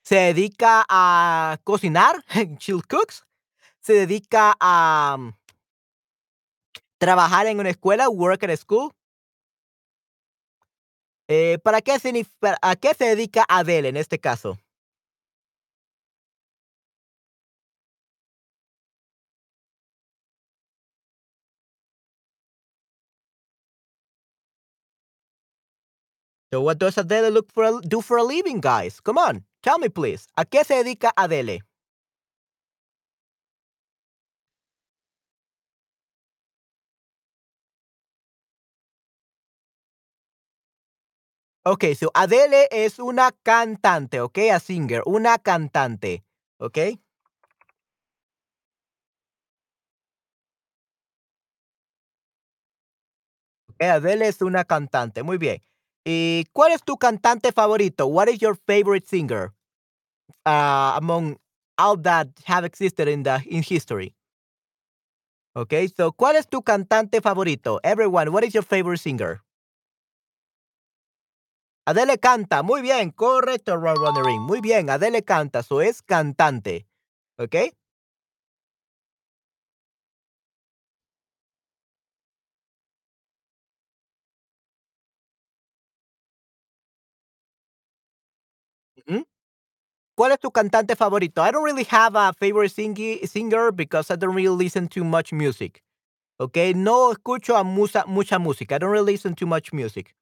¿Se 0.04 0.16
dedica 0.16 0.84
a 0.88 1.58
cocinar? 1.64 2.24
She 2.58 2.72
cooks. 2.88 3.24
¿Se 3.80 3.94
dedica 3.94 4.54
a 4.60 5.16
mm, 5.18 5.32
trabajar 6.98 7.46
en 7.46 7.58
una 7.60 7.70
escuela? 7.70 8.08
Work 8.08 8.44
at 8.44 8.50
a 8.50 8.56
school. 8.56 8.92
Eh, 11.28 11.58
¿para 11.62 11.80
qué 11.80 11.92
a 12.62 12.76
qué 12.76 12.94
se 12.94 13.04
dedica 13.04 13.44
Adele 13.48 13.88
en 13.88 13.96
este 13.96 14.18
caso? 14.18 14.58
So, 26.52 26.60
what 26.60 26.78
does 26.78 26.98
Adele 26.98 27.30
look 27.30 27.50
for 27.50 27.64
a 27.64 27.80
do 27.80 28.02
for 28.02 28.18
a 28.18 28.22
living, 28.22 28.60
guys? 28.60 29.00
Come 29.00 29.16
on, 29.16 29.44
tell 29.62 29.78
me 29.78 29.88
please. 29.88 30.26
¿A 30.36 30.44
qué 30.44 30.62
se 30.64 30.74
dedica 30.84 31.10
Adele? 31.16 31.62
Okey, 41.64 41.94
so 41.94 42.10
Adele 42.14 42.66
es 42.70 42.98
una 42.98 43.30
cantante, 43.44 44.20
okey, 44.20 44.50
a 44.50 44.58
singer, 44.60 45.02
una 45.06 45.38
cantante. 45.38 46.22
Eh, 53.78 53.88
Adele 53.90 54.28
es 54.28 54.40
una 54.42 54.64
cantante, 54.64 55.22
muy 55.22 55.38
bien. 55.38 55.62
¿Y 56.06 56.46
cuál 56.52 56.72
es 56.72 56.82
tu 56.82 56.96
cantante 56.96 57.52
favorito? 57.52 58.06
What 58.06 58.28
is 58.28 58.40
your 58.40 58.56
favorite 58.66 59.06
singer, 59.06 59.52
ah, 60.46 60.96
among 60.98 61.38
all 61.78 61.96
that 62.02 62.28
have 62.46 62.64
existed 62.64 63.08
in 63.08 63.22
the 63.22 63.42
in 63.46 63.62
history? 63.62 64.14
Okey, 65.54 65.88
so, 65.94 66.12
¿cuál 66.12 66.36
es 66.36 66.48
tu 66.48 66.62
cantante 66.62 67.20
favorito? 67.20 67.78
Everyone, 67.84 68.32
what 68.32 68.42
is 68.42 68.54
your 68.54 68.64
favorite 68.64 68.98
singer? 69.00 69.42
Adele 71.86 72.18
canta, 72.18 72.62
muy 72.62 72.80
bien, 72.80 73.10
correcto, 73.10 73.76
Roadrunner 73.76 74.24
Ring, 74.24 74.40
muy 74.42 74.60
bien, 74.60 74.88
Adele 74.88 75.24
canta, 75.24 75.64
so, 75.64 75.82
es 75.82 76.00
cantante, 76.02 76.86
¿okey? 77.38 77.72
¿Cuál 90.22 90.30
es 90.34 90.38
tu 90.38 90.52
cantante 90.52 90.94
favorito? 90.94 91.42
I 91.42 91.50
don't 91.50 91.64
really 91.64 91.84
have 91.90 92.14
a 92.14 92.32
favorite 92.32 92.70
singer 92.70 93.72
because 93.72 94.08
I 94.08 94.14
don't 94.14 94.32
really 94.36 94.56
listen 94.56 94.86
to 94.90 95.02
much 95.02 95.32
music, 95.32 95.82
¿okey? 96.38 96.74
No 96.74 97.10
escucho 97.10 97.56
a 97.56 97.64
musa 97.64 98.04
mucha 98.06 98.38
música. 98.38 98.76
I 98.76 98.78
don't 98.78 98.92
really 98.92 99.14
listen 99.14 99.34
to 99.34 99.46
much 99.46 99.72
music. 99.72 100.14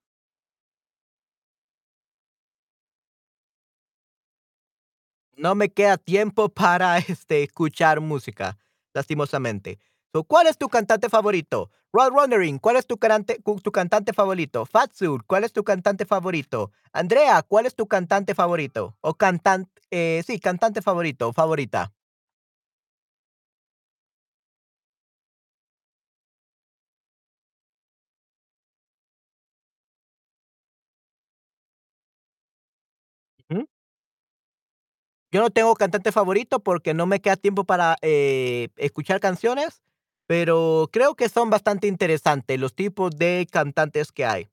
No 5.37 5.55
me 5.55 5.69
queda 5.69 5.99
tiempo 5.99 6.49
para, 6.49 6.97
este, 7.07 7.43
escuchar 7.43 8.01
música, 8.01 8.57
lastimosamente. 8.95 9.79
¿Cuál 10.27 10.47
es 10.47 10.59
tu 10.59 10.69
cantante 10.69 11.09
favorito? 11.09 11.71
Roadrunnering, 11.93 12.59
¿cuál 12.59 12.77
es 12.77 12.87
tu 12.87 12.97
carante 12.99 13.41
cu 13.43 13.61
tu 13.61 13.73
cantante 13.73 14.13
favorito? 14.13 14.65
Fatsuit, 14.67 15.23
¿cuál 15.27 15.45
es 15.45 15.53
tu 15.53 15.65
cantante 15.65 16.05
favorito? 16.07 16.73
Andrea, 16.93 17.43
¿cuál 17.43 17.67
es 17.67 17.75
tu 17.75 17.87
cantante 17.87 18.35
favorito? 18.35 18.97
O 19.01 19.15
cantan 19.15 19.69
eh, 19.91 20.23
sí, 20.27 20.39
cantante 20.41 20.83
favorito 20.83 21.33
favorita. 21.33 21.93
Yo 35.33 35.41
no 35.41 35.51
tengo 35.51 35.75
cantante 35.77 36.11
favorito 36.13 36.61
porque 36.61 36.93
no 36.95 37.07
me 37.07 37.21
queda 37.21 37.37
tiempo 37.37 37.65
para, 37.65 37.97
eh, 38.03 38.69
escuchar 38.77 39.21
canciones, 39.21 39.81
pero 40.31 40.89
creo 40.93 41.17
que 41.17 41.29
son 41.29 41.51
bastante 41.51 41.89
interesantes 41.89 42.57
los 42.57 42.73
tipos 42.73 43.11
de 43.17 43.49
cantantes 43.51 44.13
que 44.13 44.25
hay. 44.25 44.49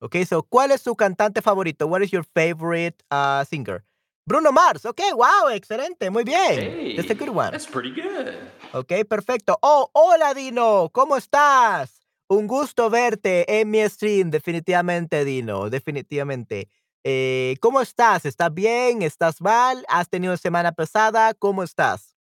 Okey, 0.00 0.24
so, 0.24 0.42
¿cuál 0.42 0.72
es 0.72 0.80
su 0.80 0.96
cantante 0.96 1.40
favorito? 1.40 1.86
What 1.86 2.02
is 2.02 2.10
your 2.10 2.24
favorite, 2.24 2.96
ah, 3.12 3.44
singer? 3.48 3.84
Bruno 4.26 4.50
Mars, 4.50 4.84
okey, 4.84 5.12
guau, 5.12 5.50
excelente, 5.50 6.10
muy 6.10 6.24
bien. 6.24 6.96
That's 6.96 7.12
a 7.12 7.14
good 7.14 7.28
one. 7.28 7.52
that's 7.52 7.68
pretty 7.68 7.92
good. 7.94 8.50
Okey, 8.72 9.04
perfecto. 9.04 9.56
Oh, 9.62 9.88
hola, 9.92 10.34
Dino, 10.34 10.90
¿cómo 10.92 11.16
estás? 11.16 12.00
Un 12.28 12.48
gusto 12.48 12.90
verte 12.90 13.44
en 13.60 13.70
mi 13.70 13.88
stream, 13.88 14.32
definitivamente, 14.32 15.24
Dino, 15.24 15.70
definitivamente. 15.70 16.68
Eh, 17.04 17.54
¿cómo 17.60 17.80
estás? 17.82 18.26
¿Estás 18.26 18.52
bien? 18.52 19.02
¿Estás 19.02 19.40
mal? 19.40 19.84
¿Has 19.88 20.08
tenido 20.08 20.36
semana 20.36 20.72
pesada? 20.72 21.34
¿Cómo 21.34 21.62
estás? 21.62 22.16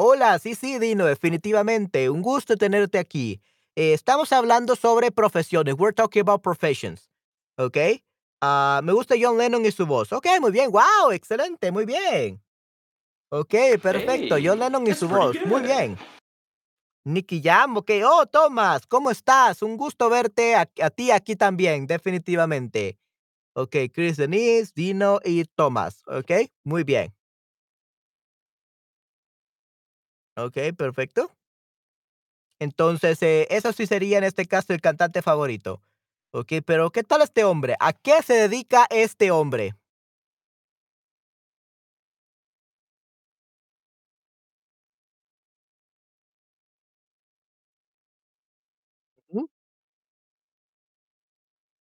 Hola, 0.00 0.38
sí, 0.38 0.54
sí, 0.54 0.78
Dino, 0.78 1.06
definitivamente. 1.06 2.08
Un 2.08 2.22
gusto 2.22 2.56
tenerte 2.56 2.98
aquí. 2.98 3.40
Eh, 3.74 3.94
estamos 3.94 4.32
hablando 4.32 4.76
sobre 4.76 5.10
profesiones. 5.10 5.74
We're 5.76 5.92
talking 5.92 6.20
about 6.20 6.40
professions. 6.40 7.10
¿Ok? 7.56 7.76
Ah, 8.40 8.80
me 8.84 8.92
gusta 8.92 9.16
John 9.20 9.36
Lennon 9.36 9.66
y 9.66 9.72
su 9.72 9.86
voz. 9.86 10.12
Ok, 10.12 10.26
muy 10.40 10.52
bien. 10.52 10.70
Wow, 10.70 11.10
excelente, 11.10 11.72
muy 11.72 11.84
bien. 11.84 12.40
Ok, 13.30 13.54
perfecto. 13.82 14.36
John 14.40 14.60
Lennon 14.60 14.86
y 14.86 14.94
su 14.94 15.08
voz. 15.08 15.36
Muy 15.46 15.62
bien. 15.62 15.98
Nicky 17.04 17.42
Jam, 17.42 17.76
ok. 17.78 17.90
Oh, 18.04 18.24
Tomás, 18.26 18.86
¿cómo 18.86 19.10
estás? 19.10 19.62
Un 19.62 19.76
gusto 19.76 20.08
verte 20.08 20.54
a, 20.54 20.70
a 20.80 20.90
ti 20.90 21.10
aquí 21.10 21.34
también, 21.34 21.88
definitivamente. 21.88 23.00
Ok, 23.56 23.74
Chris 23.92 24.16
Denise, 24.16 24.70
Dino 24.76 25.18
y 25.24 25.44
Tomás. 25.44 26.04
Ok, 26.06 26.30
muy 26.62 26.84
bien. 26.84 27.17
Ok, 30.38 30.56
perfecto. 30.76 31.32
Entonces, 32.60 33.20
eh, 33.22 33.46
eso 33.50 33.72
sí 33.72 33.86
sería 33.86 34.18
en 34.18 34.24
este 34.24 34.46
caso 34.46 34.72
el 34.72 34.80
cantante 34.80 35.20
favorito. 35.20 35.82
Ok, 36.30 36.54
pero 36.64 36.90
¿qué 36.90 37.02
tal 37.02 37.22
este 37.22 37.44
hombre? 37.44 37.74
¿A 37.80 37.92
qué 37.92 38.22
se 38.22 38.34
dedica 38.34 38.86
este 38.90 39.30
hombre? 39.30 39.74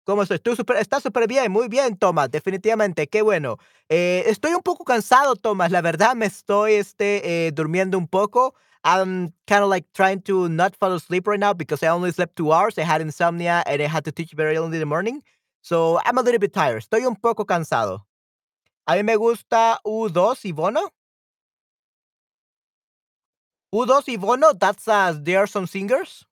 ¿Cómo 0.05 0.23
estás? 0.23 0.43
Tú 0.43 0.55
súper 0.55 0.77
estás 0.77 1.03
súper 1.03 1.27
bien, 1.27 1.51
muy 1.51 1.69
bien, 1.69 1.97
Tomás, 1.97 2.31
definitivamente, 2.31 3.07
qué 3.09 3.23
bueno. 3.23 3.57
Eh, 3.89 4.25
estoy 4.27 4.53
un 4.53 4.61
poco 4.63 4.85
cansado, 4.85 5.35
Tomás, 5.35 5.71
la 5.71 5.81
verdad 5.81 6.15
me 6.15 6.27
estoy, 6.27 6.75
este, 6.75 7.47
eh, 7.47 7.53
durmiendo 7.53 7.97
un 7.97 8.07
poco. 8.07 8.55
I'm 8.85 9.33
kind 9.47 9.63
of 9.63 9.71
like 9.71 9.87
trying 9.95 10.21
to 10.25 10.49
not 10.51 10.77
fall 10.77 10.93
asleep 10.93 11.27
right 11.27 11.41
now 11.41 11.55
because 11.55 11.83
I 11.83 11.89
only 11.89 12.13
slept 12.13 12.37
two 12.37 12.53
hours. 12.53 12.77
I 12.79 12.83
had 12.83 13.01
insomnia 13.01 13.63
and 13.67 13.81
I 13.81 13.87
had 13.87 14.05
to 14.05 14.13
teach 14.13 14.33
very 14.35 14.57
early 14.59 14.77
in 14.77 14.81
the 14.81 14.85
morning. 14.85 15.23
So 15.63 15.99
I'm 16.05 16.19
a 16.19 16.23
little 16.23 16.39
bit 16.39 16.53
tired. 16.53 16.83
Estoy 16.83 17.07
un 17.07 17.17
poco 17.17 17.47
cansado. 17.47 18.05
A 18.87 18.97
mí 18.97 19.03
me 19.03 19.17
gusta 19.17 19.81
U2 19.87 20.45
y 20.45 20.53
Bono. 20.53 20.91
U2 23.73 24.09
y 24.09 24.17
Bono, 24.19 24.53
that's 24.53 24.87
uh, 24.87 25.15
they 25.19 25.35
are 25.35 25.47
some 25.47 25.67
singers. 25.67 26.27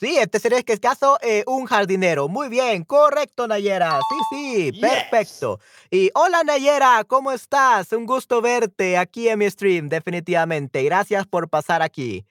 Sí, 0.00 0.16
este 0.16 0.38
sería 0.38 0.62
que 0.62 0.74
es 0.74 0.80
caso, 0.80 1.18
eh, 1.22 1.42
un 1.48 1.66
jardinero. 1.66 2.28
Muy 2.28 2.48
bien, 2.48 2.84
correcto, 2.84 3.48
Nayera. 3.48 3.98
Sí, 4.08 4.16
sí, 4.30 4.72
Yes. 4.72 4.80
perfecto. 4.80 5.58
Y 5.90 6.10
hola, 6.14 6.44
Nayera, 6.44 7.02
¿cómo 7.04 7.32
estás? 7.32 7.92
Un 7.92 8.06
gusto 8.06 8.40
verte 8.40 8.96
aquí 8.96 9.28
en 9.28 9.40
mi 9.40 9.50
stream, 9.50 9.88
definitivamente. 9.88 10.84
Gracias 10.84 11.26
por 11.26 11.48
pasar 11.48 11.82
aquí. 11.82 12.24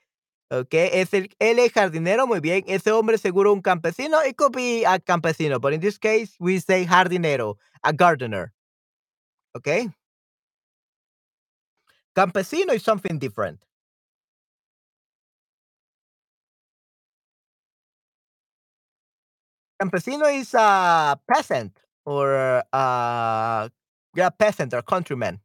Ok, 0.49 0.73
es 0.75 1.13
el, 1.13 1.35
él 1.39 1.59
es 1.59 1.73
jardinero, 1.73 2.25
muy 2.25 2.39
bien. 2.39 2.63
Ese 2.67 2.93
hombre 2.93 3.17
seguro 3.17 3.51
un 3.51 3.61
campesino. 3.61 4.23
It 4.25 4.37
could 4.37 4.55
be 4.55 4.85
a 4.85 4.97
campesino, 4.97 5.59
but 5.59 5.73
in 5.73 5.81
this 5.81 5.99
case, 5.99 6.35
we 6.39 6.61
say 6.61 6.85
jardinero, 6.85 7.57
a 7.81 7.91
gardener. 7.91 8.53
Ok, 9.53 9.67
campesino 12.15 12.73
is 12.73 12.81
something 12.83 13.19
different. 13.19 13.59
Campesino 19.79 20.25
is 20.33 20.53
a 20.55 21.19
peasant 21.31 21.79
or 22.05 22.63
a 22.73 23.71
yeah, 24.15 24.29
peasant 24.29 24.73
or 24.73 24.81
countryman. 24.81 25.39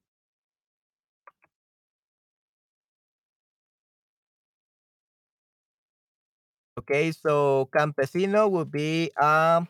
Okay, 6.79 7.13
so 7.13 7.69
campesino 7.75 8.51
would 8.51 8.71
be 8.71 9.11
um 9.21 9.69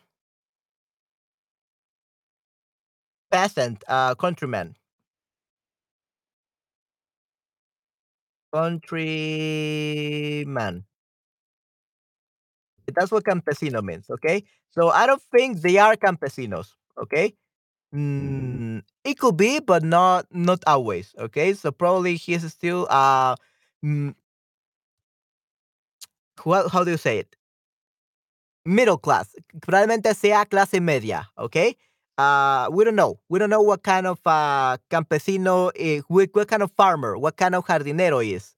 peasant, 3.32 3.82
uh 3.88 4.14
countryman. 4.14 4.76
Countryman. 8.52 9.64
That's 12.94 13.10
what 13.10 13.24
campesino 13.24 13.82
means, 13.82 14.10
okay? 14.10 14.44
So 14.70 14.90
I 14.90 15.06
don't 15.06 15.22
think 15.32 15.60
they 15.60 15.78
are 15.78 15.96
campesinos, 15.96 16.74
okay? 17.02 17.34
Mm, 17.94 18.82
it 19.04 19.18
could 19.18 19.36
be, 19.36 19.60
but 19.60 19.82
not 19.84 20.26
not 20.32 20.62
always, 20.66 21.14
okay? 21.18 21.54
So 21.54 21.72
probably 21.72 22.16
he's 22.16 22.44
still 22.52 22.86
uh 22.90 23.36
mm, 23.84 24.14
how, 26.44 26.68
how 26.68 26.84
do 26.84 26.90
you 26.90 26.96
say 26.96 27.18
it? 27.18 27.36
Middle 28.64 28.98
class. 28.98 29.34
Probablemente 29.60 30.14
sea 30.14 30.32
clase 30.48 30.80
media, 30.80 31.28
okay? 31.38 31.76
Uh, 32.16 32.68
we 32.70 32.84
don't 32.84 32.94
know. 32.94 33.18
We 33.28 33.38
don't 33.38 33.50
know 33.50 33.62
what 33.62 33.82
kind 33.82 34.06
of 34.06 34.20
uh, 34.24 34.76
campesino, 34.90 35.72
eh, 35.76 36.00
what, 36.08 36.28
what 36.32 36.46
kind 36.48 36.62
of 36.62 36.70
farmer, 36.72 37.18
what 37.18 37.36
kind 37.36 37.54
of 37.54 37.64
jardinero 37.66 38.24
is. 38.24 38.54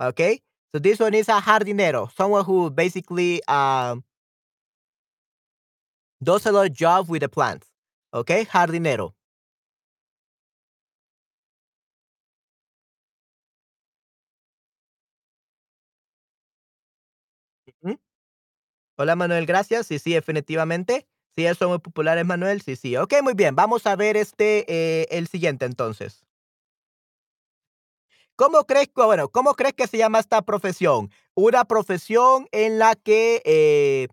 Okay, 0.00 0.40
so 0.72 0.78
this 0.78 0.98
one 1.00 1.14
is 1.14 1.28
a 1.28 1.40
jardinero, 1.40 2.10
someone 2.16 2.44
who 2.44 2.70
basically 2.70 3.42
um, 3.48 4.02
does 6.22 6.46
a 6.46 6.52
lot 6.52 6.66
of 6.66 6.72
job 6.72 7.08
with 7.08 7.20
the 7.20 7.28
plants. 7.28 7.68
Okay, 8.14 8.44
jardinero. 8.44 9.12
Hola 18.98 19.16
Manuel, 19.16 19.46
gracias. 19.46 19.86
Sí, 19.86 19.98
sí, 19.98 20.12
definitivamente. 20.14 21.06
Sí, 21.34 21.46
son 21.54 21.70
muy 21.70 21.78
populares, 21.78 22.24
Manuel. 22.26 22.60
Sí, 22.62 22.76
sí. 22.76 22.96
Ok, 22.96 23.14
muy 23.22 23.34
bien. 23.34 23.54
Vamos 23.56 23.86
a 23.86 23.96
ver 23.96 24.16
este, 24.16 24.64
eh, 24.68 25.08
el 25.10 25.28
siguiente 25.28 25.64
entonces. 25.64 26.24
¿Cómo 28.36 28.64
crees 28.64 28.88
que, 28.88 29.02
bueno, 29.02 29.28
cómo 29.28 29.54
crees 29.54 29.74
que 29.74 29.86
se 29.86 29.98
llama 29.98 30.18
esta 30.18 30.42
profesión? 30.42 31.10
Una 31.34 31.64
profesión 31.64 32.46
en 32.50 32.78
la 32.78 32.94
que 32.94 33.42
eh, 33.44 34.08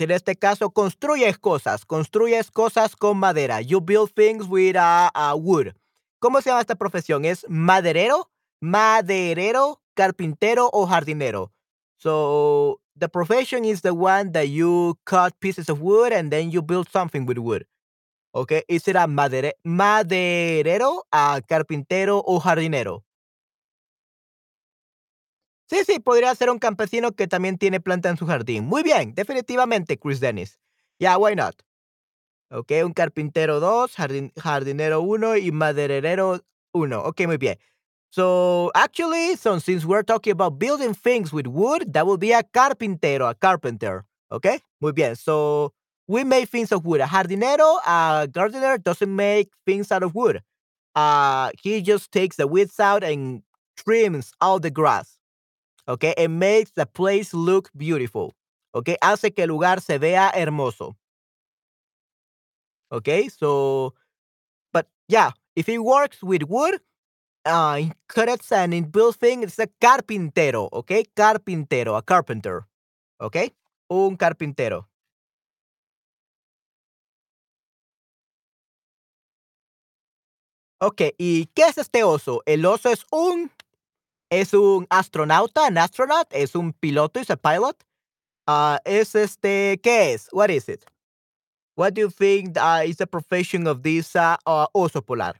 En 0.00 0.10
este 0.10 0.34
caso, 0.34 0.70
construyes 0.70 1.38
cosas, 1.38 1.84
construyes 1.84 2.50
cosas 2.50 2.96
con 2.96 3.18
madera. 3.18 3.60
You 3.60 3.82
build 3.82 4.14
things 4.14 4.46
with 4.48 4.76
uh, 4.76 5.36
wood. 5.36 5.74
¿Cómo 6.20 6.40
se 6.40 6.48
llama 6.48 6.62
esta 6.62 6.74
profesión? 6.74 7.26
¿Es 7.26 7.44
maderero, 7.50 8.30
maderero, 8.62 9.82
carpintero 9.94 10.70
o 10.72 10.86
jardinero? 10.86 11.52
So, 11.98 12.80
the 12.98 13.10
profession 13.10 13.66
is 13.66 13.82
the 13.82 13.92
one 13.92 14.32
that 14.32 14.48
you 14.48 14.98
cut 15.04 15.38
pieces 15.38 15.68
of 15.68 15.82
wood 15.82 16.14
and 16.14 16.30
then 16.30 16.50
you 16.50 16.62
build 16.62 16.88
something 16.90 17.26
with 17.26 17.36
wood. 17.36 17.66
Is 18.68 18.86
it 18.88 18.96
a 18.96 19.06
madere 19.08 19.54
maderero, 19.64 21.04
a 21.10 21.40
carpintero 21.46 22.22
o 22.24 22.38
jardinero? 22.40 23.04
Sí, 25.68 25.84
sí, 25.86 26.00
podría 26.00 26.34
ser 26.34 26.50
un 26.50 26.58
campesino 26.58 27.12
que 27.12 27.28
también 27.28 27.56
tiene 27.56 27.80
planta 27.80 28.08
en 28.08 28.16
su 28.16 28.26
jardín. 28.26 28.64
Muy 28.66 28.82
bien, 28.82 29.14
definitivamente, 29.14 29.98
Chris 29.98 30.18
Dennis. 30.20 30.58
Yeah, 30.98 31.16
why 31.16 31.34
not? 31.36 31.54
Okey, 32.50 32.82
un 32.84 32.92
carpintero 32.94 33.60
2, 33.60 33.94
jardin 33.96 34.32
jardinero 34.36 35.02
uno 35.02 35.36
y 35.36 35.52
maderero 35.52 36.40
uno. 36.72 37.02
Okey, 37.04 37.26
muy 37.28 37.38
bien. 37.38 37.58
So, 38.10 38.70
actually, 38.74 39.36
so 39.36 39.58
since 39.60 39.86
we're 39.86 40.02
talking 40.04 40.32
about 40.32 40.58
building 40.58 40.94
things 40.94 41.32
with 41.32 41.46
wood, 41.48 41.92
that 41.92 42.06
would 42.06 42.20
be 42.20 42.32
a 42.32 42.42
carpintero, 42.42 43.28
a 43.28 43.34
carpenter. 43.34 44.04
Okay? 44.32 44.60
Muy 44.80 44.92
bien. 44.92 45.16
So, 45.16 45.72
we 46.10 46.24
make 46.24 46.48
things 46.50 46.72
of 46.72 46.84
wood. 46.84 47.00
A 47.00 47.06
jardinero, 47.06 47.78
a 47.86 48.28
gardener 48.28 48.78
doesn't 48.78 49.14
make 49.14 49.50
things 49.66 49.92
out 49.92 50.02
of 50.02 50.14
wood. 50.14 50.42
Uh, 50.96 51.50
he 51.62 51.82
just 51.82 52.12
takes 52.12 52.36
the 52.36 52.48
weeds 52.48 52.80
out 52.80 53.04
and 53.04 53.42
trims 53.76 54.32
all 54.40 54.58
the 54.58 54.70
grass. 54.70 55.18
Okay? 55.88 56.14
And 56.18 56.40
makes 56.40 56.72
the 56.72 56.86
place 56.86 57.32
look 57.34 57.70
beautiful. 57.76 58.34
Okay? 58.74 58.96
Hace 59.02 59.30
que 59.34 59.44
el 59.44 59.50
lugar 59.50 59.80
se 59.80 59.98
vea 59.98 60.32
hermoso. 60.34 60.96
Okay? 62.92 63.28
So 63.28 63.94
But 64.72 64.88
yeah, 65.08 65.32
if 65.56 65.66
he 65.66 65.78
works 65.78 66.22
with 66.22 66.44
wood, 66.44 66.80
uh, 67.46 67.78
in 67.80 67.94
cuts 68.08 68.52
and 68.52 68.74
in 68.74 68.84
building, 68.90 69.44
it's 69.44 69.58
a 69.58 69.68
carpintero, 69.80 70.68
okay? 70.72 71.04
Carpintero, 71.16 71.96
a 71.96 72.02
carpenter, 72.02 72.66
okay? 73.20 73.52
Un 73.90 74.16
carpintero. 74.16 74.89
Okay, 80.82 81.12
¿y 81.18 81.46
qué 81.54 81.64
es 81.64 81.76
este 81.78 82.04
oso? 82.04 82.42
El 82.46 82.64
oso 82.64 82.88
es 82.90 83.04
un 83.10 83.50
Es 84.30 84.54
un 84.54 84.86
astronauta, 84.90 85.66
an 85.66 85.78
astronaut, 85.78 86.28
es 86.32 86.54
un 86.56 86.72
piloto, 86.74 87.20
is 87.20 87.30
a 87.30 87.36
pilot. 87.36 87.76
Ah, 88.46 88.80
es 88.84 89.14
este, 89.14 89.80
¿qué 89.82 90.14
es? 90.14 90.28
What 90.32 90.50
is 90.50 90.68
it? 90.68 90.84
What 91.76 91.94
do 91.94 92.02
you 92.02 92.10
think 92.10 92.56
uh, 92.58 92.82
is 92.86 92.98
the 92.98 93.06
profession 93.06 93.66
of 93.68 93.82
this 93.82 94.16
uh, 94.16 94.36
uh, 94.46 94.66
oso 94.74 95.02
polar? 95.02 95.36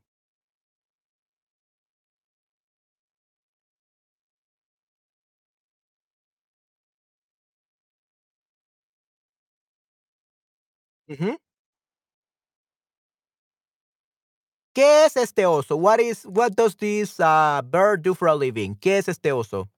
¿Qué 14.74 15.04
es 15.04 15.16
este 15.16 15.46
oso? 15.46 15.76
What 15.76 16.00
is 16.00 16.24
what 16.26 16.52
does 16.54 16.76
this 16.76 17.18
uh, 17.18 17.62
bird 17.62 18.02
do 18.02 18.14
for 18.14 18.28
a 18.28 18.34
living? 18.34 18.76
¿Qué 18.76 18.98
es 18.98 19.08
este 19.08 19.32
oso? 19.32 19.68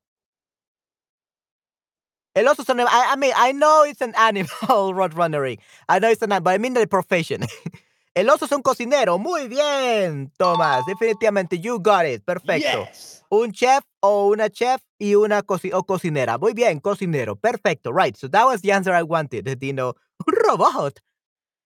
El 2.34 2.46
oso 2.48 2.62
es 2.62 2.68
un 2.68 2.80
I, 2.80 2.84
I 2.88 3.16
mean, 3.16 3.32
I 3.36 3.52
know 3.52 3.84
it's 3.84 4.00
an 4.00 4.14
animal 4.16 4.48
roadrunner. 4.94 5.58
I 5.88 5.98
know 5.98 6.08
it's 6.08 6.22
an 6.22 6.32
animal, 6.32 6.44
but 6.44 6.54
I 6.54 6.58
mean 6.58 6.74
the 6.74 6.86
profession. 6.86 7.42
El 8.14 8.28
oso 8.28 8.44
es 8.44 8.52
un 8.52 8.62
cocinero. 8.62 9.18
Muy 9.18 9.48
bien, 9.48 10.30
Tomás. 10.38 10.84
Definitivamente, 10.86 11.58
you 11.58 11.78
got 11.78 12.04
it. 12.04 12.22
Perfecto. 12.26 12.84
Yes. 12.84 13.24
Un 13.30 13.52
chef 13.52 13.82
o 14.02 14.28
una 14.28 14.50
chef 14.50 14.82
y 14.98 15.14
una 15.14 15.42
coci 15.42 15.72
o 15.72 15.82
cocinera. 15.82 16.36
Muy 16.38 16.52
bien, 16.52 16.80
cocinero. 16.80 17.36
Perfecto. 17.36 17.90
Right. 17.90 18.14
So 18.16 18.28
that 18.28 18.44
was 18.44 18.60
the 18.60 18.72
answer 18.72 18.92
I 18.92 19.02
wanted. 19.02 19.44
Dino, 19.58 19.94
un 20.26 20.34
robot. 20.46 21.00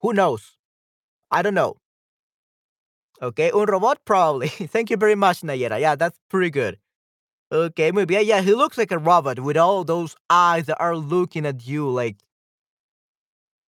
Who 0.02 0.12
knows? 0.12 0.56
I 1.32 1.42
don't 1.42 1.54
know. 1.54 1.78
Okay, 3.22 3.50
un 3.52 3.66
robot 3.66 3.98
probably. 4.04 4.48
Thank 4.74 4.90
you 4.90 4.96
very 4.96 5.14
much, 5.14 5.40
Nayera. 5.42 5.80
Yeah, 5.80 5.96
that's 5.96 6.18
pretty 6.28 6.50
good. 6.50 6.78
Okay, 7.52 7.92
muy 7.92 8.04
bien. 8.06 8.26
Yeah, 8.26 8.40
he 8.42 8.54
looks 8.54 8.76
like 8.78 8.90
a 8.92 8.98
robot 8.98 9.40
with 9.40 9.56
all 9.56 9.84
those 9.84 10.16
eyes 10.30 10.66
that 10.66 10.80
are 10.80 10.96
looking 10.96 11.46
at 11.46 11.66
you 11.66 11.88
like 11.88 12.16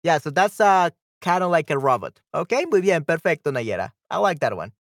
Yeah, 0.02 0.18
so 0.18 0.30
that's 0.30 0.60
uh 0.60 0.90
kind 1.20 1.42
of 1.44 1.50
like 1.50 1.70
a 1.70 1.78
robot. 1.78 2.20
Okay, 2.34 2.64
muy 2.66 2.80
bien. 2.80 3.04
Perfecto, 3.04 3.50
Nayera. 3.50 3.90
I 4.10 4.18
like 4.18 4.40
that 4.40 4.56
one. 4.56 4.72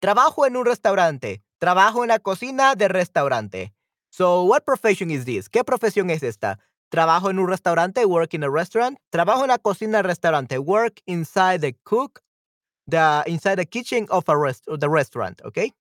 Trabajo 0.00 0.46
en 0.46 0.56
un 0.56 0.64
restaurante. 0.64 1.42
Trabajo 1.60 2.02
en 2.02 2.08
la 2.08 2.18
cocina 2.18 2.74
de 2.74 2.88
restaurante. 2.88 3.72
So, 4.10 4.44
what 4.44 4.64
profession 4.66 5.10
is 5.10 5.24
this? 5.24 5.48
¿Qué 5.48 5.64
profesión 5.64 6.10
es 6.10 6.22
esta? 6.22 6.58
Trabajo 6.92 7.30
en 7.30 7.38
un 7.38 7.48
restaurante, 7.48 8.04
work 8.04 8.34
in 8.34 8.44
a 8.44 8.50
restaurant. 8.50 8.98
Trabajo 9.10 9.44
en 9.44 9.48
la 9.48 9.56
cocina 9.56 9.96
del 9.98 10.04
restaurante, 10.04 10.58
work 10.58 11.00
inside 11.06 11.62
the 11.62 11.74
cook, 11.84 12.20
the 12.86 13.22
inside 13.26 13.56
the 13.56 13.64
kitchen 13.64 14.06
of 14.10 14.28
a 14.28 14.36
rest, 14.36 14.64
the 14.66 14.90
restaurant, 14.90 15.40
okay? 15.42 15.72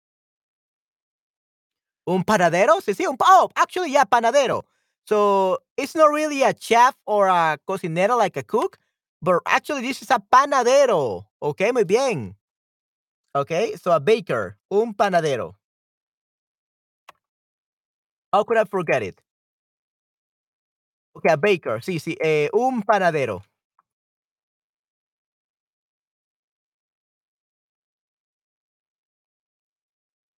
Un 2.07 2.23
panadero? 2.23 2.79
Sí, 2.79 2.93
sí, 2.93 3.05
oh, 3.05 3.49
actually, 3.57 3.91
yeah, 3.91 4.05
panadero. 4.05 4.63
So, 5.05 5.57
it's 5.75 5.95
not 5.95 6.11
really 6.11 6.43
a 6.43 6.53
chef 6.57 6.95
or 7.05 7.27
a 7.27 7.57
cocinero 7.67 8.17
like 8.17 8.37
a 8.37 8.43
cook, 8.43 8.77
but 9.21 9.41
actually 9.45 9.81
this 9.81 10.01
is 10.01 10.11
a 10.11 10.19
panadero. 10.31 11.25
Okay, 11.41 11.73
muy 11.73 11.83
bien. 11.83 12.35
Okay, 13.35 13.75
so 13.75 13.91
a 13.91 13.99
baker, 13.99 14.57
un 14.71 14.93
panadero. 14.93 15.55
How 18.31 18.43
could 18.45 18.57
I 18.57 18.63
forget 18.63 19.03
it? 19.03 19.21
Okay, 21.15 21.29
a 21.33 21.37
baker, 21.37 21.81
sí, 21.83 21.99
sí, 21.99 22.17
eh, 22.21 22.49
un 22.53 22.81
panadero. 22.83 23.43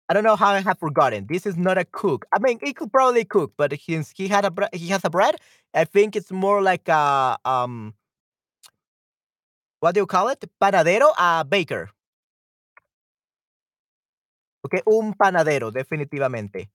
I 0.09 0.15
don't 0.15 0.25
know 0.25 0.37
how 0.37 0.51
I 0.51 0.61
have 0.61 0.79
forgotten. 0.79 1.27
This 1.27 1.47
is 1.47 1.57
not 1.57 1.79
a 1.79 1.85
cook. 1.85 2.27
I 2.35 2.39
mean, 2.41 2.59
he 2.63 2.73
could 2.75 2.93
probably 2.93 3.25
cook, 3.25 3.53
but 3.57 3.73
since 3.81 4.13
he 4.15 4.29
had 4.29 4.45
a 4.45 4.69
he 4.77 4.89
has 4.89 5.05
a 5.05 5.11
bread, 5.11 5.37
I 5.75 5.85
think 5.85 6.17
it's 6.17 6.31
more 6.31 6.61
like 6.61 6.89
a 6.89 7.39
um, 7.45 7.95
what 9.81 9.95
do 9.95 10.01
you 10.01 10.07
call 10.07 10.29
it? 10.29 10.45
Panadero, 10.61 11.13
a 11.19 11.45
baker. 11.45 11.91
Okay, 14.65 14.81
un 14.87 15.15
panadero, 15.15 15.71
definitivamente. 15.73 16.71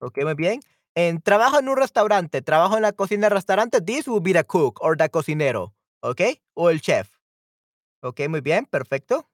Okay, 0.00 0.24
muy 0.24 0.34
bien. 0.34 0.60
En 0.96 1.20
trabajo 1.20 1.58
en 1.58 1.68
un 1.68 1.76
restaurante, 1.76 2.40
trabajo 2.42 2.76
en 2.76 2.82
la 2.82 2.92
cocina 2.92 3.26
del 3.26 3.36
restaurante. 3.36 3.80
This 3.80 4.06
would 4.06 4.22
be 4.22 4.32
the 4.32 4.44
cook 4.44 4.78
or 4.80 4.96
the 4.96 5.08
cocinero. 5.08 5.74
Okay, 6.00 6.40
o 6.54 6.70
el 6.70 6.80
chef. 6.80 7.08
Okay, 8.02 8.28
muy 8.28 8.40
bien, 8.40 8.66
perfecto. 8.66 9.28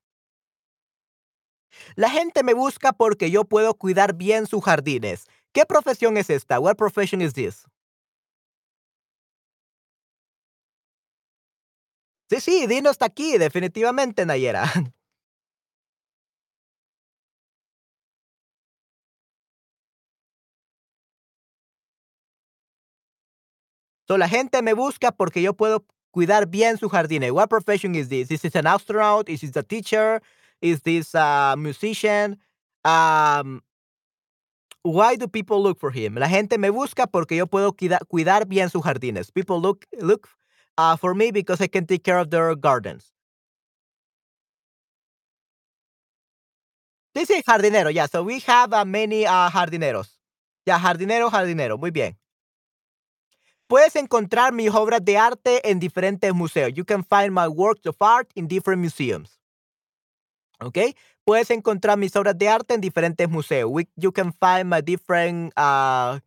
La 1.97 2.11
gente 2.11 2.43
me 2.43 2.55
busca 2.55 2.93
porque 2.93 3.31
yo 3.31 3.45
puedo 3.45 3.75
cuidar 3.75 4.15
bien 4.15 4.47
sus 4.47 4.65
jardines. 4.65 5.27
¿Qué 5.53 5.67
profesión 5.67 6.17
es 6.17 6.31
esta? 6.31 6.61
What 6.61 6.77
profession 6.77 7.21
is 7.21 7.33
this? 7.35 7.65
Sí, 12.31 12.41
sí, 12.41 12.67
Dino 12.69 12.91
está 12.91 13.07
aquí, 13.07 13.39
definitivamente, 13.39 14.25
Nayera. 14.25 14.65
So, 24.11 24.19
la 24.19 24.29
gente 24.29 24.61
me 24.61 24.73
busca 24.73 25.13
porque 25.13 25.41
yo 25.41 25.55
puedo 25.55 25.85
cuidar 26.11 26.49
bien 26.49 26.77
sus 26.79 26.91
jardines. 26.91 27.31
What 27.31 27.49
profession 27.49 27.95
is 27.95 28.09
this? 28.09 28.29
Is 28.33 28.43
this 28.43 28.57
an 28.57 28.67
astronaut? 28.67 29.29
Is 29.29 29.43
this 29.43 29.55
a 29.57 29.63
teacher? 29.63 30.21
Is 30.61 30.83
this 30.83 31.15
a 31.15 31.55
musician? 31.57 32.37
Um, 32.85 33.63
why 34.83 35.15
do 35.15 35.29
people 35.29 35.63
look 35.63 35.79
for 35.79 35.93
him? 35.93 36.17
La 36.17 36.27
gente 36.27 36.59
me 36.59 36.71
busca 36.71 37.07
porque 37.07 37.37
yo 37.37 37.47
puedo 37.47 37.73
cuida- 37.77 38.01
cuidar 38.09 38.49
bien 38.49 38.69
sus 38.69 38.83
jardines. 38.83 39.31
People 39.31 39.61
look 39.61 39.87
look 40.01 40.29
uh, 40.77 40.97
for 40.97 41.15
me 41.15 41.31
because 41.31 41.61
I 41.61 41.69
can 41.69 41.87
take 41.87 42.03
care 42.03 42.19
of 42.19 42.31
their 42.31 42.57
gardens. 42.57 43.13
Sí, 47.15 47.27
sí, 47.27 47.43
jardinero, 47.47 47.91
yeah. 47.93 48.07
So 48.07 48.25
we 48.25 48.41
have 48.41 48.73
uh, 48.73 48.85
many 48.85 49.25
uh, 49.25 49.51
jardineros. 49.51 50.19
Ya, 50.67 50.81
jardinero, 50.81 51.31
jardinero. 51.31 51.79
Muy 51.79 51.93
bien. 51.93 52.17
Puedes 53.71 53.95
encontrar 53.95 54.53
mis 54.53 54.75
obras 54.75 55.01
de 55.05 55.16
arte 55.16 55.61
en 55.71 55.79
diferentes 55.79 56.35
museos. 56.35 56.73
You 56.75 56.85
can 56.85 57.05
find 57.05 57.33
my 57.33 57.47
works 57.47 57.87
of 57.87 57.95
art 58.01 58.29
in 58.35 58.49
different 58.49 58.83
museums. 58.83 59.39
¿Ok? 60.59 60.77
Puedes 61.25 61.51
encontrar 61.51 61.97
mis 61.97 62.16
obras 62.16 62.37
de 62.37 62.49
arte 62.49 62.75
en 62.75 62.81
diferentes 62.81 63.29
museos. 63.31 63.71
We- 63.71 63.89
you 63.95 64.11
can 64.11 64.33
find 64.33 64.68
my 64.68 64.81
different 64.83 65.53
uh, 65.57 66.18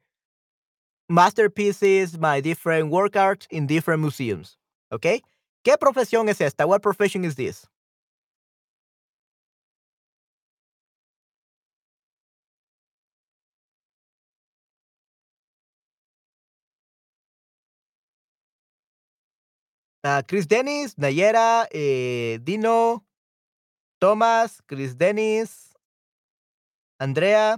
masterpieces, 1.09 2.17
my 2.17 2.39
different 2.39 2.89
work 2.89 3.17
art 3.17 3.45
in 3.49 3.67
different 3.67 4.01
museums. 4.01 4.57
¿Ok? 4.89 5.21
¿Qué 5.65 5.77
profesión 5.77 6.29
es 6.29 6.39
esta? 6.39 6.65
What 6.65 6.81
profession 6.81 7.25
is 7.25 7.35
this? 7.35 7.67
Ah, 20.03 20.21
Chris 20.27 20.47
Dennis, 20.47 20.97
Nayera, 20.97 21.67
eh, 21.71 22.39
Dino, 22.43 23.05
Thomas, 23.99 24.61
Chris 24.65 24.97
Dennis, 24.97 25.73
Andrea. 26.99 27.57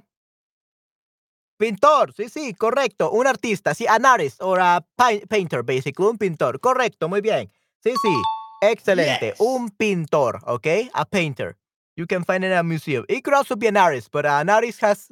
Pintor, 1.58 2.14
sí, 2.14 2.30
sí, 2.30 2.54
correcto. 2.54 3.12
Un 3.12 3.28
artista, 3.28 3.74
sí, 3.74 3.88
an 3.88 4.06
artist 4.06 4.42
or 4.42 4.60
a 4.60 4.86
pai- 4.96 5.26
painter, 5.28 5.64
basically. 5.64 6.06
Un 6.06 6.18
pintor, 6.18 6.60
correcto, 6.60 7.08
muy 7.08 7.22
bien. 7.22 7.50
Sí, 7.82 7.94
sí, 8.02 8.14
excelente. 8.62 9.28
Yes. 9.30 9.40
Un 9.40 9.70
pintor, 9.70 10.42
¿ok? 10.46 10.68
A 10.94 11.06
painter. 11.06 11.58
You 11.96 12.06
can 12.06 12.26
find 12.26 12.44
it 12.44 12.52
in 12.52 12.58
a 12.58 12.64
museum. 12.64 13.06
It 13.08 13.24
could 13.24 13.34
also 13.34 13.56
be 13.56 13.68
an 13.68 13.78
artist, 13.78 14.10
but 14.12 14.26
an 14.26 14.50
artist 14.50 14.82
has 14.82 15.10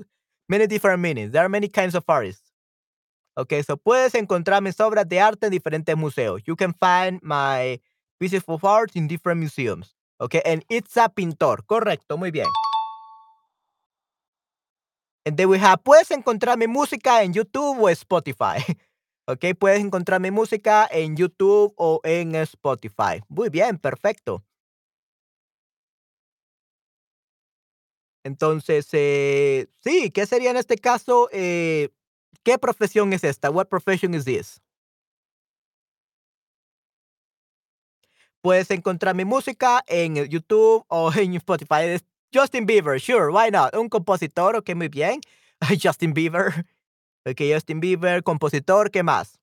many 0.50 0.68
different 0.68 1.00
meanings. 1.02 1.32
There 1.32 1.42
are 1.44 1.50
many 1.50 1.70
kinds 1.70 1.96
of 1.96 2.04
artists. 2.10 2.43
Okay, 3.36 3.64
so 3.64 3.78
puedes 3.78 4.14
encontrar 4.14 4.62
mis 4.62 4.80
obras 4.80 5.08
de 5.10 5.20
arte 5.20 5.48
en 5.48 5.52
diferentes 5.52 5.98
museos. 5.98 6.42
You 6.46 6.56
can 6.56 6.74
find 6.74 7.20
my 7.24 7.82
pieces 8.20 8.44
of 8.46 8.64
art 8.64 8.96
in 8.96 9.08
different 9.08 9.40
museums. 9.40 9.96
Okay, 10.20 10.42
and 10.46 10.64
it's 10.70 10.96
a 10.98 11.10
pintor. 11.10 11.64
Correcto, 11.66 12.18
muy 12.18 12.32
bien. 12.32 12.48
And 15.26 15.38
then 15.38 15.50
we 15.50 15.58
have, 15.58 15.82
puedes 15.84 16.12
encontrar 16.12 16.58
mi 16.58 16.68
música 16.68 17.24
en 17.24 17.34
YouTube 17.34 17.82
o 17.82 17.90
Spotify. 17.90 18.58
Ok, 19.26 19.46
puedes 19.58 19.80
encontrar 19.80 20.20
mi 20.20 20.32
música 20.32 20.86
en 20.92 21.16
YouTube 21.16 21.74
o 21.78 22.02
en 22.04 22.36
Spotify. 22.36 23.22
Muy 23.30 23.48
bien, 23.48 23.78
perfecto. 23.78 24.44
Entonces, 28.26 28.88
eh, 28.92 29.68
sí, 29.80 30.12
¿qué 30.12 30.26
sería 30.26 30.52
en 30.52 30.58
este 30.58 30.78
caso? 30.78 31.30
Eh, 31.32 31.90
¿Qué 32.42 32.58
profesión 32.58 33.14
es 33.14 33.24
esta? 33.24 33.50
What 33.52 33.68
profession 33.68 34.14
is 34.14 34.26
this? 34.26 34.62
Puedes 38.42 38.70
encontrar 38.72 39.16
mi 39.16 39.24
música 39.26 39.84
en 39.88 40.16
YouTube 40.28 40.84
o 40.90 41.12
en 41.16 41.36
Spotify. 41.36 41.98
Justin 42.34 42.66
Bieber, 42.66 43.00
sure, 43.00 43.32
why 43.32 43.50
not? 43.52 43.76
Un 43.76 43.90
compositor, 43.90 44.56
okey, 44.58 44.76
muy 44.76 44.90
bien. 44.90 45.22
Justin 45.82 46.14
Bieber. 46.14 46.66
Okey, 47.26 47.54
Justin 47.54 47.80
Bieber, 47.80 48.22
compositor, 48.22 48.92
¿qué 48.92 49.02
más? 49.02 49.40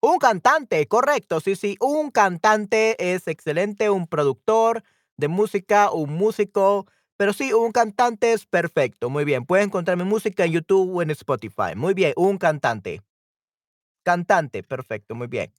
Un 0.00 0.18
cantante, 0.18 0.86
correcto, 0.86 1.40
sí, 1.40 1.56
sí, 1.56 1.76
un 1.80 2.12
cantante 2.12 2.94
es 3.14 3.26
excelente, 3.26 3.90
un 3.90 4.06
productor 4.06 4.84
de 5.16 5.26
música, 5.26 5.90
un 5.90 6.12
músico, 6.12 6.86
pero 7.18 7.32
sí, 7.32 7.52
un 7.52 7.72
cantante 7.72 8.32
es 8.32 8.46
perfecto, 8.46 9.10
muy 9.10 9.24
bien. 9.24 9.44
Puedes 9.44 9.66
encontrar 9.66 9.96
mi 9.96 10.04
música 10.04 10.44
en 10.44 10.52
YouTube 10.52 10.94
o 10.94 11.02
en 11.02 11.10
Spotify. 11.10 11.74
Muy 11.74 11.92
bien, 11.92 12.12
un 12.16 12.38
cantante. 12.38 13.02
Cantante, 14.04 14.62
perfecto, 14.62 15.16
muy 15.16 15.26
bien. 15.26 15.52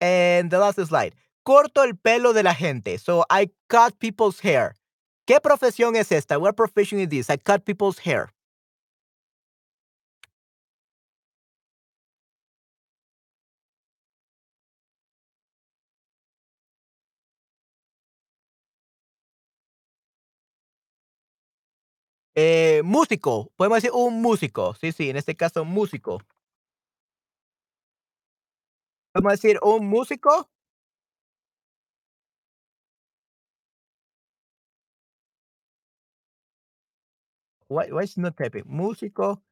And 0.00 0.50
the 0.50 0.58
last 0.58 0.78
slide. 0.78 1.14
Corto 1.42 1.82
el 1.82 1.96
pelo 1.96 2.32
de 2.32 2.44
la 2.44 2.54
gente. 2.54 2.98
So 2.98 3.26
I 3.28 3.50
cut 3.68 3.98
people's 3.98 4.40
hair. 4.40 4.76
¿Qué 5.26 5.40
profesión 5.40 5.96
es 5.96 6.12
esta? 6.12 6.38
What 6.38 6.54
profession 6.54 7.00
is 7.00 7.08
this? 7.08 7.28
I 7.28 7.38
cut 7.38 7.64
people's 7.64 7.98
hair. 7.98 8.33
Eh, 22.36 22.82
músico, 22.84 23.52
podemos 23.56 23.76
decir 23.76 23.92
un 23.94 24.20
músico. 24.20 24.74
Sí, 24.80 24.90
sí, 24.92 25.08
en 25.10 25.16
este 25.16 25.36
caso, 25.36 25.64
músico. 25.64 26.20
Podemos 29.14 29.40
decir 29.40 29.60
un 29.62 29.86
músico. 29.88 30.48
Why 37.68 37.88
why 37.90 38.02
it's 38.04 38.16
not 38.18 38.36
typing? 38.36 38.64
Músico, 38.66 39.42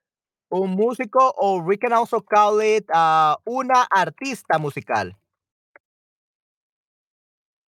un 0.51 0.77
músico, 0.77 1.33
or 1.39 1.63
we 1.63 1.77
can 1.79 1.93
also 1.93 2.21
call 2.21 2.61
it, 2.61 2.87
ah, 2.95 3.39
una 3.47 3.87
artista 3.91 4.59
musical. 4.61 5.17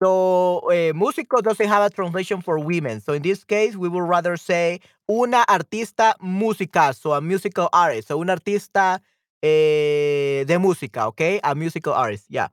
So, 0.00 0.70
eh, 0.72 0.92
músico 0.94 1.42
doesn't 1.42 1.68
have 1.68 1.82
a 1.84 1.90
translation 1.90 2.40
for 2.40 2.58
women. 2.60 3.00
So 3.00 3.14
in 3.14 3.22
this 3.22 3.44
case, 3.44 3.76
we 3.76 3.88
would 3.88 4.08
rather 4.08 4.36
say 4.36 4.80
una 5.10 5.44
artista 5.48 6.14
musical, 6.20 6.94
so 6.94 7.14
a 7.14 7.20
musical 7.20 7.68
artist. 7.72 8.08
So 8.08 8.18
un 8.18 8.28
artista, 8.30 9.02
eh, 9.42 10.44
de 10.46 10.58
música, 10.58 11.08
okey, 11.08 11.40
a 11.42 11.54
musical 11.54 11.94
artist, 11.94 12.26
yeah. 12.28 12.48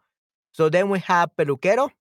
So 0.54 0.70
then 0.70 0.89
we 0.89 1.00
have 1.08 1.32
peluquero. 1.38 1.91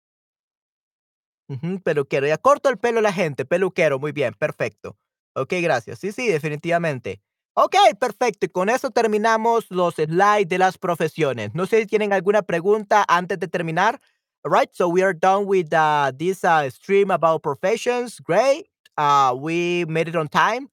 Peluquero. 1.85 2.27
Ya 2.27 2.39
corto 2.39 2.69
el 2.71 2.79
pelo 2.79 2.99
a 3.01 3.03
la 3.03 3.13
gente, 3.13 3.45
peluquero, 3.45 3.99
muy 3.99 4.13
bien, 4.13 4.35
perfecto. 4.35 4.97
Okey, 5.35 5.63
gracias. 5.63 5.99
Sí, 5.99 6.13
sí, 6.13 6.27
definitivamente. 6.29 7.21
Okey, 7.55 7.95
perfecto. 8.01 8.47
Y 8.47 8.49
con 8.49 8.69
eso 8.69 8.91
terminamos 8.91 9.67
los 9.71 9.95
slides 9.95 10.49
de 10.49 10.59
las 10.59 10.79
profesiones. 10.79 11.55
No 11.55 11.67
sé 11.67 11.81
si 11.81 11.87
tienen 11.87 12.13
alguna 12.13 12.43
pregunta 12.43 13.05
antes 13.09 13.39
de 13.39 13.49
terminar. 13.49 14.01
Alright, 14.47 14.77
so 14.77 14.89
we 14.91 15.03
are 15.03 15.15
done 15.15 15.47
with, 15.47 15.73
uh, 15.73 16.13
this, 16.15 16.45
uh, 16.45 16.69
stream 16.69 17.11
about 17.11 17.43
professions. 17.43 18.21
Great. 18.21 18.67
Uh, 18.99 19.35
we 19.39 19.87
made 19.87 20.07
it 20.09 20.17
on 20.17 20.29
time. 20.29 20.69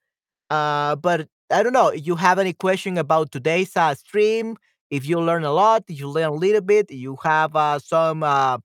Uh, 0.50 0.96
but 0.98 1.28
I 1.52 1.64
don't 1.64 1.74
know, 1.74 1.90
if 1.90 2.08
you 2.08 2.16
have 2.16 2.40
any 2.40 2.54
question 2.54 2.98
about 2.98 3.32
today's, 3.32 3.78
uh, 3.78 3.96
stream, 3.96 4.58
if 4.90 5.08
you 5.08 5.20
learn 5.22 5.44
a 5.46 5.52
lot, 5.54 5.84
you 5.90 6.10
learn 6.10 6.26
a 6.30 6.34
little 6.34 6.62
bit, 6.62 6.92
you 6.92 7.18
have, 7.24 7.56
uh, 7.56 7.80
some, 7.80 8.24
uh 8.24 8.58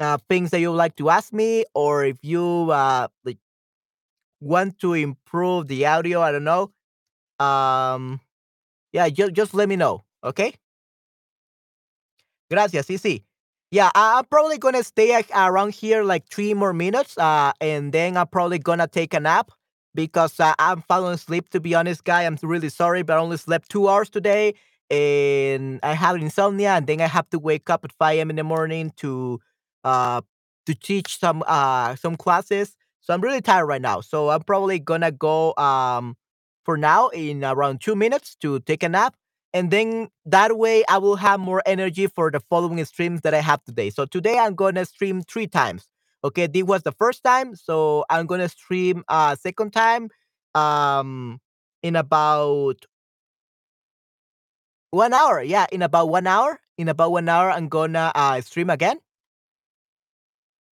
uh, 0.00 0.18
things 0.28 0.50
that 0.50 0.60
you 0.60 0.70
would 0.70 0.76
like 0.76 0.96
to 0.96 1.10
ask 1.10 1.32
me, 1.32 1.64
or 1.74 2.04
if 2.04 2.16
you, 2.22 2.70
uh, 2.70 3.08
like 3.24 3.38
want 4.40 4.78
to 4.80 4.94
improve 4.94 5.68
the 5.68 5.86
audio, 5.86 6.20
I 6.20 6.32
don't 6.32 6.44
know. 6.44 6.72
Um, 7.44 8.20
yeah, 8.92 9.08
ju 9.10 9.30
just 9.30 9.54
let 9.54 9.68
me 9.68 9.76
know, 9.76 10.04
okay? 10.24 10.54
Gracias, 12.50 12.86
sí, 12.86 12.98
sí. 12.98 13.24
Yeah, 13.72 13.90
I'm 13.94 14.26
probably 14.26 14.58
gonna 14.58 14.84
stay 14.84 15.22
around 15.34 15.74
here 15.74 16.04
like 16.04 16.28
3 16.28 16.54
more 16.54 16.74
minutes, 16.74 17.16
uh, 17.16 17.52
and 17.60 17.92
then 17.92 18.16
I'm 18.18 18.26
probably 18.28 18.58
gonna 18.58 18.86
take 18.88 19.14
a 19.14 19.20
nap 19.20 19.50
because, 19.94 20.38
uh, 20.40 20.54
I'm 20.58 20.82
falling 20.82 21.14
asleep, 21.14 21.48
to 21.50 21.60
be 21.60 21.74
honest, 21.74 22.04
guy. 22.04 22.24
I'm 22.24 22.36
really 22.42 22.68
sorry, 22.68 23.02
but 23.02 23.16
I 23.16 23.20
only 23.20 23.38
slept 23.38 23.70
2 23.70 23.88
hours 23.88 24.10
today, 24.10 24.54
and 24.90 25.80
I 25.82 25.94
have 25.94 26.16
insomnia, 26.16 26.72
and 26.72 26.86
then 26.86 27.00
I 27.00 27.06
have 27.08 27.30
to 27.30 27.38
wake 27.38 27.70
up 27.70 27.84
at 27.84 27.92
5 27.92 28.18
AM 28.20 28.30
in 28.30 28.36
the 28.36 28.44
morning 28.44 28.92
to, 28.98 29.40
uh, 29.84 30.20
to 30.66 30.74
teach 30.74 31.18
some, 31.18 31.42
uh, 31.46 31.96
some 31.96 32.16
classes. 32.16 32.76
So 33.00 33.14
I'm 33.14 33.22
really 33.22 33.40
tired 33.40 33.66
right 33.66 33.82
now. 33.82 34.00
So 34.02 34.28
I'm 34.30 34.42
probably 34.42 34.78
gonna 34.80 35.10
go, 35.12 35.54
um, 35.56 36.16
for 36.64 36.76
now 36.76 37.08
in 37.08 37.42
around 37.44 37.80
2 37.80 37.96
minutes 37.96 38.36
to 38.42 38.60
take 38.60 38.82
a 38.82 38.88
nap, 38.90 39.14
and 39.54 39.70
then 39.70 40.08
that 40.26 40.56
way 40.58 40.84
I 40.88 40.98
will 40.98 41.16
have 41.16 41.40
more 41.40 41.62
energy 41.66 42.06
for 42.06 42.30
the 42.30 42.40
following 42.40 42.84
streams 42.84 43.20
that 43.22 43.34
I 43.34 43.40
have 43.40 43.62
today. 43.64 43.90
So 43.90 44.06
today 44.06 44.38
I'm 44.38 44.54
gonna 44.54 44.84
stream 44.86 45.22
3 45.22 45.46
times. 45.46 45.88
Okay, 46.24 46.46
this 46.46 46.62
was 46.64 46.82
the 46.82 46.92
first 46.92 47.24
time, 47.24 47.56
so 47.56 48.04
I'm 48.10 48.26
gonna 48.26 48.48
stream 48.48 49.04
a 49.08 49.36
second 49.40 49.72
time, 49.72 50.08
um, 50.54 51.40
in 51.82 51.96
about 51.96 52.86
1 54.90 55.12
hour. 55.12 55.42
Yeah, 55.42 55.66
in 55.72 55.82
about 55.82 56.08
1 56.08 56.26
hour. 56.26 56.60
In 56.78 56.88
about 56.88 57.12
1 57.12 57.28
hour, 57.28 57.50
I'm 57.50 57.68
gonna, 57.68 58.12
uh, 58.14 58.40
stream 58.40 58.70
again. 58.70 58.98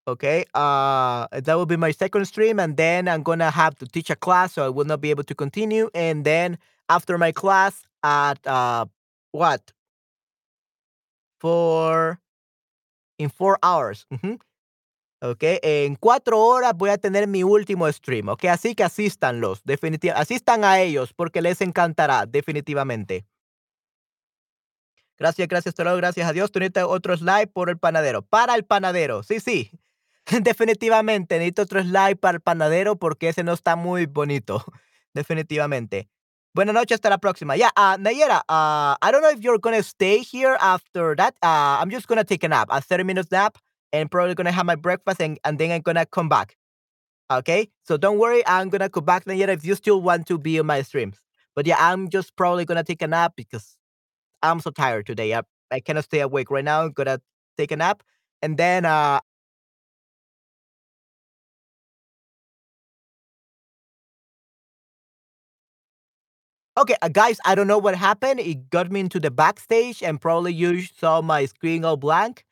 Okay, 0.08 0.44
uh, 0.54 1.26
that 1.30 1.54
will 1.54 1.66
be 1.66 1.76
my 1.76 1.92
second 1.92 2.24
stream, 2.24 2.58
and 2.58 2.76
then 2.76 3.06
I'm 3.06 3.22
gonna 3.22 3.50
have 3.50 3.76
to 3.76 3.86
teach 3.86 4.10
a 4.10 4.16
class, 4.16 4.54
so 4.54 4.64
I 4.66 4.68
will 4.68 4.84
not 4.86 5.00
be 5.00 5.10
able 5.10 5.24
to 5.24 5.34
continue. 5.34 5.90
And 5.94 6.24
then 6.24 6.58
after 6.88 7.16
my 7.18 7.32
class 7.32 7.84
at, 8.02 8.38
uh, 8.46 8.86
what? 9.32 9.72
4 11.40 12.20
in 13.18 13.30
4 13.30 13.58
hours. 13.62 14.06
Ujú. 14.10 14.38
Okey, 15.22 15.58
en 15.62 15.96
4 15.96 16.38
horas 16.40 16.72
voy 16.76 16.90
a 16.90 16.98
tener 16.98 17.26
mi 17.28 17.42
último 17.44 17.90
stream, 17.92 18.28
okey, 18.30 18.48
así 18.48 18.74
que 18.74 18.84
asístanlos, 18.84 19.62
definitiva 19.64 20.14
asistan 20.14 20.64
a 20.64 20.80
ellos 20.80 21.12
porque 21.12 21.42
les 21.42 21.60
encantará, 21.60 22.24
definitivamente. 22.24 23.26
Gracias, 25.18 25.48
gracias, 25.48 25.74
luego, 25.78 25.98
gracias 25.98 26.26
a 26.26 26.32
Dios. 26.32 26.50
Tú 26.50 26.60
otro 26.86 27.14
slide 27.14 27.48
por 27.48 27.68
el 27.68 27.78
panadero. 27.78 28.22
Para 28.22 28.54
el 28.54 28.64
panadero, 28.64 29.22
sí, 29.22 29.38
sí. 29.38 29.70
Definitivamente, 30.42 31.36
necesito 31.36 31.62
otro 31.62 31.82
slide 31.82 32.16
para 32.16 32.36
el 32.36 32.40
panadero 32.40 32.96
porque 32.96 33.28
ese 33.28 33.44
no 33.44 33.52
está 33.52 33.76
muy 33.76 34.06
bonito, 34.06 34.64
definitivamente. 35.14 36.08
Buenas 36.52 36.74
noches, 36.74 36.96
hasta 36.96 37.10
la 37.10 37.18
próxima. 37.18 37.56
Yeah, 37.56 37.70
uh, 37.76 37.96
Nayera, 37.96 38.38
uh, 38.48 38.96
I 39.00 39.10
don't 39.12 39.22
know 39.22 39.30
if 39.30 39.40
you're 39.40 39.58
gonna 39.58 39.84
stay 39.84 40.18
here 40.18 40.56
after 40.60 41.14
that. 41.14 41.34
Uh, 41.42 41.78
I'm 41.80 41.90
just 41.90 42.08
gonna 42.08 42.24
take 42.24 42.42
a 42.42 42.48
nap, 42.48 42.66
a 42.70 42.80
30 42.80 43.04
minutes 43.04 43.30
nap, 43.30 43.56
and 43.92 44.10
probably 44.10 44.34
gonna 44.34 44.50
have 44.50 44.66
my 44.66 44.74
breakfast 44.74 45.20
and, 45.22 45.38
and 45.44 45.58
then 45.60 45.70
I'm 45.70 45.80
gonna 45.82 46.06
come 46.06 46.28
back. 46.28 46.56
Okay? 47.30 47.70
So 47.84 47.96
don't 47.96 48.18
worry, 48.18 48.44
I'm 48.48 48.68
gonna 48.68 48.88
come 48.88 49.04
back, 49.04 49.26
Nayera, 49.26 49.50
if 49.50 49.64
you 49.64 49.76
still 49.76 50.02
want 50.02 50.26
to 50.26 50.38
be 50.38 50.58
on 50.58 50.66
my 50.66 50.82
streams. 50.82 51.18
But 51.54 51.66
yeah, 51.68 51.76
I'm 51.78 52.08
just 52.08 52.34
probably 52.36 52.64
gonna 52.64 52.82
take 52.84 53.02
a 53.02 53.06
nap 53.06 53.34
because 53.36 53.76
I'm 54.42 54.58
so 54.58 54.70
tired 54.70 55.06
today. 55.06 55.34
I, 55.34 55.42
I 55.70 55.78
cannot 55.78 56.04
stay 56.04 56.20
awake 56.20 56.50
right 56.50 56.64
now. 56.64 56.82
I'm 56.82 56.92
gonna 56.92 57.20
take 57.58 57.70
a 57.70 57.76
nap. 57.76 58.02
And 58.42 58.56
then, 58.56 58.86
uh, 58.86 59.20
Okay, 66.80 66.96
uh, 67.02 67.08
guys, 67.10 67.36
I 67.44 67.54
don't 67.54 67.66
know 67.66 67.76
what 67.76 67.94
happened. 67.94 68.40
It 68.40 68.70
got 68.70 68.90
me 68.90 69.00
into 69.00 69.20
the 69.20 69.30
backstage, 69.30 70.02
and 70.02 70.18
probably 70.18 70.54
you 70.54 70.80
saw 70.80 71.20
my 71.20 71.44
screen 71.44 71.84
all 71.84 71.98
blank, 71.98 72.46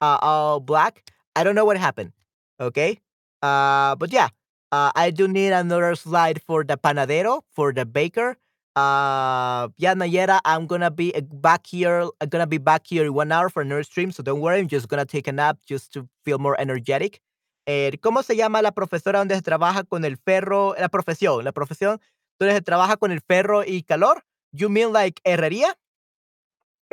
uh, 0.00 0.16
all 0.22 0.58
black. 0.58 1.04
I 1.36 1.44
don't 1.44 1.54
know 1.54 1.66
what 1.66 1.76
happened. 1.76 2.12
Okay, 2.58 2.98
uh, 3.42 3.94
but 3.96 4.10
yeah, 4.10 4.28
uh, 4.72 4.90
I 4.96 5.10
do 5.10 5.28
need 5.28 5.52
another 5.52 5.94
slide 5.96 6.40
for 6.40 6.64
the 6.64 6.78
panadero, 6.78 7.42
for 7.52 7.74
the 7.74 7.84
baker. 7.84 8.38
Uh, 8.74 9.68
yeah, 9.76 9.92
Nayera, 9.92 10.40
I'm 10.46 10.66
gonna 10.66 10.90
be 10.90 11.14
uh, 11.14 11.20
back 11.20 11.66
here. 11.66 12.08
I'm 12.22 12.30
gonna 12.30 12.46
be 12.46 12.56
back 12.56 12.86
here 12.86 13.04
in 13.04 13.12
one 13.12 13.32
hour 13.32 13.50
for 13.50 13.60
another 13.60 13.82
stream, 13.82 14.12
so 14.12 14.22
don't 14.22 14.40
worry. 14.40 14.60
I'm 14.60 14.68
just 14.68 14.88
gonna 14.88 15.04
take 15.04 15.28
a 15.28 15.32
nap 15.32 15.58
just 15.68 15.92
to 15.92 16.08
feel 16.24 16.38
more 16.38 16.58
energetic. 16.58 17.20
Eh, 17.66 17.98
¿Cómo 18.02 18.22
se 18.22 18.36
llama 18.36 18.62
la 18.62 18.72
profesora 18.72 19.18
donde 19.20 19.34
se 19.36 19.42
trabaja 19.42 19.84
con 19.84 20.04
el 20.04 20.16
ferro? 20.18 20.74
La 20.78 20.88
profesión, 20.88 21.44
la 21.44 21.52
profesión 21.52 22.00
se 22.40 22.62
trabaja 22.62 22.96
con 22.96 23.12
el 23.12 23.20
ferro 23.20 23.64
y 23.64 23.82
calor. 23.82 24.24
You 24.52 24.68
mean 24.68 24.92
like 24.92 25.20
herrería? 25.24 25.74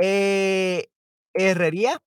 Eh, 0.01 0.87
herrería. 1.33 1.99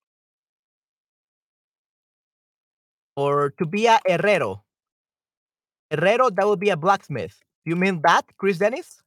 Or 3.16 3.52
to 3.58 3.66
be 3.66 3.86
a 3.86 4.00
herrero. 4.04 4.64
Herrero, 5.90 6.30
that 6.30 6.46
would 6.46 6.58
be 6.58 6.70
a 6.70 6.76
blacksmith. 6.76 7.40
You 7.64 7.76
mean 7.76 8.00
that, 8.02 8.24
Chris 8.36 8.58
Dennis? 8.58 9.02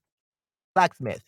Blacksmith. 0.74 1.24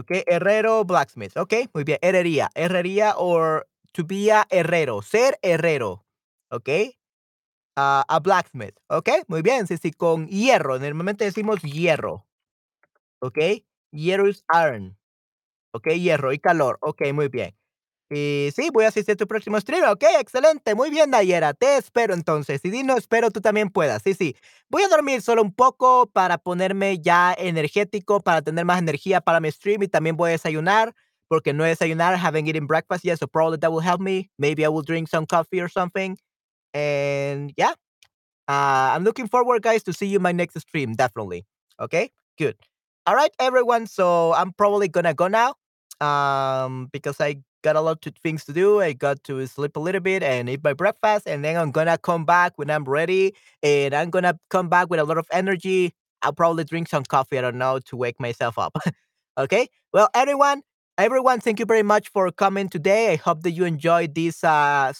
Okay, 0.00 0.24
herrero, 0.26 0.84
blacksmith. 0.84 1.36
Okay, 1.36 1.68
muy 1.72 1.84
bien. 1.84 1.98
Herrería, 2.02 2.48
herrería 2.56 3.14
or 3.16 3.66
to 3.92 4.04
be 4.04 4.30
a 4.30 4.46
herrero, 4.50 5.00
ser 5.00 5.38
herrero. 5.42 6.04
Okay. 6.50 6.96
A 7.76 8.20
blacksmith. 8.22 8.74
Okay, 8.88 9.22
muy 9.28 9.42
bien. 9.42 9.66
Sí, 9.66 9.76
sí, 9.78 9.92
con 9.92 10.26
hierro. 10.28 10.78
Normalmente 10.78 11.24
decimos 11.24 11.60
hierro. 11.62 12.26
Okay. 13.20 13.64
Hierro 13.92 14.28
is 14.28 14.44
iron. 14.52 14.96
Okay, 15.74 16.00
hierro 16.00 16.32
y 16.32 16.38
calor. 16.38 16.78
Okay, 16.82 17.12
muy 17.12 17.28
bien. 17.28 17.54
Y 18.10 18.50
sí, 18.54 18.70
voy 18.72 18.84
a 18.84 18.88
asistir 18.88 19.14
a 19.14 19.16
tu 19.16 19.26
próximo 19.26 19.60
stream. 19.60 19.84
Ok, 19.90 20.04
excelente. 20.20 20.74
Muy 20.74 20.90
bien, 20.90 21.10
Nayera. 21.10 21.54
Te 21.54 21.76
espero 21.78 22.14
entonces. 22.14 22.60
Y 22.64 22.70
Dino, 22.70 22.96
espero 22.96 23.30
tú 23.30 23.40
también 23.40 23.70
puedas. 23.70 24.02
Sí, 24.02 24.14
sí. 24.14 24.36
Voy 24.70 24.82
a 24.84 24.88
dormir 24.88 25.22
solo 25.22 25.42
un 25.42 25.54
poco 25.54 26.06
para 26.12 26.38
ponerme 26.38 26.98
ya 27.00 27.34
energético, 27.38 28.20
para 28.20 28.42
tener 28.42 28.64
más 28.66 28.78
energía 28.80 29.20
para 29.22 29.40
mi 29.40 29.50
stream. 29.50 29.82
Y 29.84 29.88
también 29.88 30.16
voy 30.16 30.30
a 30.30 30.32
desayunar 30.32 30.94
porque 31.28 31.54
no 31.54 31.64
desayunar. 31.64 32.16
Haven't 32.16 32.48
eaten 32.48 32.66
breakfast 32.66 33.04
yet, 33.04 33.18
so 33.18 33.26
probably 33.28 33.58
that 33.60 33.72
will 33.72 33.86
help 33.86 34.00
me. 34.00 34.30
Maybe 34.38 34.64
I 34.64 34.68
will 34.68 34.84
drink 34.84 35.08
some 35.08 35.26
coffee 35.26 35.60
or 35.62 35.70
something. 35.70 36.16
And 36.74 37.52
yeah, 37.56 37.72
uh, 38.48 38.92
I'm 38.94 39.04
looking 39.04 39.28
forward, 39.28 39.62
guys, 39.62 39.82
to 39.84 39.92
see 39.92 40.06
you 40.06 40.20
my 40.20 40.32
next 40.32 40.58
stream. 40.60 40.94
Definitely. 40.94 41.44
Okay, 41.80 42.10
good. 42.38 42.56
All 43.06 43.14
right, 43.14 43.30
everyone. 43.38 43.86
So 43.86 44.32
I'm 44.34 44.52
probably 44.52 44.88
gonna 44.88 45.14
go 45.14 45.28
now 45.28 45.54
um, 46.00 46.88
because 46.92 47.20
I 47.20 47.36
got 47.62 47.76
a 47.76 47.80
lot 47.80 48.04
of 48.06 48.14
things 48.22 48.44
to 48.46 48.52
do. 48.52 48.80
I 48.80 48.92
got 48.92 49.22
to 49.24 49.46
sleep 49.46 49.76
a 49.76 49.80
little 49.80 50.00
bit 50.00 50.22
and 50.22 50.48
eat 50.48 50.62
my 50.64 50.72
breakfast, 50.74 51.26
and 51.26 51.44
then 51.44 51.56
I'm 51.56 51.70
gonna 51.70 51.98
come 51.98 52.24
back 52.24 52.52
when 52.56 52.70
I'm 52.70 52.84
ready, 52.84 53.34
and 53.62 53.94
I'm 53.94 54.10
gonna 54.10 54.38
come 54.50 54.68
back 54.68 54.90
with 54.90 55.00
a 55.00 55.04
lot 55.04 55.18
of 55.18 55.26
energy. 55.32 55.94
I'll 56.22 56.32
probably 56.32 56.64
drink 56.64 56.88
some 56.88 57.04
coffee. 57.04 57.38
I 57.38 57.42
don't 57.42 57.58
know 57.58 57.80
to 57.86 57.96
wake 57.96 58.20
myself 58.20 58.58
up. 58.58 58.76
okay. 59.38 59.68
Well, 59.92 60.08
everyone, 60.14 60.62
everyone, 60.98 61.40
thank 61.40 61.58
you 61.60 61.66
very 61.66 61.82
much 61.82 62.08
for 62.08 62.30
coming 62.30 62.68
today. 62.68 63.12
I 63.12 63.16
hope 63.16 63.42
that 63.42 63.50
you 63.52 63.64
enjoyed 63.64 64.14
this 64.14 64.44
uh, 64.44 64.92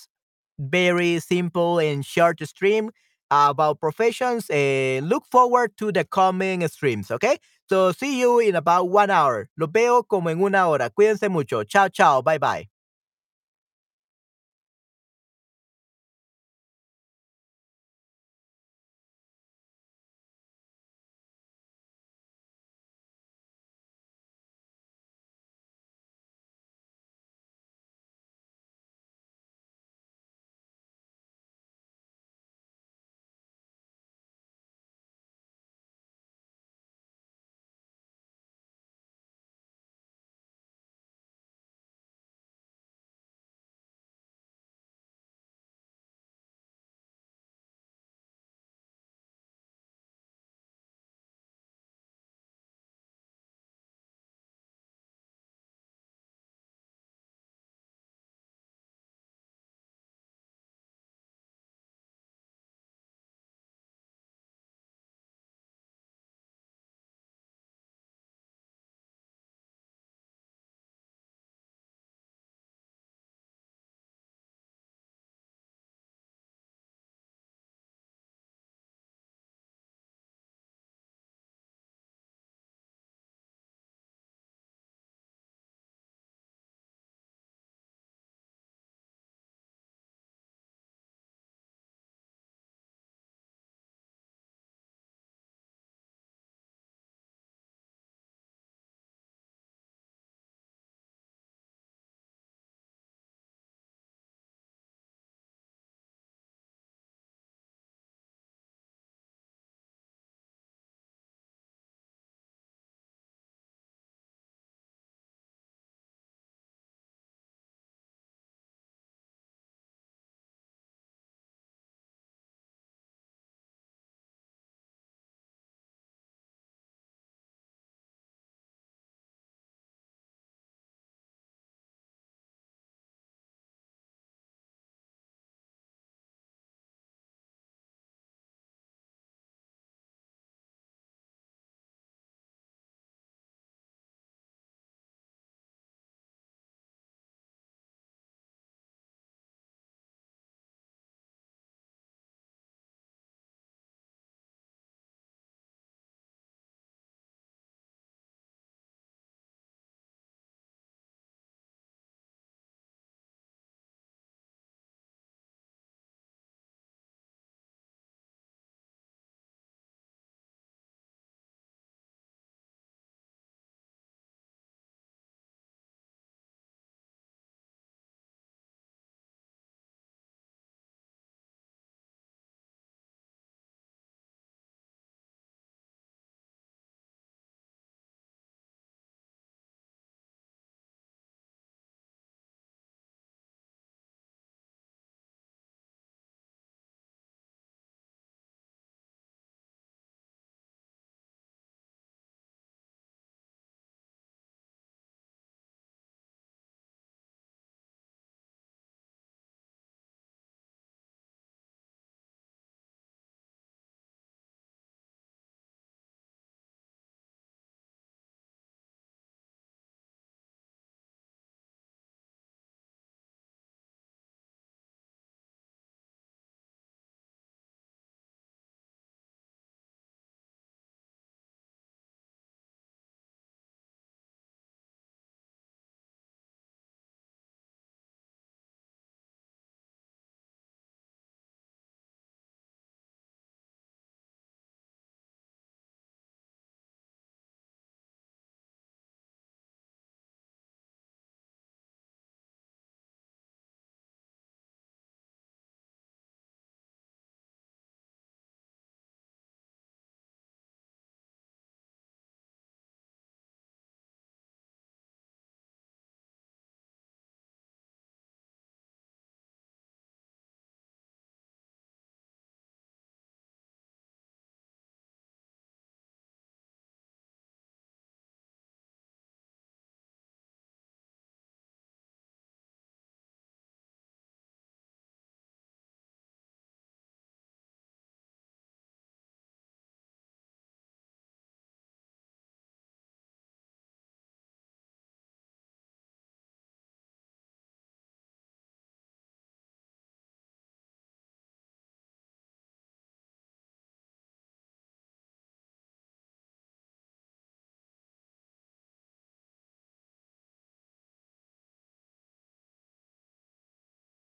very 0.58 1.18
simple 1.20 1.78
and 1.78 2.04
short 2.04 2.40
stream 2.46 2.90
about 3.30 3.80
professions. 3.80 4.48
And 4.50 5.08
look 5.08 5.24
forward 5.30 5.76
to 5.78 5.92
the 5.92 6.04
coming 6.04 6.66
streams. 6.68 7.10
Okay. 7.10 7.38
So 7.68 7.92
see 7.92 8.20
you 8.20 8.38
in 8.38 8.54
about 8.54 8.88
one 8.90 9.10
hour. 9.10 9.48
Los 9.56 9.70
veo 9.72 10.02
como 10.02 10.28
en 10.30 10.40
una 10.42 10.68
hora. 10.68 10.90
Cuídense 10.90 11.30
mucho. 11.30 11.64
Chao, 11.64 11.88
chao. 11.88 12.22
Bye, 12.22 12.38
bye. 12.38 12.71